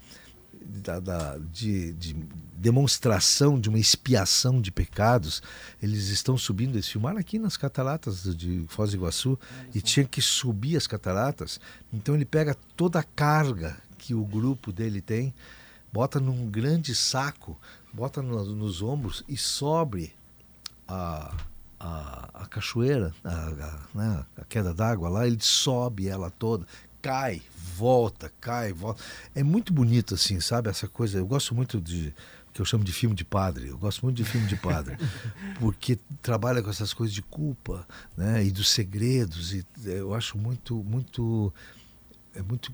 da, 0.53 1.01
da, 1.01 1.39
de, 1.39 1.93
de, 1.95 2.15
demonstração 2.57 3.59
de 3.59 3.69
uma 3.69 3.79
expiação 3.79 4.61
de 4.61 4.71
pecados. 4.71 5.43
Eles 5.83 6.09
estão 6.09 6.37
subindo, 6.37 6.75
eles 6.75 6.89
filmaram 6.89 7.19
aqui 7.19 7.39
nas 7.39 7.57
cataratas 7.57 8.37
de 8.37 8.65
Foz 8.69 8.91
do 8.91 8.97
Iguaçu 8.97 9.39
e 9.75 9.81
tinha 9.81 10.05
que 10.05 10.21
subir 10.21 10.77
as 10.77 10.87
cataratas. 10.87 11.61
Então 11.93 12.15
ele 12.15 12.25
pega 12.25 12.57
toda 12.77 12.99
a 12.99 13.05
carga 13.05 13.77
que 13.99 14.15
o 14.15 14.25
grupo 14.25 14.73
dele 14.73 15.01
tem, 15.01 15.35
bota 15.93 16.19
num 16.19 16.51
grande 16.51 16.95
saco, 16.95 17.59
bota 17.93 18.23
no, 18.23 18.45
nos 18.45 18.83
ombros 18.83 19.25
e 19.29 19.37
sobe 19.37 20.13
a 20.89 21.35
a, 21.81 22.29
a 22.35 22.47
cachoeira, 22.47 23.13
a, 23.25 23.31
a, 23.31 23.79
né, 23.95 24.27
a 24.37 24.45
queda 24.45 24.75
d'água 24.75 25.09
lá, 25.09 25.27
ele 25.27 25.39
sobe 25.41 26.07
ela 26.07 26.31
toda, 26.31 26.67
cai, 27.01 27.41
volta, 27.75 28.31
cai, 28.41 28.73
volta. 28.73 29.03
É 29.35 29.43
muito 29.43 29.73
bonito 29.73 30.15
assim, 30.15 30.39
sabe? 30.41 30.69
Essa 30.69 30.87
coisa. 30.87 31.19
Eu 31.19 31.27
gosto 31.27 31.55
muito 31.55 31.81
de 31.81 32.15
que 32.53 32.61
eu 32.61 32.65
chamo 32.65 32.85
de 32.85 32.93
filme 32.93 33.15
de 33.15 33.25
padre. 33.25 33.69
Eu 33.69 33.79
gosto 33.79 34.03
muito 34.03 34.17
de 34.17 34.25
filme 34.25 34.47
de 34.47 34.57
padre, 34.57 34.97
porque 35.59 35.99
trabalha 36.21 36.63
com 36.63 36.69
essas 36.69 36.93
coisas 36.93 37.15
de 37.15 37.23
culpa, 37.23 37.87
né? 38.17 38.45
E 38.45 38.51
dos 38.51 38.69
segredos. 38.69 39.55
E 39.55 39.65
eu 39.87 40.15
acho 40.15 40.37
muito, 40.37 40.75
muito, 40.85 41.53
é 42.35 42.43
muito 42.43 42.73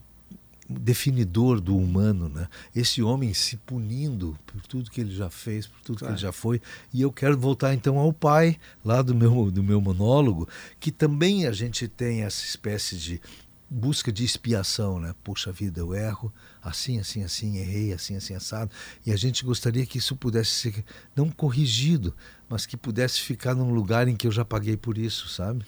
definidor 0.68 1.60
do 1.60 1.76
humano, 1.76 2.28
né? 2.28 2.48
Esse 2.74 3.02
homem 3.02 3.32
se 3.32 3.56
punindo 3.56 4.36
por 4.44 4.60
tudo 4.62 4.90
que 4.90 5.00
ele 5.00 5.14
já 5.14 5.30
fez, 5.30 5.66
por 5.66 5.80
tudo 5.80 5.98
claro. 5.98 6.14
que 6.14 6.18
ele 6.18 6.22
já 6.22 6.32
foi. 6.32 6.60
E 6.92 7.00
eu 7.00 7.12
quero 7.12 7.38
voltar 7.38 7.74
então 7.74 7.98
ao 7.98 8.12
pai, 8.12 8.58
lá 8.84 9.02
do 9.02 9.14
meu 9.14 9.50
do 9.50 9.62
meu 9.62 9.80
monólogo, 9.80 10.48
que 10.80 10.90
também 10.90 11.46
a 11.46 11.52
gente 11.52 11.86
tem 11.86 12.22
essa 12.22 12.44
espécie 12.44 12.96
de 12.96 13.20
busca 13.68 14.12
de 14.12 14.24
expiação, 14.24 15.00
né? 15.00 15.14
Puxa 15.24 15.50
vida, 15.50 15.80
eu 15.80 15.94
erro, 15.94 16.32
assim, 16.62 16.98
assim, 16.98 17.22
assim, 17.22 17.56
errei, 17.58 17.92
assim, 17.92 18.16
assim, 18.16 18.34
assado. 18.34 18.70
E 19.04 19.12
a 19.12 19.16
gente 19.16 19.44
gostaria 19.44 19.84
que 19.84 19.98
isso 19.98 20.16
pudesse 20.16 20.50
ser 20.50 20.84
não 21.14 21.30
corrigido, 21.30 22.14
mas 22.48 22.64
que 22.64 22.76
pudesse 22.76 23.20
ficar 23.20 23.54
num 23.54 23.72
lugar 23.72 24.08
em 24.08 24.16
que 24.16 24.26
eu 24.26 24.32
já 24.32 24.44
paguei 24.44 24.76
por 24.76 24.96
isso, 24.98 25.28
sabe? 25.28 25.64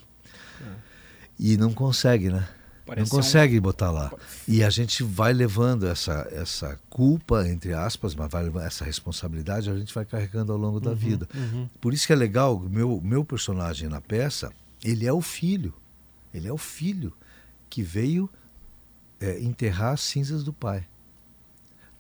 É. 0.61 0.75
E 1.39 1.57
não 1.57 1.73
consegue, 1.73 2.31
né? 2.31 2.49
Parece 2.89 3.13
não 3.13 3.19
consegue 3.19 3.59
um... 3.59 3.63
botar 3.63 3.91
lá. 3.91 4.11
E 4.47 4.65
a 4.65 4.71
gente 4.71 5.03
vai 5.03 5.35
levando 5.35 5.87
essa, 5.87 6.27
essa 6.33 6.81
culpa, 6.89 7.47
entre 7.47 7.75
aspas, 7.75 8.15
mas 8.15 8.31
vai 8.31 8.67
essa 8.67 8.83
responsabilidade, 8.83 9.71
a 9.71 9.77
gente 9.77 9.95
vai 9.95 10.07
carregando 10.07 10.53
ao 10.53 10.59
longo 10.59 10.81
da 10.81 10.91
uhum, 10.91 10.97
vida. 10.97 11.29
Uhum. 11.35 11.69
Por 11.83 11.93
isso 11.93 12.07
que 12.07 12.15
é 12.15 12.17
legal, 12.17 12.59
meu, 12.59 12.99
meu 13.05 13.23
personagem 13.23 13.91
na 13.91 14.01
peça, 14.01 14.51
ele 14.83 15.07
é 15.07 15.13
o 15.13 15.21
filho. 15.21 15.75
Ele 16.33 16.49
é 16.49 16.53
o 16.53 16.57
filho 16.57 17.13
que 17.69 17.83
veio 17.83 18.29
é, 19.21 19.39
enterrar 19.39 19.93
as 19.93 20.01
cinzas 20.01 20.43
do 20.43 20.53
pai, 20.53 20.87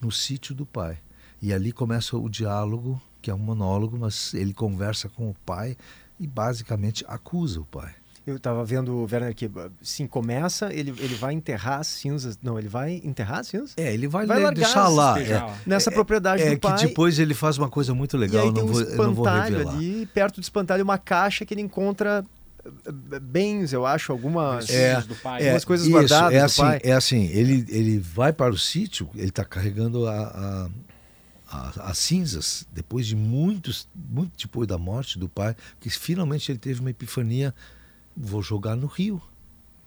no 0.01 0.11
sítio 0.11 0.55
do 0.55 0.64
pai. 0.64 0.98
E 1.42 1.53
ali 1.53 1.70
começa 1.70 2.16
o 2.16 2.31
diálogo, 2.31 3.01
que 3.20 3.31
é 3.31 3.35
um 3.35 3.38
monólogo, 3.38 3.98
mas 3.98 4.33
ele 4.33 4.55
conversa 4.55 5.07
com 5.09 5.29
o 5.29 5.37
pai 5.44 5.77
e 6.18 6.27
basicamente 6.27 7.05
acusa 7.07 7.61
o 7.61 7.66
pai. 7.66 7.94
Eu 8.29 8.37
estava 8.37 8.62
vendo 8.62 8.95
o 8.95 9.09
Werner 9.11 9.35
que 9.35 9.51
sim, 9.81 10.07
começa, 10.07 10.71
ele, 10.71 10.91
ele 10.99 11.14
vai 11.14 11.33
enterrar 11.33 11.81
as 11.81 11.87
cinzas. 11.87 12.38
Não, 12.43 12.59
ele 12.59 12.69
vai 12.69 13.01
enterrar 13.03 13.38
as 13.38 13.49
cinzas? 13.49 13.73
É, 13.75 13.95
ele 13.95 14.07
vai, 14.07 14.27
vai 14.27 14.53
deixar 14.53 14.87
lá. 14.88 15.19
É, 15.19 15.51
nessa 15.67 15.89
é, 15.89 15.95
propriedade 15.95 16.43
é, 16.43 16.51
do 16.51 16.59
pai. 16.61 16.74
É 16.74 16.76
que 16.76 16.87
depois 16.89 17.18
ele 17.18 17.33
faz 17.33 17.57
uma 17.57 17.70
coisa 17.70 17.95
muito 17.95 18.18
legal, 18.18 18.45
e 18.45 18.49
aí 18.49 18.55
tem 18.55 18.62
não, 18.62 18.68
um 18.68 18.72
vou, 18.72 18.83
espantalho 18.83 19.07
não 19.07 19.14
vou 19.14 19.26
revelar. 19.26 19.74
ali, 19.74 20.07
perto 20.12 20.35
do 20.37 20.43
espantalho, 20.43 20.85
uma 20.85 20.99
caixa 20.99 21.47
que 21.47 21.55
ele 21.55 21.62
encontra 21.62 22.22
eh, 22.66 23.18
bens, 23.18 23.72
eu 23.72 23.87
acho, 23.87 24.12
algumas, 24.12 24.68
é, 24.68 25.01
do 25.01 25.14
pai, 25.16 25.43
algumas 25.43 25.64
coisas 25.64 25.87
isso, 25.87 25.97
guardadas 25.97 26.35
é 26.35 26.41
assim, 26.41 26.81
É 26.83 26.93
assim, 26.93 27.24
ele, 27.29 27.64
ele 27.70 27.99
vai 27.99 28.31
para 28.31 28.53
o 28.53 28.59
sítio, 28.59 29.09
ele 29.14 29.31
está 29.31 29.45
carregando 29.45 30.07
a, 30.07 30.14
a 30.14 30.68
as 31.51 31.99
cinzas, 31.99 32.66
depois 32.72 33.07
de 33.07 33.16
muitos, 33.16 33.89
muito 33.95 34.33
depois 34.37 34.68
da 34.68 34.76
morte 34.76 35.18
do 35.18 35.29
pai, 35.29 35.57
que 35.81 35.89
finalmente 35.89 36.53
ele 36.53 36.59
teve 36.59 36.81
uma 36.81 36.91
epifania, 36.91 37.55
vou 38.19 38.43
jogar 38.43 38.77
no 38.77 38.87
rio, 38.87 39.23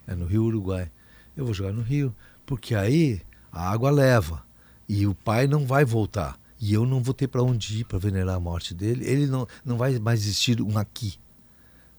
é 0.08 0.16
no 0.16 0.26
Rio 0.26 0.44
Uruguai. 0.44 0.90
Eu 1.36 1.46
vou 1.46 1.54
jogar 1.54 1.74
no 1.74 1.82
rio, 1.82 2.16
porque 2.46 2.76
aí 2.76 3.22
a 3.52 3.70
água 3.70 3.92
leva 3.92 4.44
e 4.88 5.06
o 5.06 5.14
pai 5.14 5.48
não 5.48 5.66
vai 5.66 5.84
voltar. 5.84 6.40
E 6.60 6.74
eu 6.74 6.86
não 6.86 7.02
vou 7.02 7.14
ter 7.14 7.28
para 7.28 7.42
onde 7.42 7.80
ir 7.80 7.86
para 7.86 7.98
venerar 7.98 8.36
a 8.36 8.40
morte 8.40 8.74
dele. 8.74 9.06
Ele 9.06 9.26
não, 9.26 9.48
não 9.66 9.78
vai 9.78 9.98
mais 9.98 10.22
existir 10.22 10.62
um 10.62 10.78
aqui 10.78 11.16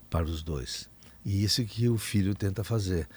para 0.09 0.25
os 0.25 0.43
dois. 0.43 0.89
E 1.25 1.43
isso 1.43 1.65
que 1.65 1.89
o 1.89 1.99
filho 1.99 2.35
tenta 2.35 2.63
fazer. 2.63 3.09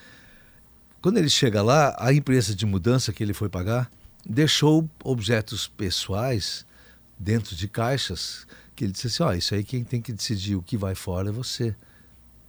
Quando 1.01 1.17
ele 1.17 1.29
chega 1.29 1.61
lá, 1.61 1.95
a 1.99 2.11
empresa 2.11 2.55
de 2.55 2.65
mudança 2.65 3.13
que 3.13 3.21
ele 3.21 3.33
foi 3.33 3.47
pagar 3.47 3.91
deixou 4.27 4.89
objetos 5.03 5.67
pessoais 5.67 6.65
dentro 7.19 7.55
de 7.55 7.67
caixas 7.67 8.47
que 8.75 8.83
ele 8.83 8.91
disse 8.91 9.07
assim, 9.07 9.23
ó, 9.23 9.29
oh, 9.29 9.33
isso 9.33 9.55
aí 9.55 9.63
quem 9.63 9.83
tem 9.83 10.01
que 10.01 10.11
decidir 10.11 10.55
o 10.55 10.61
que 10.61 10.75
vai 10.75 10.95
fora 10.95 11.29
é 11.29 11.31
você. 11.31 11.75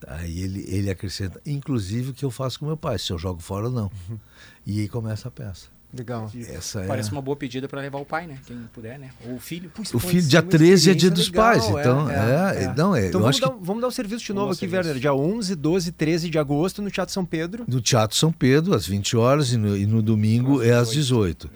Aí 0.06 0.40
ele, 0.40 0.64
ele 0.68 0.90
acrescenta, 0.90 1.40
inclusive 1.44 2.10
o 2.10 2.14
que 2.14 2.24
eu 2.24 2.30
faço 2.30 2.60
com 2.60 2.66
meu 2.66 2.76
pai, 2.76 2.98
se 2.98 3.12
eu 3.12 3.18
jogo 3.18 3.40
fora 3.40 3.66
ou 3.66 3.72
não. 3.72 3.90
Uhum. 4.08 4.18
E 4.64 4.80
aí 4.80 4.88
começa 4.88 5.28
a 5.28 5.30
peça. 5.30 5.68
Legal. 5.96 6.30
Essa 6.48 6.84
Parece 6.86 7.08
é... 7.08 7.12
uma 7.12 7.22
boa 7.22 7.36
pedida 7.36 7.68
para 7.68 7.80
levar 7.80 7.98
o 7.98 8.04
pai, 8.04 8.26
né? 8.26 8.38
Quem 8.46 8.56
puder, 8.72 8.98
né? 8.98 9.10
Ou 9.26 9.36
o 9.36 9.38
filho. 9.38 9.70
o 9.94 9.98
filho, 9.98 10.22
dia 10.22 10.42
13 10.42 10.90
é 10.90 10.94
dia 10.94 11.10
dos 11.10 11.28
legal, 11.28 11.44
pais. 11.44 11.64
Então, 11.68 12.10
é, 12.10 12.14
é, 12.14 12.64
é, 12.64 12.74
Não, 12.74 12.94
é 12.94 13.08
então 13.08 13.20
vamos, 13.20 13.40
dar, 13.40 13.50
que... 13.50 13.56
vamos 13.60 13.80
dar 13.80 13.86
o 13.86 13.88
um 13.88 13.92
serviço 13.92 14.24
de 14.24 14.32
novo 14.32 14.52
aqui, 14.52 14.66
Werner. 14.66 14.98
Dia 14.98 15.14
11, 15.14 15.54
12, 15.54 15.92
13 15.92 16.30
de 16.30 16.38
agosto 16.38 16.82
no 16.82 16.90
Teatro 16.90 17.14
São 17.14 17.24
Pedro. 17.24 17.64
No 17.66 17.80
Teatro 17.80 18.16
São 18.16 18.32
Pedro, 18.32 18.74
às 18.74 18.86
20 18.86 19.16
horas, 19.16 19.52
e 19.52 19.56
no, 19.56 19.76
e 19.76 19.86
no 19.86 20.02
domingo 20.02 20.62
é 20.62 20.72
às 20.72 20.90
18. 20.90 21.48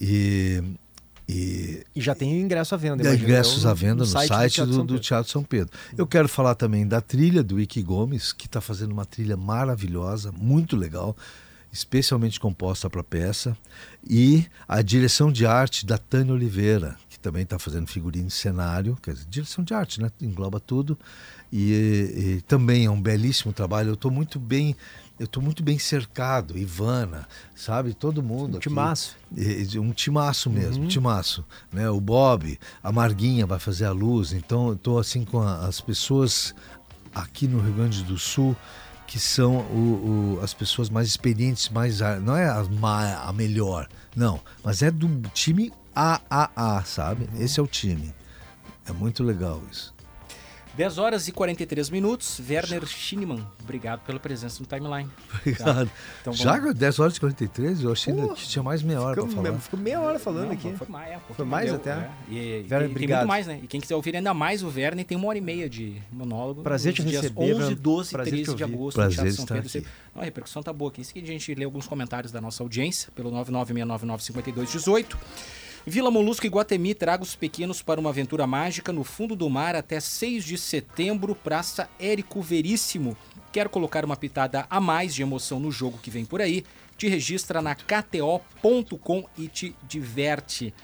E, 0.00 0.62
e, 1.28 1.84
e, 1.94 2.00
já 2.00 2.14
tem 2.14 2.40
ingresso 2.40 2.74
à 2.74 2.78
venda. 2.78 3.14
ingressos 3.14 3.66
à 3.66 3.74
venda 3.74 3.96
no, 3.96 4.06
site, 4.06 4.28
site 4.28 4.64
do, 4.64 4.84
do, 4.84 4.98
Teatro 4.98 5.30
São 5.30 5.42
Pedro. 5.42 5.76
Eu 5.96 6.06
quero 6.06 6.28
falar 6.28 6.54
também 6.54 6.86
da 6.86 7.00
trilha 7.00 7.42
do 7.42 7.60
Ike 7.60 7.82
Gomes, 7.82 8.32
que 8.32 8.46
está 8.46 8.60
fazendo 8.60 8.92
uma 8.92 9.04
trilha 9.04 9.36
maravilhosa, 9.36 10.30
muito 10.32 10.76
legal 10.76 11.16
especialmente 11.72 12.40
composta 12.40 12.88
para 12.88 13.02
a 13.02 13.04
peça, 13.04 13.56
e 14.08 14.46
a 14.66 14.80
direção 14.80 15.30
de 15.30 15.44
arte 15.44 15.84
da 15.84 15.98
Tânia 15.98 16.32
Oliveira, 16.32 16.96
que 17.08 17.18
também 17.18 17.42
está 17.42 17.58
fazendo 17.58 17.86
figurino 17.86 18.28
e 18.28 18.30
cenário, 18.30 18.96
quer 19.02 19.12
dizer, 19.12 19.26
direção 19.28 19.62
de 19.62 19.74
arte, 19.74 20.00
né? 20.00 20.10
engloba 20.22 20.58
tudo, 20.58 20.98
e, 21.52 22.38
e 22.38 22.40
também 22.42 22.86
é 22.86 22.90
um 22.90 23.00
belíssimo 23.00 23.52
trabalho. 23.52 23.90
Eu 23.90 23.94
estou 23.94 24.10
muito 24.10 24.38
bem 24.38 24.74
eu 25.18 25.24
estou 25.24 25.42
muito 25.42 25.62
bem 25.62 25.78
cercado, 25.78 26.58
Ivana, 26.58 27.26
sabe? 27.54 27.94
Todo 27.94 28.22
mundo. 28.22 28.56
Um 28.56 28.60
timaço. 28.60 29.16
Aqui, 29.32 29.78
um 29.78 29.92
timaço 29.92 30.50
mesmo, 30.50 30.82
uhum. 30.82 30.88
timaço. 30.88 31.44
Né? 31.72 31.88
O 31.88 32.00
Bob, 32.00 32.58
a 32.82 32.92
Marguinha 32.92 33.46
vai 33.46 33.58
fazer 33.58 33.86
a 33.86 33.92
luz. 33.92 34.32
Então, 34.32 34.68
eu 34.68 34.74
estou 34.74 34.98
assim 34.98 35.24
com 35.24 35.40
a, 35.40 35.66
as 35.66 35.80
pessoas 35.80 36.54
aqui 37.14 37.48
no 37.48 37.60
Rio 37.60 37.72
Grande 37.72 38.04
do 38.04 38.18
Sul 38.18 38.54
que 39.06 39.20
são 39.20 39.58
o, 39.58 40.36
o, 40.38 40.40
as 40.42 40.52
pessoas 40.52 40.90
mais 40.90 41.06
experientes, 41.06 41.68
mais 41.68 42.00
não 42.22 42.36
é 42.36 42.48
a, 42.48 42.66
a, 43.22 43.32
melhor, 43.32 43.88
não, 44.16 44.40
mas 44.64 44.82
é 44.82 44.90
do 44.90 45.08
time 45.28 45.72
AAA, 45.94 46.84
sabe? 46.84 47.28
Uhum. 47.32 47.40
Esse 47.40 47.60
é 47.60 47.62
o 47.62 47.68
time. 47.68 48.12
É 48.84 48.92
muito 48.92 49.22
legal 49.22 49.62
isso. 49.70 49.94
10 50.76 50.98
horas 50.98 51.26
e 51.26 51.32
43 51.32 51.88
minutos. 51.88 52.38
Werner 52.38 52.86
Schinemann, 52.86 53.46
obrigado 53.62 54.00
pela 54.00 54.20
presença 54.20 54.60
no 54.60 54.66
timeline. 54.66 55.08
Obrigado. 55.40 55.86
Tá? 55.86 55.92
Então, 56.20 56.32
vamos... 56.34 56.38
Já 56.38 56.58
10 56.58 56.98
horas 56.98 57.16
e 57.16 57.20
43? 57.20 57.82
Eu 57.82 57.92
achei 57.92 58.12
Pô, 58.12 58.28
que 58.34 58.46
tinha 58.46 58.62
mais 58.62 58.82
meia 58.82 59.00
hora 59.00 59.22
para 59.22 59.30
falar. 59.30 59.58
Ficou 59.58 59.80
meia 59.80 60.00
hora 60.00 60.18
falando 60.18 60.46
Não, 60.46 60.52
aqui. 60.52 60.74
Foi 60.74 60.86
mais, 60.86 61.10
é, 61.10 61.20
foi 61.34 61.44
mais 61.46 61.66
deu, 61.66 61.76
até. 61.76 61.90
É. 61.90 62.10
E, 62.28 62.66
Werner, 62.70 62.90
e, 62.90 62.94
tem 62.94 63.08
muito 63.08 63.26
mais, 63.26 63.46
né? 63.46 63.60
E 63.62 63.66
quem 63.66 63.80
quiser 63.80 63.94
ouvir 63.94 64.14
ainda 64.14 64.34
mais 64.34 64.62
o 64.62 64.68
Werner, 64.68 65.04
tem 65.04 65.16
uma 65.16 65.28
hora 65.28 65.38
e 65.38 65.40
meia 65.40 65.68
de 65.68 66.02
monólogo. 66.12 66.62
Prazer 66.62 66.92
te 66.92 67.02
dias 67.02 67.22
receber. 67.22 67.54
11, 67.54 67.74
12 67.74 68.14
e 68.14 68.24
13 68.24 68.54
de 68.54 68.64
agosto. 68.64 68.96
Prazer 68.96 69.32
São 69.32 69.46
Pedro. 69.46 69.66
Aqui. 69.66 69.86
Não, 70.14 70.22
a 70.22 70.24
repercussão 70.24 70.62
tá 70.62 70.72
boa 70.72 70.90
aqui. 70.90 71.00
Isso 71.00 71.14
que 71.14 71.20
a 71.20 71.26
gente 71.26 71.54
lê 71.54 71.64
alguns 71.64 71.86
comentários 71.86 72.30
da 72.30 72.40
nossa 72.40 72.62
audiência 72.62 73.10
pelo 73.14 73.30
996995218. 73.32 75.16
Vila 75.88 76.10
Molusco 76.10 76.44
e 76.44 76.48
Guatemi 76.48 76.94
traga 76.94 77.22
os 77.22 77.36
pequenos 77.36 77.80
para 77.80 78.00
uma 78.00 78.10
aventura 78.10 78.44
mágica 78.44 78.92
no 78.92 79.04
fundo 79.04 79.36
do 79.36 79.48
mar 79.48 79.76
até 79.76 80.00
6 80.00 80.44
de 80.44 80.58
setembro, 80.58 81.32
Praça 81.32 81.88
Érico 81.96 82.42
Veríssimo. 82.42 83.16
Quer 83.52 83.68
colocar 83.68 84.04
uma 84.04 84.16
pitada 84.16 84.66
a 84.68 84.80
mais 84.80 85.14
de 85.14 85.22
emoção 85.22 85.60
no 85.60 85.70
jogo 85.70 85.98
que 85.98 86.10
vem 86.10 86.24
por 86.24 86.42
aí? 86.42 86.64
Te 86.98 87.06
registra 87.06 87.62
na 87.62 87.72
kto.com 87.76 89.28
e 89.38 89.46
te 89.46 89.76
diverte. 89.86 90.74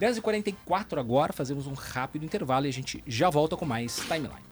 10h44 0.00 0.98
agora, 0.98 1.34
fazemos 1.34 1.66
um 1.66 1.74
rápido 1.74 2.24
intervalo 2.24 2.64
e 2.64 2.70
a 2.70 2.72
gente 2.72 3.04
já 3.06 3.28
volta 3.28 3.54
com 3.54 3.66
mais 3.66 3.96
Timeline. 3.96 4.46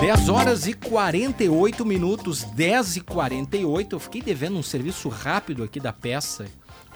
10 0.00 0.30
horas 0.30 0.66
e 0.66 0.72
48 0.72 1.84
minutos, 1.84 2.42
10 2.42 2.96
e 2.96 3.00
48. 3.02 3.94
Eu 3.94 4.00
fiquei 4.00 4.22
devendo 4.22 4.56
um 4.56 4.62
serviço 4.62 5.10
rápido 5.10 5.62
aqui 5.62 5.78
da 5.78 5.92
peça, 5.92 6.46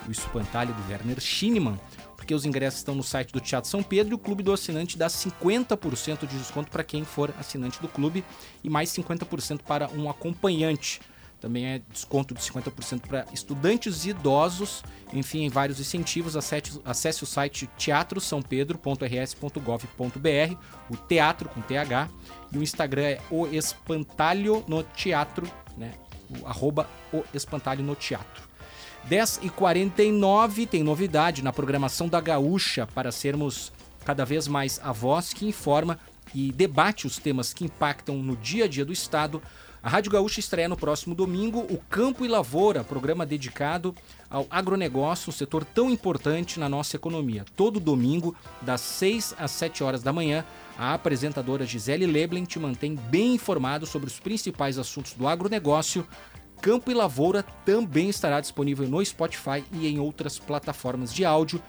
o 0.09 0.11
espantalho 0.11 0.72
do 0.72 0.90
Werner 0.90 1.20
Schinemann, 1.20 1.78
porque 2.16 2.34
os 2.34 2.46
ingressos 2.46 2.80
estão 2.80 2.94
no 2.94 3.02
site 3.02 3.30
do 3.30 3.40
Teatro 3.40 3.68
São 3.68 3.82
Pedro 3.82 4.14
e 4.14 4.16
o 4.16 4.18
Clube 4.18 4.42
do 4.42 4.55
Assinante 4.55 4.96
dá 4.96 5.07
50% 5.07 6.26
de 6.26 6.38
desconto 6.38 6.70
para 6.70 6.82
quem 6.82 7.05
for 7.05 7.30
assinante 7.38 7.78
do 7.78 7.88
clube 7.88 8.24
e 8.64 8.70
mais 8.70 8.88
50% 8.88 9.61
para 9.61 9.90
um 9.90 10.09
acompanhante. 10.09 11.02
Também 11.41 11.66
é 11.66 11.80
desconto 11.91 12.35
de 12.35 12.41
50% 12.41 13.07
para 13.07 13.26
estudantes 13.32 14.05
e 14.05 14.11
idosos. 14.11 14.82
Enfim, 15.12 15.49
vários 15.49 15.78
incentivos. 15.80 16.37
Acesse, 16.37 16.80
acesse 16.85 17.22
o 17.22 17.26
site 17.26 17.68
teatrosampedro.rs.gov.br, 17.78 20.57
o 20.91 20.97
teatro 20.97 21.49
com 21.49 21.61
TH. 21.61 22.09
E 22.53 22.59
o 22.59 22.62
Instagram 22.62 23.03
é 23.03 23.20
o 23.30 23.47
Espantalho 23.47 24.64
no 24.66 24.82
Teatro, 24.82 25.47
né? 25.76 25.93
O, 26.30 26.47
arroba 26.47 26.89
o 27.12 27.22
Espantalho 27.35 27.85
no 27.85 27.95
Teatro. 27.95 28.43
10 29.05 29.41
e 29.43 29.51
49 29.51 30.66
tem 30.66 30.82
novidade 30.82 31.43
na 31.43 31.53
programação 31.53 32.09
da 32.09 32.18
Gaúcha 32.20 32.87
para 32.87 33.12
sermos 33.12 33.70
cada 34.05 34.24
vez 34.24 34.49
mais 34.49 34.80
a 34.82 34.93
voz 34.93 35.32
que 35.32 35.47
informa 35.47 35.99
e 36.35 36.53
debate 36.53 37.07
os 37.07 37.18
temas 37.18 37.53
que 37.53 37.64
impactam 37.64 38.16
no 38.16 38.37
dia 38.37 38.64
a 38.64 38.68
dia 38.68 38.85
do 38.85 38.93
Estado 38.93 39.43
a 39.85 39.89
Rádio 39.91 40.11
Gaúcha 40.11 40.41
estreia 40.41 40.66
no 40.66 40.78
próximo 40.78 41.14
domingo 41.14 41.59
o 41.59 41.76
Campo 41.91 42.24
e 42.24 42.28
Lavoura, 42.28 42.82
programa 42.82 43.26
dedicado 43.26 43.95
ao 44.30 44.47
agronegócio, 44.51 45.28
um 45.28 45.32
setor 45.32 45.62
tão 45.62 45.91
importante 45.91 46.59
na 46.59 46.70
nossa 46.70 46.97
economia. 46.97 47.45
Todo 47.55 47.78
domingo, 47.78 48.35
das 48.62 48.80
6 48.80 49.35
às 49.39 49.51
7 49.51 49.85
horas 49.85 50.03
da 50.03 50.11
manhã, 50.11 50.43
a 50.78 50.95
apresentadora 50.95 51.66
Gisele 51.66 52.07
Leblen 52.07 52.47
te 52.47 52.59
mantém 52.59 52.95
bem 52.95 53.35
informado 53.35 53.85
sobre 53.85 54.09
os 54.09 54.18
principais 54.18 54.78
assuntos 54.78 55.12
do 55.12 55.28
agronegócio. 55.28 56.09
Campo 56.62 56.91
e 56.91 56.95
Lavoura 56.95 57.43
também 57.66 58.09
estará 58.09 58.41
disponível 58.41 58.89
no 58.89 59.05
Spotify 59.05 59.62
e 59.70 59.87
em 59.87 60.01
outras 60.01 60.39
plataformas 60.39 61.12
de 61.12 61.26
áudio 61.26 61.62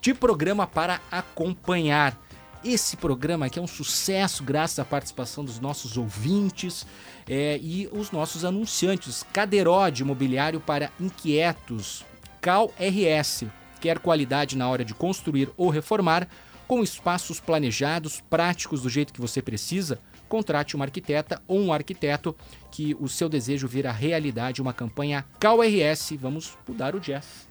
de 0.00 0.14
programa 0.14 0.66
para 0.66 1.02
acompanhar. 1.10 2.18
Esse 2.64 2.96
programa 2.96 3.46
aqui 3.46 3.58
é 3.58 3.62
um 3.62 3.68
sucesso 3.68 4.42
graças 4.42 4.80
à 4.80 4.84
participação 4.84 5.44
dos 5.44 5.60
nossos 5.60 5.96
ouvintes 5.96 6.84
é, 7.28 7.56
e 7.62 7.88
os 7.92 8.10
nossos 8.10 8.44
anunciantes. 8.44 9.24
Cadeirode 9.32 10.02
Imobiliário 10.02 10.60
para 10.60 10.90
Inquietos, 10.98 12.04
Cal 12.40 12.72
RS, 12.78 13.44
quer 13.80 14.00
qualidade 14.00 14.56
na 14.56 14.68
hora 14.68 14.84
de 14.84 14.92
construir 14.92 15.50
ou 15.56 15.70
reformar, 15.70 16.28
com 16.66 16.82
espaços 16.82 17.40
planejados, 17.40 18.20
práticos 18.28 18.82
do 18.82 18.90
jeito 18.90 19.12
que 19.12 19.20
você 19.20 19.40
precisa, 19.40 19.98
contrate 20.28 20.76
uma 20.76 20.84
arquiteta 20.84 21.40
ou 21.46 21.60
um 21.60 21.72
arquiteto 21.72 22.36
que 22.70 22.94
o 23.00 23.08
seu 23.08 23.28
desejo 23.28 23.66
vira 23.66 23.90
realidade, 23.90 24.60
uma 24.60 24.74
campanha 24.74 25.24
Cal 25.40 25.60
RS. 25.60 26.12
Vamos 26.20 26.58
mudar 26.68 26.94
o 26.94 27.00
jazz. 27.00 27.48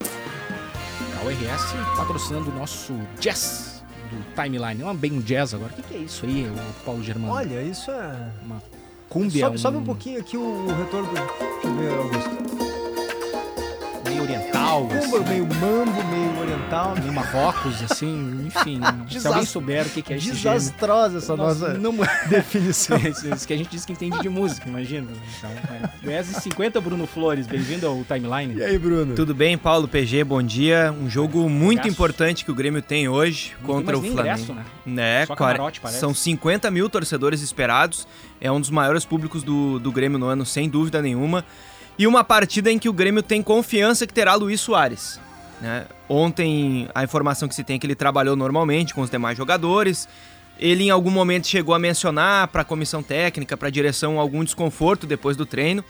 Cal 0.00 1.28
RS 1.28 1.96
patrocinando 1.96 2.50
o 2.50 2.54
nosso 2.54 2.94
jazz 3.20 3.79
do 4.10 4.34
timeline. 4.34 4.82
Uma 4.82 4.94
bem 4.94 5.20
jazz 5.20 5.54
agora. 5.54 5.72
O 5.72 5.76
que, 5.76 5.82
que, 5.82 5.94
é 5.94 5.98
isso 5.98 6.26
aí, 6.26 6.46
o 6.46 6.84
Paulo 6.84 7.02
Germano? 7.02 7.32
Olha, 7.32 7.62
isso 7.62 7.90
é. 7.90 8.32
Uma 8.44 8.62
cúmbia. 9.08 9.44
Sobe, 9.46 9.56
um... 9.56 9.58
sobe 9.58 9.76
um 9.78 9.84
pouquinho 9.84 10.20
aqui 10.20 10.36
o 10.36 10.66
retorno. 10.66 11.08
Deixa 11.12 11.66
eu 11.66 11.74
ver, 11.74 11.92
Augusto 11.98 12.59
meio 14.30 14.40
oriental. 14.40 14.88
Assim. 14.92 15.28
Meio 15.28 15.46
mambo, 15.46 16.04
meio 16.04 16.38
oriental. 16.38 16.94
Meio 16.98 17.12
Marrocos, 17.12 17.82
assim, 17.82 18.46
enfim. 18.46 18.80
se 19.18 19.26
alguém 19.26 19.44
souber 19.44 19.86
o 19.86 19.90
que 19.90 20.12
é 20.12 20.16
esse 20.16 20.30
Desastrosa 20.30 21.18
essa 21.18 21.36
nossa, 21.36 21.74
não... 21.74 21.94
definição. 22.28 22.96
isso 23.34 23.46
que 23.46 23.52
a 23.52 23.56
gente 23.56 23.70
diz 23.70 23.84
que 23.84 23.92
entende 23.92 24.18
de 24.20 24.28
música, 24.28 24.68
imagina. 24.68 25.08
Então, 25.38 26.10
é. 26.10 26.22
50 26.22 26.80
Bruno 26.80 27.06
Flores, 27.06 27.46
bem-vindo 27.46 27.86
ao 27.86 28.04
Timeline. 28.04 28.54
E 28.54 28.62
aí, 28.62 28.78
Bruno? 28.78 29.14
Tudo 29.14 29.34
bem, 29.34 29.58
Paulo 29.58 29.88
PG, 29.88 30.24
bom 30.24 30.42
dia. 30.42 30.94
Um 30.98 31.08
jogo 31.08 31.48
muito 31.48 31.88
importante 31.88 32.44
que 32.44 32.50
o 32.50 32.54
Grêmio 32.54 32.82
tem 32.82 33.08
hoje 33.08 33.52
não 33.60 33.66
contra 33.66 33.98
tem 33.98 34.10
o 34.10 34.12
Flamengo. 34.14 34.38
Ingresso, 34.38 34.54
né? 34.54 34.64
né? 34.86 35.26
Só 35.26 35.34
camarote, 35.34 35.80
parece. 35.80 36.00
São 36.00 36.14
50 36.14 36.70
mil 36.70 36.88
torcedores 36.88 37.40
esperados. 37.40 38.06
É 38.40 38.50
um 38.50 38.60
dos 38.60 38.70
maiores 38.70 39.04
públicos 39.04 39.42
do, 39.42 39.78
do 39.78 39.92
Grêmio 39.92 40.18
no 40.18 40.26
ano, 40.26 40.46
sem 40.46 40.68
dúvida 40.68 41.02
nenhuma. 41.02 41.44
E 41.98 42.06
uma 42.06 42.24
partida 42.24 42.70
em 42.70 42.78
que 42.78 42.88
o 42.88 42.92
Grêmio 42.92 43.22
tem 43.22 43.42
confiança 43.42 44.06
que 44.06 44.14
terá 44.14 44.34
Luiz 44.34 44.60
Soares. 44.60 45.20
Né? 45.60 45.86
Ontem 46.08 46.88
a 46.94 47.04
informação 47.04 47.48
que 47.48 47.54
se 47.54 47.62
tem 47.62 47.76
é 47.76 47.78
que 47.78 47.86
ele 47.86 47.94
trabalhou 47.94 48.34
normalmente 48.34 48.94
com 48.94 49.02
os 49.02 49.10
demais 49.10 49.36
jogadores. 49.36 50.08
Ele 50.58 50.84
em 50.84 50.90
algum 50.90 51.10
momento 51.10 51.46
chegou 51.46 51.74
a 51.74 51.78
mencionar 51.78 52.48
para 52.48 52.62
a 52.62 52.64
comissão 52.64 53.02
técnica, 53.02 53.56
para 53.56 53.68
a 53.68 53.70
direção, 53.70 54.18
algum 54.18 54.42
desconforto 54.42 55.06
depois 55.06 55.36
do 55.36 55.46
treino. 55.46 55.84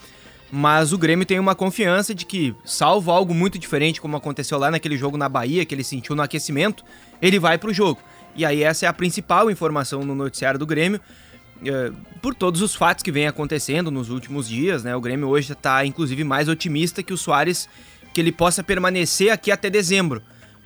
Mas 0.52 0.92
o 0.92 0.98
Grêmio 0.98 1.24
tem 1.24 1.38
uma 1.38 1.54
confiança 1.54 2.12
de 2.12 2.26
que, 2.26 2.54
salvo 2.64 3.12
algo 3.12 3.32
muito 3.32 3.56
diferente, 3.56 4.00
como 4.00 4.16
aconteceu 4.16 4.58
lá 4.58 4.68
naquele 4.68 4.96
jogo 4.96 5.16
na 5.16 5.28
Bahia, 5.28 5.64
que 5.64 5.72
ele 5.72 5.84
sentiu 5.84 6.16
no 6.16 6.22
aquecimento, 6.22 6.84
ele 7.22 7.38
vai 7.38 7.56
para 7.56 7.70
o 7.70 7.72
jogo. 7.72 8.00
E 8.34 8.44
aí 8.44 8.62
essa 8.62 8.86
é 8.86 8.88
a 8.88 8.92
principal 8.92 9.50
informação 9.50 10.04
no 10.04 10.14
noticiário 10.14 10.58
do 10.58 10.66
Grêmio. 10.66 11.00
É, 11.64 11.92
por 12.22 12.34
todos 12.34 12.62
os 12.62 12.74
fatos 12.74 13.02
que 13.02 13.12
vem 13.12 13.26
acontecendo 13.26 13.90
nos 13.90 14.08
últimos 14.08 14.48
dias, 14.48 14.82
né? 14.82 14.96
O 14.96 15.00
Grêmio 15.00 15.28
hoje 15.28 15.52
está, 15.52 15.84
inclusive, 15.84 16.24
mais 16.24 16.48
otimista 16.48 17.02
que 17.02 17.12
o 17.12 17.18
Soares 17.18 17.68
que 18.12 18.20
ele 18.20 18.32
possa 18.32 18.62
permanecer 18.62 19.30
aqui 19.30 19.50
até 19.50 19.70
dezembro, 19.70 20.22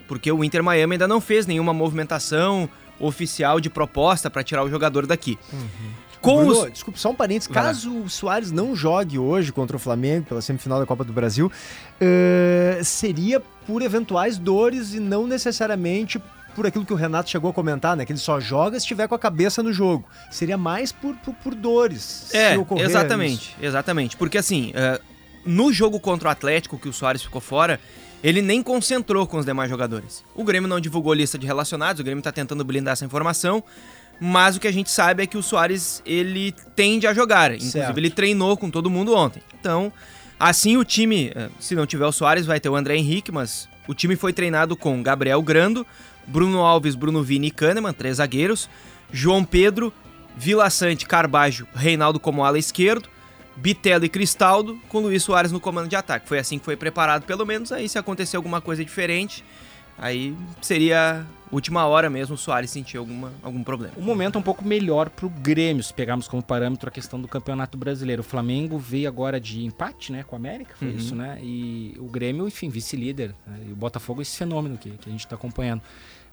porque 0.08 0.30
o 0.30 0.42
Inter 0.42 0.62
Miami 0.62 0.94
ainda 0.94 1.08
não 1.08 1.20
fez 1.20 1.46
nenhuma 1.46 1.72
movimentação 1.72 2.68
oficial 2.98 3.60
de 3.60 3.68
proposta 3.68 4.30
para 4.30 4.42
tirar 4.42 4.64
o 4.64 4.70
jogador 4.70 5.06
daqui. 5.06 5.38
Uhum. 5.52 6.04
Com 6.20 6.36
Bruno, 6.36 6.62
os... 6.64 6.72
Desculpe, 6.72 6.98
só 6.98 7.10
um 7.10 7.14
parênteses. 7.14 7.48
Caso 7.48 7.92
o 7.98 8.08
Soares 8.08 8.50
não 8.50 8.74
jogue 8.74 9.18
hoje 9.18 9.52
contra 9.52 9.76
o 9.76 9.78
Flamengo 9.78 10.24
pela 10.26 10.40
semifinal 10.40 10.80
da 10.80 10.86
Copa 10.86 11.04
do 11.04 11.12
Brasil, 11.12 11.52
uh, 12.00 12.84
seria 12.84 13.40
por 13.66 13.82
eventuais 13.82 14.38
dores 14.38 14.94
e 14.94 15.00
não 15.00 15.26
necessariamente 15.26 16.18
por 16.54 16.66
aquilo 16.66 16.84
que 16.84 16.92
o 16.92 16.96
Renato 16.96 17.28
chegou 17.30 17.50
a 17.50 17.54
comentar, 17.54 17.96
né? 17.96 18.04
Que 18.04 18.12
ele 18.12 18.18
só 18.18 18.38
joga 18.40 18.78
se 18.78 18.84
estiver 18.84 19.08
com 19.08 19.14
a 19.14 19.18
cabeça 19.18 19.62
no 19.62 19.72
jogo. 19.72 20.04
Seria 20.30 20.56
mais 20.56 20.92
por, 20.92 21.14
por, 21.16 21.34
por 21.34 21.54
dores. 21.54 22.32
É, 22.32 22.56
exatamente, 22.80 23.50
isso. 23.50 23.56
exatamente. 23.60 24.16
Porque 24.16 24.38
assim, 24.38 24.70
uh, 24.70 25.02
no 25.44 25.72
jogo 25.72 26.00
contra 26.00 26.28
o 26.28 26.30
Atlético, 26.30 26.78
que 26.78 26.88
o 26.88 26.92
Soares 26.92 27.22
ficou 27.22 27.40
fora, 27.40 27.80
ele 28.22 28.40
nem 28.40 28.62
concentrou 28.62 29.26
com 29.26 29.36
os 29.36 29.44
demais 29.44 29.68
jogadores. 29.68 30.24
O 30.34 30.44
Grêmio 30.44 30.68
não 30.68 30.80
divulgou 30.80 31.12
lista 31.12 31.38
de 31.38 31.46
relacionados, 31.46 32.00
o 32.00 32.04
Grêmio 32.04 32.20
está 32.20 32.32
tentando 32.32 32.64
blindar 32.64 32.92
essa 32.92 33.04
informação, 33.04 33.62
mas 34.18 34.56
o 34.56 34.60
que 34.60 34.68
a 34.68 34.72
gente 34.72 34.90
sabe 34.90 35.22
é 35.22 35.26
que 35.26 35.36
o 35.36 35.42
Soares 35.42 36.02
ele 36.06 36.52
tende 36.74 37.06
a 37.06 37.12
jogar. 37.12 37.52
Inclusive, 37.52 37.84
certo. 37.84 37.98
ele 37.98 38.10
treinou 38.10 38.56
com 38.56 38.70
todo 38.70 38.88
mundo 38.88 39.14
ontem. 39.14 39.42
Então, 39.60 39.92
assim 40.40 40.76
o 40.76 40.84
time, 40.84 41.32
eh, 41.34 41.48
se 41.60 41.74
não 41.74 41.86
tiver 41.86 42.06
o 42.06 42.12
Soares, 42.12 42.46
vai 42.46 42.58
ter 42.58 42.68
o 42.68 42.76
André 42.76 42.96
Henrique, 42.96 43.30
mas 43.30 43.68
o 43.86 43.92
time 43.92 44.16
foi 44.16 44.32
treinado 44.32 44.76
com 44.76 45.02
Gabriel 45.02 45.42
Grando, 45.42 45.86
Bruno 46.26 46.60
Alves, 46.60 46.94
Bruno 46.94 47.22
Vini 47.22 47.48
e 47.48 47.50
Kahneman, 47.50 47.92
três 47.92 48.16
zagueiros, 48.16 48.68
João 49.12 49.44
Pedro, 49.44 49.92
Vila 50.36 50.68
Sante, 50.70 51.06
Carbajo, 51.06 51.66
Reinaldo 51.74 52.18
como 52.18 52.44
ala 52.44 52.58
esquerdo, 52.58 53.08
Bitelo 53.56 54.04
e 54.04 54.08
Cristaldo, 54.08 54.78
com 54.88 55.00
Luiz 55.00 55.22
Soares 55.22 55.52
no 55.52 55.60
comando 55.60 55.88
de 55.88 55.96
ataque. 55.96 56.28
Foi 56.28 56.38
assim 56.38 56.58
que 56.58 56.64
foi 56.64 56.76
preparado, 56.76 57.24
pelo 57.24 57.46
menos. 57.46 57.70
Aí, 57.70 57.88
se 57.88 57.98
acontecer 57.98 58.36
alguma 58.36 58.60
coisa 58.60 58.84
diferente, 58.84 59.44
aí 59.98 60.36
seria 60.60 61.26
última 61.54 61.86
hora 61.86 62.10
mesmo 62.10 62.34
o 62.34 62.38
Soares 62.38 62.70
sentir 62.70 62.96
alguma, 62.96 63.32
algum 63.42 63.62
problema. 63.62 63.94
O 63.96 64.02
momento 64.02 64.36
é 64.36 64.38
um 64.38 64.42
pouco 64.42 64.64
melhor 64.64 65.08
para 65.08 65.26
o 65.26 65.28
Grêmio, 65.28 65.82
se 65.82 65.94
pegarmos 65.94 66.26
como 66.26 66.42
parâmetro 66.42 66.88
a 66.88 66.92
questão 66.92 67.20
do 67.20 67.28
Campeonato 67.28 67.78
Brasileiro. 67.78 68.20
O 68.20 68.24
Flamengo 68.24 68.78
veio 68.78 69.08
agora 69.08 69.40
de 69.40 69.64
empate 69.64 70.12
né, 70.12 70.24
com 70.24 70.34
a 70.34 70.38
América, 70.38 70.74
foi 70.76 70.88
uhum. 70.88 70.96
isso, 70.96 71.14
né? 71.14 71.38
E 71.42 71.94
o 71.98 72.06
Grêmio, 72.06 72.46
enfim, 72.46 72.68
vice-líder. 72.68 73.34
Né? 73.46 73.66
E 73.68 73.72
o 73.72 73.76
Botafogo, 73.76 74.20
esse 74.20 74.36
fenômeno 74.36 74.76
que, 74.76 74.90
que 74.90 75.08
a 75.08 75.12
gente 75.12 75.24
está 75.24 75.36
acompanhando. 75.36 75.82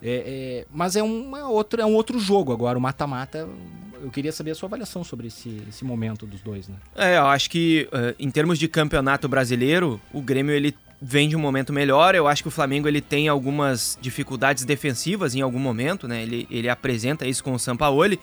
É, 0.04 0.64
é, 0.64 0.66
mas 0.72 0.96
é, 0.96 1.04
uma 1.04 1.48
outra, 1.48 1.84
é 1.84 1.86
um 1.86 1.94
outro 1.94 2.20
jogo 2.20 2.52
agora, 2.52 2.78
o 2.78 2.82
mata-mata. 2.82 3.48
Eu 4.02 4.10
queria 4.10 4.32
saber 4.32 4.52
a 4.52 4.56
sua 4.56 4.66
avaliação 4.66 5.04
sobre 5.04 5.28
esse, 5.28 5.62
esse 5.70 5.86
momento 5.86 6.26
dos 6.26 6.42
dois, 6.42 6.68
né? 6.68 6.76
É, 6.96 7.18
eu 7.18 7.28
acho 7.28 7.52
que 7.52 7.88
uh, 7.94 8.16
em 8.18 8.32
termos 8.32 8.58
de 8.58 8.68
campeonato 8.68 9.30
brasileiro, 9.30 10.02
o 10.12 10.20
Grêmio 10.20 10.56
ele 10.56 10.76
vem 11.02 11.28
de 11.28 11.36
um 11.36 11.40
momento 11.40 11.74
melhor. 11.74 12.14
Eu 12.14 12.28
acho 12.28 12.44
que 12.44 12.48
o 12.48 12.52
Flamengo 12.52 12.88
ele 12.88 13.02
tem 13.02 13.28
algumas 13.28 13.98
dificuldades 14.00 14.64
defensivas 14.64 15.34
em 15.34 15.42
algum 15.42 15.58
momento, 15.58 16.08
né? 16.08 16.22
Ele, 16.22 16.48
ele 16.52 16.70
apresenta 16.70 17.26
isso 17.26 17.44
com 17.44 17.54
o 17.54 17.60
Sampaoli. 17.60 18.20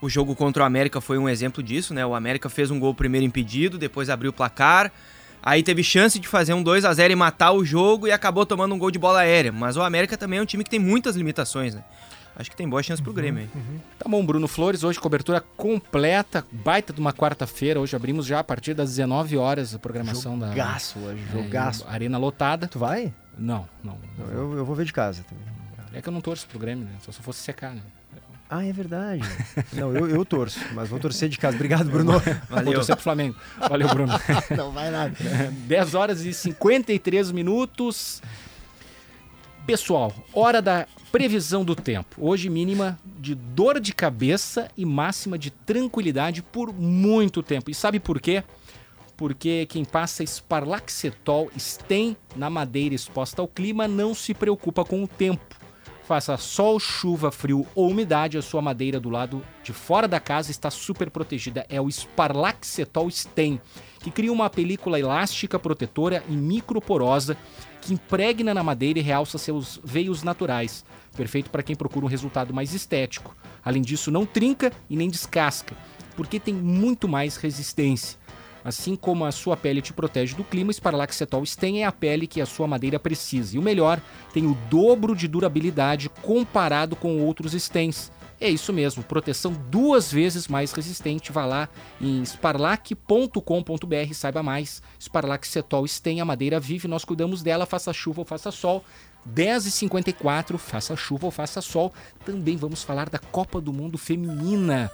O 0.00 0.08
jogo 0.08 0.36
contra 0.36 0.62
o 0.62 0.66
América 0.66 1.00
foi 1.00 1.18
um 1.18 1.28
exemplo 1.28 1.62
disso, 1.62 1.92
né? 1.92 2.06
O 2.06 2.14
América 2.14 2.48
fez 2.48 2.70
um 2.70 2.78
gol 2.78 2.94
primeiro 2.94 3.26
impedido, 3.26 3.76
depois 3.76 4.08
abriu 4.08 4.30
o 4.30 4.32
placar. 4.32 4.92
Aí 5.42 5.62
teve 5.62 5.82
chance 5.82 6.18
de 6.18 6.28
fazer 6.28 6.52
um 6.54 6.62
2 6.62 6.84
a 6.84 6.92
0 6.92 7.12
e 7.12 7.16
matar 7.16 7.52
o 7.52 7.64
jogo 7.64 8.06
e 8.06 8.12
acabou 8.12 8.46
tomando 8.46 8.74
um 8.74 8.78
gol 8.78 8.90
de 8.90 8.98
bola 8.98 9.20
aérea. 9.20 9.50
Mas 9.50 9.76
o 9.76 9.82
América 9.82 10.16
também 10.16 10.38
é 10.38 10.42
um 10.42 10.46
time 10.46 10.62
que 10.62 10.70
tem 10.70 10.78
muitas 10.78 11.16
limitações, 11.16 11.74
né? 11.74 11.82
Acho 12.40 12.50
que 12.50 12.56
tem 12.56 12.66
boa 12.66 12.82
chance 12.82 13.02
pro 13.02 13.10
uhum, 13.10 13.16
Grêmio 13.16 13.42
aí. 13.42 13.50
Uhum. 13.54 13.78
Tá 13.98 14.08
bom, 14.08 14.24
Bruno 14.24 14.48
Flores, 14.48 14.82
hoje 14.82 14.98
cobertura 14.98 15.42
completa, 15.58 16.46
baita 16.50 16.90
de 16.90 16.98
uma 16.98 17.12
quarta-feira. 17.12 17.78
Hoje 17.78 17.94
abrimos 17.94 18.24
já 18.24 18.38
a 18.38 18.44
partir 18.44 18.72
das 18.72 18.88
19 18.88 19.36
horas 19.36 19.74
a 19.74 19.78
programação 19.78 20.38
jogaço 20.38 20.40
da. 20.40 20.48
Jogaço 20.48 20.98
hoje, 21.00 21.22
é, 21.28 21.32
jogaço. 21.32 21.86
Arena 21.86 22.16
lotada. 22.16 22.66
Tu 22.66 22.78
vai? 22.78 23.12
Não, 23.36 23.68
não. 23.84 23.98
não 24.18 24.26
eu, 24.32 24.56
eu 24.56 24.64
vou 24.64 24.74
ver 24.74 24.86
de 24.86 24.92
casa 24.92 25.22
também. 25.28 25.44
É 25.92 26.00
que 26.00 26.08
eu 26.08 26.12
não 26.12 26.22
torço 26.22 26.46
pro 26.46 26.58
Grêmio, 26.58 26.86
né? 26.86 26.92
Só 27.02 27.12
se 27.12 27.20
fosse 27.20 27.40
secar, 27.40 27.74
né? 27.74 27.82
Ah, 28.48 28.64
é 28.64 28.72
verdade. 28.72 29.22
Não, 29.72 29.94
eu, 29.94 30.08
eu 30.08 30.24
torço, 30.24 30.58
mas 30.72 30.88
vou 30.88 30.98
torcer 30.98 31.28
de 31.28 31.38
casa. 31.38 31.54
Obrigado, 31.54 31.88
Bruno. 31.88 32.20
Valeu. 32.48 32.64
Vou 32.64 32.74
torcer 32.74 32.96
pro 32.96 33.02
Flamengo. 33.04 33.36
Valeu, 33.56 33.86
Bruno. 33.88 34.12
Não 34.56 34.72
vai 34.72 34.90
nada. 34.90 35.14
10 35.68 35.94
horas 35.94 36.24
e 36.24 36.34
53 36.34 37.30
minutos. 37.30 38.20
Pessoal, 39.70 40.12
hora 40.34 40.60
da 40.60 40.84
previsão 41.12 41.64
do 41.64 41.76
tempo. 41.76 42.16
Hoje 42.18 42.50
mínima 42.50 42.98
de 43.04 43.36
dor 43.36 43.78
de 43.78 43.94
cabeça 43.94 44.68
e 44.76 44.84
máxima 44.84 45.38
de 45.38 45.52
tranquilidade 45.52 46.42
por 46.42 46.72
muito 46.72 47.40
tempo. 47.40 47.70
E 47.70 47.74
sabe 47.74 48.00
por 48.00 48.20
quê? 48.20 48.42
Porque 49.16 49.66
quem 49.66 49.84
passa 49.84 50.26
Sparlaxetol 50.26 51.52
Stem 51.56 52.16
na 52.34 52.50
madeira 52.50 52.96
exposta 52.96 53.40
ao 53.40 53.46
clima 53.46 53.86
não 53.86 54.12
se 54.12 54.34
preocupa 54.34 54.84
com 54.84 55.04
o 55.04 55.06
tempo 55.06 55.60
faça 56.10 56.36
sol, 56.36 56.80
chuva, 56.80 57.30
frio 57.30 57.64
ou 57.72 57.88
umidade, 57.88 58.36
a 58.36 58.42
sua 58.42 58.60
madeira 58.60 58.98
do 58.98 59.08
lado 59.08 59.44
de 59.62 59.72
fora 59.72 60.08
da 60.08 60.18
casa 60.18 60.50
está 60.50 60.68
super 60.68 61.08
protegida. 61.08 61.64
É 61.68 61.80
o 61.80 61.88
Sparlaxetol 61.88 63.08
Stem, 63.08 63.60
que 64.00 64.10
cria 64.10 64.32
uma 64.32 64.50
película 64.50 64.98
elástica 64.98 65.56
protetora 65.56 66.24
e 66.28 66.32
microporosa 66.32 67.36
que 67.80 67.94
impregna 67.94 68.52
na 68.52 68.62
madeira 68.62 68.98
e 68.98 69.02
realça 69.02 69.38
seus 69.38 69.80
veios 69.82 70.22
naturais. 70.22 70.84
Perfeito 71.16 71.50
para 71.50 71.62
quem 71.62 71.74
procura 71.74 72.06
um 72.06 72.08
resultado 72.08 72.52
mais 72.54 72.74
estético. 72.74 73.34
Além 73.64 73.82
disso, 73.82 74.10
não 74.10 74.24
trinca 74.24 74.72
e 74.88 74.96
nem 74.96 75.08
descasca, 75.08 75.74
porque 76.16 76.38
tem 76.38 76.54
muito 76.54 77.08
mais 77.08 77.36
resistência. 77.36 78.18
Assim 78.64 78.94
como 78.94 79.24
a 79.24 79.32
sua 79.32 79.56
pele 79.56 79.80
te 79.80 79.92
protege 79.92 80.34
do 80.34 80.44
clima, 80.44 80.72
Sparlaxetol 80.72 81.44
Stem 81.46 81.82
é 81.82 81.86
a 81.86 81.92
pele 81.92 82.26
que 82.26 82.40
a 82.40 82.46
sua 82.46 82.66
madeira 82.66 82.98
precisa. 82.98 83.56
E 83.56 83.58
o 83.58 83.62
melhor, 83.62 84.00
tem 84.32 84.46
o 84.46 84.56
dobro 84.68 85.16
de 85.16 85.26
durabilidade 85.26 86.10
comparado 86.22 86.94
com 86.94 87.20
outros 87.22 87.52
Stems. 87.52 88.12
É 88.40 88.48
isso 88.48 88.72
mesmo, 88.72 89.02
proteção 89.02 89.52
duas 89.52 90.10
vezes 90.10 90.48
mais 90.48 90.72
resistente. 90.72 91.30
Vá 91.30 91.44
lá 91.44 91.68
em 92.00 92.24
sparlac.com.br, 92.24 94.14
saiba 94.14 94.42
mais. 94.42 94.82
Sparlaxetol 94.98 95.86
Stem, 95.86 96.22
a 96.22 96.24
madeira 96.24 96.58
vive, 96.58 96.88
nós 96.88 97.04
cuidamos 97.04 97.42
dela, 97.42 97.66
faça 97.66 97.92
chuva 97.92 98.22
ou 98.22 98.24
faça 98.24 98.50
sol. 98.50 98.82
10h54, 99.28 100.56
faça 100.56 100.96
chuva 100.96 101.26
ou 101.26 101.30
faça 101.30 101.60
sol. 101.60 101.92
Também 102.24 102.56
vamos 102.56 102.82
falar 102.82 103.10
da 103.10 103.18
Copa 103.18 103.60
do 103.60 103.74
Mundo 103.74 103.98
Feminina. 103.98 104.90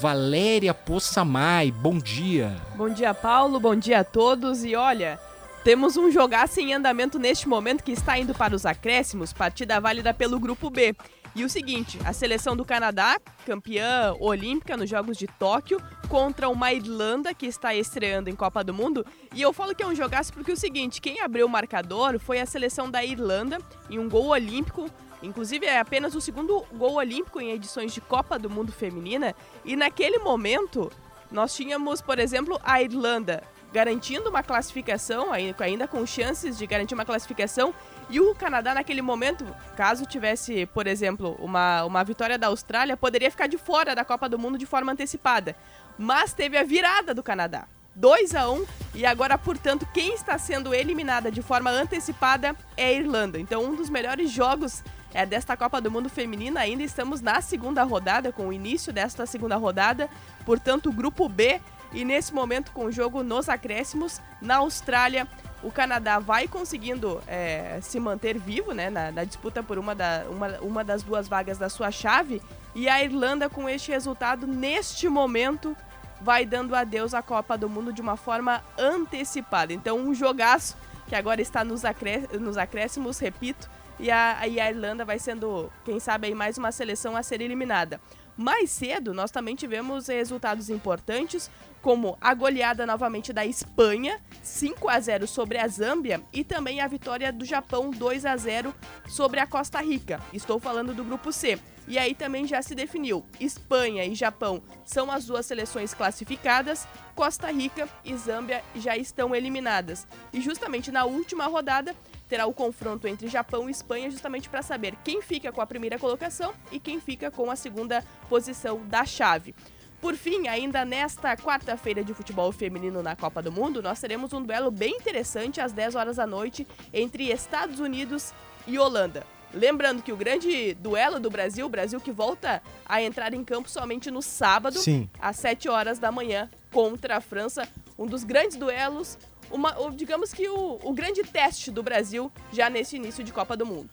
Valéria 0.00 0.74
Poçamai, 0.74 1.70
bom 1.70 1.98
dia. 1.98 2.56
Bom 2.76 2.88
dia, 2.88 3.14
Paulo, 3.14 3.60
bom 3.60 3.76
dia 3.76 4.00
a 4.00 4.04
todos. 4.04 4.64
E 4.64 4.74
olha, 4.74 5.20
temos 5.62 5.96
um 5.96 6.10
jogaço 6.10 6.58
em 6.58 6.74
andamento 6.74 7.18
neste 7.18 7.48
momento 7.48 7.84
que 7.84 7.92
está 7.92 8.18
indo 8.18 8.34
para 8.34 8.56
os 8.56 8.66
acréscimos, 8.66 9.32
partida 9.32 9.80
válida 9.80 10.12
pelo 10.12 10.40
Grupo 10.40 10.68
B. 10.68 10.96
E 11.34 11.44
o 11.44 11.48
seguinte, 11.48 11.98
a 12.04 12.12
seleção 12.12 12.56
do 12.56 12.64
Canadá, 12.64 13.18
campeã 13.46 14.14
olímpica 14.18 14.76
nos 14.76 14.90
Jogos 14.90 15.16
de 15.16 15.26
Tóquio, 15.26 15.80
contra 16.08 16.48
uma 16.48 16.72
Irlanda 16.72 17.32
que 17.34 17.46
está 17.46 17.74
estreando 17.74 18.28
em 18.28 18.34
Copa 18.34 18.64
do 18.64 18.74
Mundo. 18.74 19.06
E 19.34 19.42
eu 19.42 19.52
falo 19.52 19.74
que 19.74 19.82
é 19.82 19.86
um 19.86 19.94
jogaço 19.94 20.32
porque 20.32 20.50
é 20.50 20.54
o 20.54 20.56
seguinte, 20.56 21.00
quem 21.00 21.20
abriu 21.20 21.46
o 21.46 21.50
marcador 21.50 22.18
foi 22.18 22.40
a 22.40 22.46
seleção 22.46 22.90
da 22.90 23.04
Irlanda 23.04 23.58
em 23.88 23.98
um 23.98 24.08
gol 24.08 24.28
olímpico 24.28 24.90
Inclusive, 25.22 25.66
é 25.66 25.78
apenas 25.78 26.14
o 26.14 26.20
segundo 26.20 26.64
gol 26.72 26.94
olímpico 26.94 27.40
em 27.40 27.50
edições 27.50 27.92
de 27.92 28.00
Copa 28.00 28.38
do 28.38 28.48
Mundo 28.48 28.70
Feminina. 28.70 29.34
E 29.64 29.74
naquele 29.74 30.18
momento, 30.18 30.90
nós 31.30 31.54
tínhamos, 31.54 32.00
por 32.00 32.18
exemplo, 32.18 32.58
a 32.62 32.80
Irlanda 32.80 33.42
garantindo 33.72 34.30
uma 34.30 34.42
classificação, 34.42 35.28
ainda 35.32 35.86
com 35.86 36.04
chances 36.06 36.56
de 36.56 36.66
garantir 36.66 36.94
uma 36.94 37.04
classificação. 37.04 37.74
E 38.08 38.20
o 38.20 38.34
Canadá, 38.34 38.74
naquele 38.74 39.02
momento, 39.02 39.44
caso 39.76 40.06
tivesse, 40.06 40.66
por 40.66 40.86
exemplo, 40.86 41.36
uma, 41.38 41.84
uma 41.84 42.04
vitória 42.04 42.38
da 42.38 42.46
Austrália, 42.46 42.96
poderia 42.96 43.30
ficar 43.30 43.46
de 43.46 43.58
fora 43.58 43.94
da 43.94 44.04
Copa 44.04 44.28
do 44.28 44.38
Mundo 44.38 44.56
de 44.56 44.66
forma 44.66 44.92
antecipada. 44.92 45.54
Mas 45.98 46.32
teve 46.32 46.56
a 46.56 46.62
virada 46.62 47.12
do 47.12 47.22
Canadá. 47.22 47.66
2 47.94 48.34
a 48.36 48.48
1 48.48 48.64
e 48.94 49.04
agora, 49.04 49.36
portanto, 49.36 49.86
quem 49.92 50.14
está 50.14 50.38
sendo 50.38 50.72
eliminada 50.72 51.32
de 51.32 51.42
forma 51.42 51.68
antecipada 51.68 52.54
é 52.76 52.86
a 52.86 52.92
Irlanda. 52.92 53.40
Então, 53.40 53.64
um 53.64 53.74
dos 53.74 53.90
melhores 53.90 54.30
jogos 54.30 54.84
é, 55.12 55.26
desta 55.26 55.56
Copa 55.56 55.80
do 55.80 55.90
Mundo 55.90 56.08
Feminina. 56.08 56.60
Ainda 56.60 56.82
estamos 56.82 57.20
na 57.20 57.40
segunda 57.40 57.82
rodada, 57.82 58.32
com 58.32 58.48
o 58.48 58.52
início 58.52 58.92
desta 58.92 59.26
segunda 59.26 59.56
rodada. 59.56 60.08
Portanto, 60.44 60.90
o 60.90 60.92
grupo 60.92 61.28
B 61.28 61.60
E 61.92 62.04
nesse 62.04 62.34
momento, 62.34 62.72
com 62.72 62.84
o 62.84 62.92
jogo 62.92 63.22
nos 63.22 63.48
acréscimos, 63.48 64.20
na 64.40 64.56
Austrália, 64.56 65.26
o 65.62 65.70
Canadá 65.70 66.18
vai 66.18 66.46
conseguindo 66.46 67.20
é, 67.26 67.78
se 67.82 67.98
manter 67.98 68.38
vivo 68.38 68.72
né, 68.72 68.90
na, 68.90 69.10
na, 69.10 69.24
disputa 69.24 69.62
por 69.62 69.78
uma, 69.78 69.94
da, 69.94 70.24
uma, 70.30 70.48
uma 70.60 70.84
das 70.84 71.02
duas 71.02 71.26
vagas 71.26 71.58
da 71.58 71.68
sua 71.68 71.90
chave. 71.90 72.40
E 72.74 72.88
a 72.88 73.02
Irlanda, 73.02 73.48
com 73.48 73.68
este 73.68 73.90
resultado, 73.90 74.46
neste 74.46 75.08
momento, 75.08 75.76
vai 76.20 76.44
dando 76.44 76.74
adeus 76.74 77.14
à 77.14 77.22
Copa 77.22 77.56
do 77.56 77.68
Mundo 77.68 77.92
de 77.92 78.00
uma 78.00 78.16
forma 78.16 78.62
antecipada. 78.78 79.72
Então, 79.72 79.98
um 79.98 80.14
jogaço 80.14 80.76
que 81.08 81.14
agora 81.14 81.40
está 81.40 81.64
nos, 81.64 81.84
acré 81.84 82.22
nos 82.38 82.56
acréscimos, 82.56 83.18
repito, 83.18 83.68
e 83.98 84.10
a, 84.10 84.46
e 84.46 84.60
a 84.60 84.70
Irlanda 84.70 85.04
vai 85.04 85.18
sendo, 85.18 85.72
quem 85.84 85.98
sabe, 85.98 86.28
aí 86.28 86.34
mais 86.34 86.56
uma 86.58 86.70
seleção 86.70 87.16
a 87.16 87.22
ser 87.22 87.40
eliminada. 87.40 88.00
Mais 88.38 88.70
cedo, 88.70 89.12
nós 89.12 89.32
também 89.32 89.56
tivemos 89.56 90.06
resultados 90.06 90.70
importantes, 90.70 91.50
como 91.82 92.16
a 92.20 92.32
goleada 92.34 92.86
novamente 92.86 93.32
da 93.32 93.44
Espanha, 93.44 94.20
5 94.44 94.88
a 94.88 95.00
0 95.00 95.26
sobre 95.26 95.58
a 95.58 95.66
Zâmbia, 95.66 96.22
e 96.32 96.44
também 96.44 96.80
a 96.80 96.86
vitória 96.86 97.32
do 97.32 97.44
Japão 97.44 97.90
2 97.90 98.24
a 98.24 98.36
0 98.36 98.72
sobre 99.08 99.40
a 99.40 99.46
Costa 99.46 99.80
Rica. 99.80 100.20
Estou 100.32 100.60
falando 100.60 100.94
do 100.94 101.02
grupo 101.02 101.32
C. 101.32 101.58
E 101.88 101.98
aí 101.98 102.14
também 102.14 102.46
já 102.46 102.62
se 102.62 102.76
definiu: 102.76 103.26
Espanha 103.40 104.04
e 104.04 104.14
Japão 104.14 104.62
são 104.84 105.10
as 105.10 105.24
duas 105.24 105.44
seleções 105.44 105.92
classificadas, 105.92 106.86
Costa 107.16 107.50
Rica 107.50 107.88
e 108.04 108.16
Zâmbia 108.16 108.62
já 108.76 108.96
estão 108.96 109.34
eliminadas. 109.34 110.06
E 110.32 110.40
justamente 110.40 110.92
na 110.92 111.06
última 111.06 111.46
rodada 111.46 111.96
terá 112.28 112.46
o 112.46 112.52
confronto 112.52 113.08
entre 113.08 113.28
Japão 113.28 113.68
e 113.68 113.72
Espanha 113.72 114.10
justamente 114.10 114.48
para 114.48 114.62
saber 114.62 114.94
quem 115.02 115.22
fica 115.22 115.50
com 115.50 115.60
a 115.60 115.66
primeira 115.66 115.98
colocação 115.98 116.52
e 116.70 116.78
quem 116.78 117.00
fica 117.00 117.30
com 117.30 117.50
a 117.50 117.56
segunda 117.56 118.04
posição 118.28 118.80
da 118.86 119.04
chave. 119.04 119.54
Por 120.00 120.14
fim, 120.14 120.46
ainda 120.46 120.84
nesta 120.84 121.36
quarta-feira 121.36 122.04
de 122.04 122.14
futebol 122.14 122.52
feminino 122.52 123.02
na 123.02 123.16
Copa 123.16 123.42
do 123.42 123.50
Mundo, 123.50 123.82
nós 123.82 124.00
teremos 124.00 124.32
um 124.32 124.40
duelo 124.40 124.70
bem 124.70 124.94
interessante 124.94 125.60
às 125.60 125.72
10 125.72 125.96
horas 125.96 126.16
da 126.16 126.26
noite 126.26 126.66
entre 126.92 127.32
Estados 127.32 127.80
Unidos 127.80 128.32
e 128.66 128.78
Holanda. 128.78 129.26
Lembrando 129.52 130.02
que 130.02 130.12
o 130.12 130.16
grande 130.16 130.74
duelo 130.74 131.18
do 131.18 131.30
Brasil, 131.30 131.66
o 131.66 131.70
Brasil 131.70 132.00
que 132.00 132.12
volta 132.12 132.62
a 132.86 133.02
entrar 133.02 133.32
em 133.32 133.42
campo 133.42 133.68
somente 133.68 134.10
no 134.10 134.22
sábado, 134.22 134.78
Sim. 134.78 135.08
às 135.18 135.36
7 135.36 135.68
horas 135.68 135.98
da 135.98 136.12
manhã, 136.12 136.50
contra 136.70 137.16
a 137.16 137.20
França. 137.20 137.66
Um 137.98 138.06
dos 138.06 138.22
grandes 138.24 138.56
duelos, 138.56 139.18
uma, 139.50 139.74
digamos 139.94 140.32
que 140.32 140.48
o, 140.48 140.78
o 140.82 140.92
grande 140.92 141.22
teste 141.22 141.70
do 141.70 141.82
Brasil 141.82 142.30
já 142.52 142.68
nesse 142.68 142.96
início 142.96 143.22
de 143.24 143.32
Copa 143.32 143.56
do 143.56 143.66
Mundo. 143.66 143.88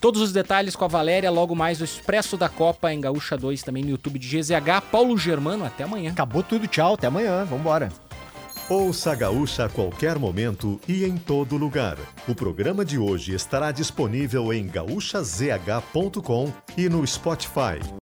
Todos 0.00 0.22
os 0.22 0.32
detalhes 0.32 0.76
com 0.76 0.84
a 0.84 0.88
Valéria, 0.88 1.30
logo 1.30 1.56
mais 1.56 1.78
do 1.78 1.84
Expresso 1.84 2.36
da 2.36 2.48
Copa 2.48 2.92
em 2.92 3.00
Gaúcha 3.00 3.36
2, 3.36 3.62
também 3.62 3.82
no 3.82 3.90
YouTube 3.90 4.18
de 4.18 4.28
GZH. 4.28 4.82
Paulo 4.92 5.18
Germano, 5.18 5.64
até 5.64 5.82
amanhã. 5.82 6.12
Acabou 6.12 6.42
tudo, 6.42 6.68
tchau, 6.68 6.94
até 6.94 7.08
amanhã, 7.08 7.44
vambora. 7.44 7.90
Ouça 8.68 9.12
a 9.12 9.14
Gaúcha 9.14 9.64
a 9.64 9.68
qualquer 9.68 10.18
momento 10.18 10.78
e 10.86 11.04
em 11.04 11.16
todo 11.16 11.56
lugar. 11.56 11.96
O 12.28 12.34
programa 12.34 12.84
de 12.84 12.98
hoje 12.98 13.34
estará 13.34 13.72
disponível 13.72 14.52
em 14.52 14.66
gaúchazh.com 14.66 16.52
e 16.76 16.88
no 16.88 17.06
Spotify. 17.06 17.80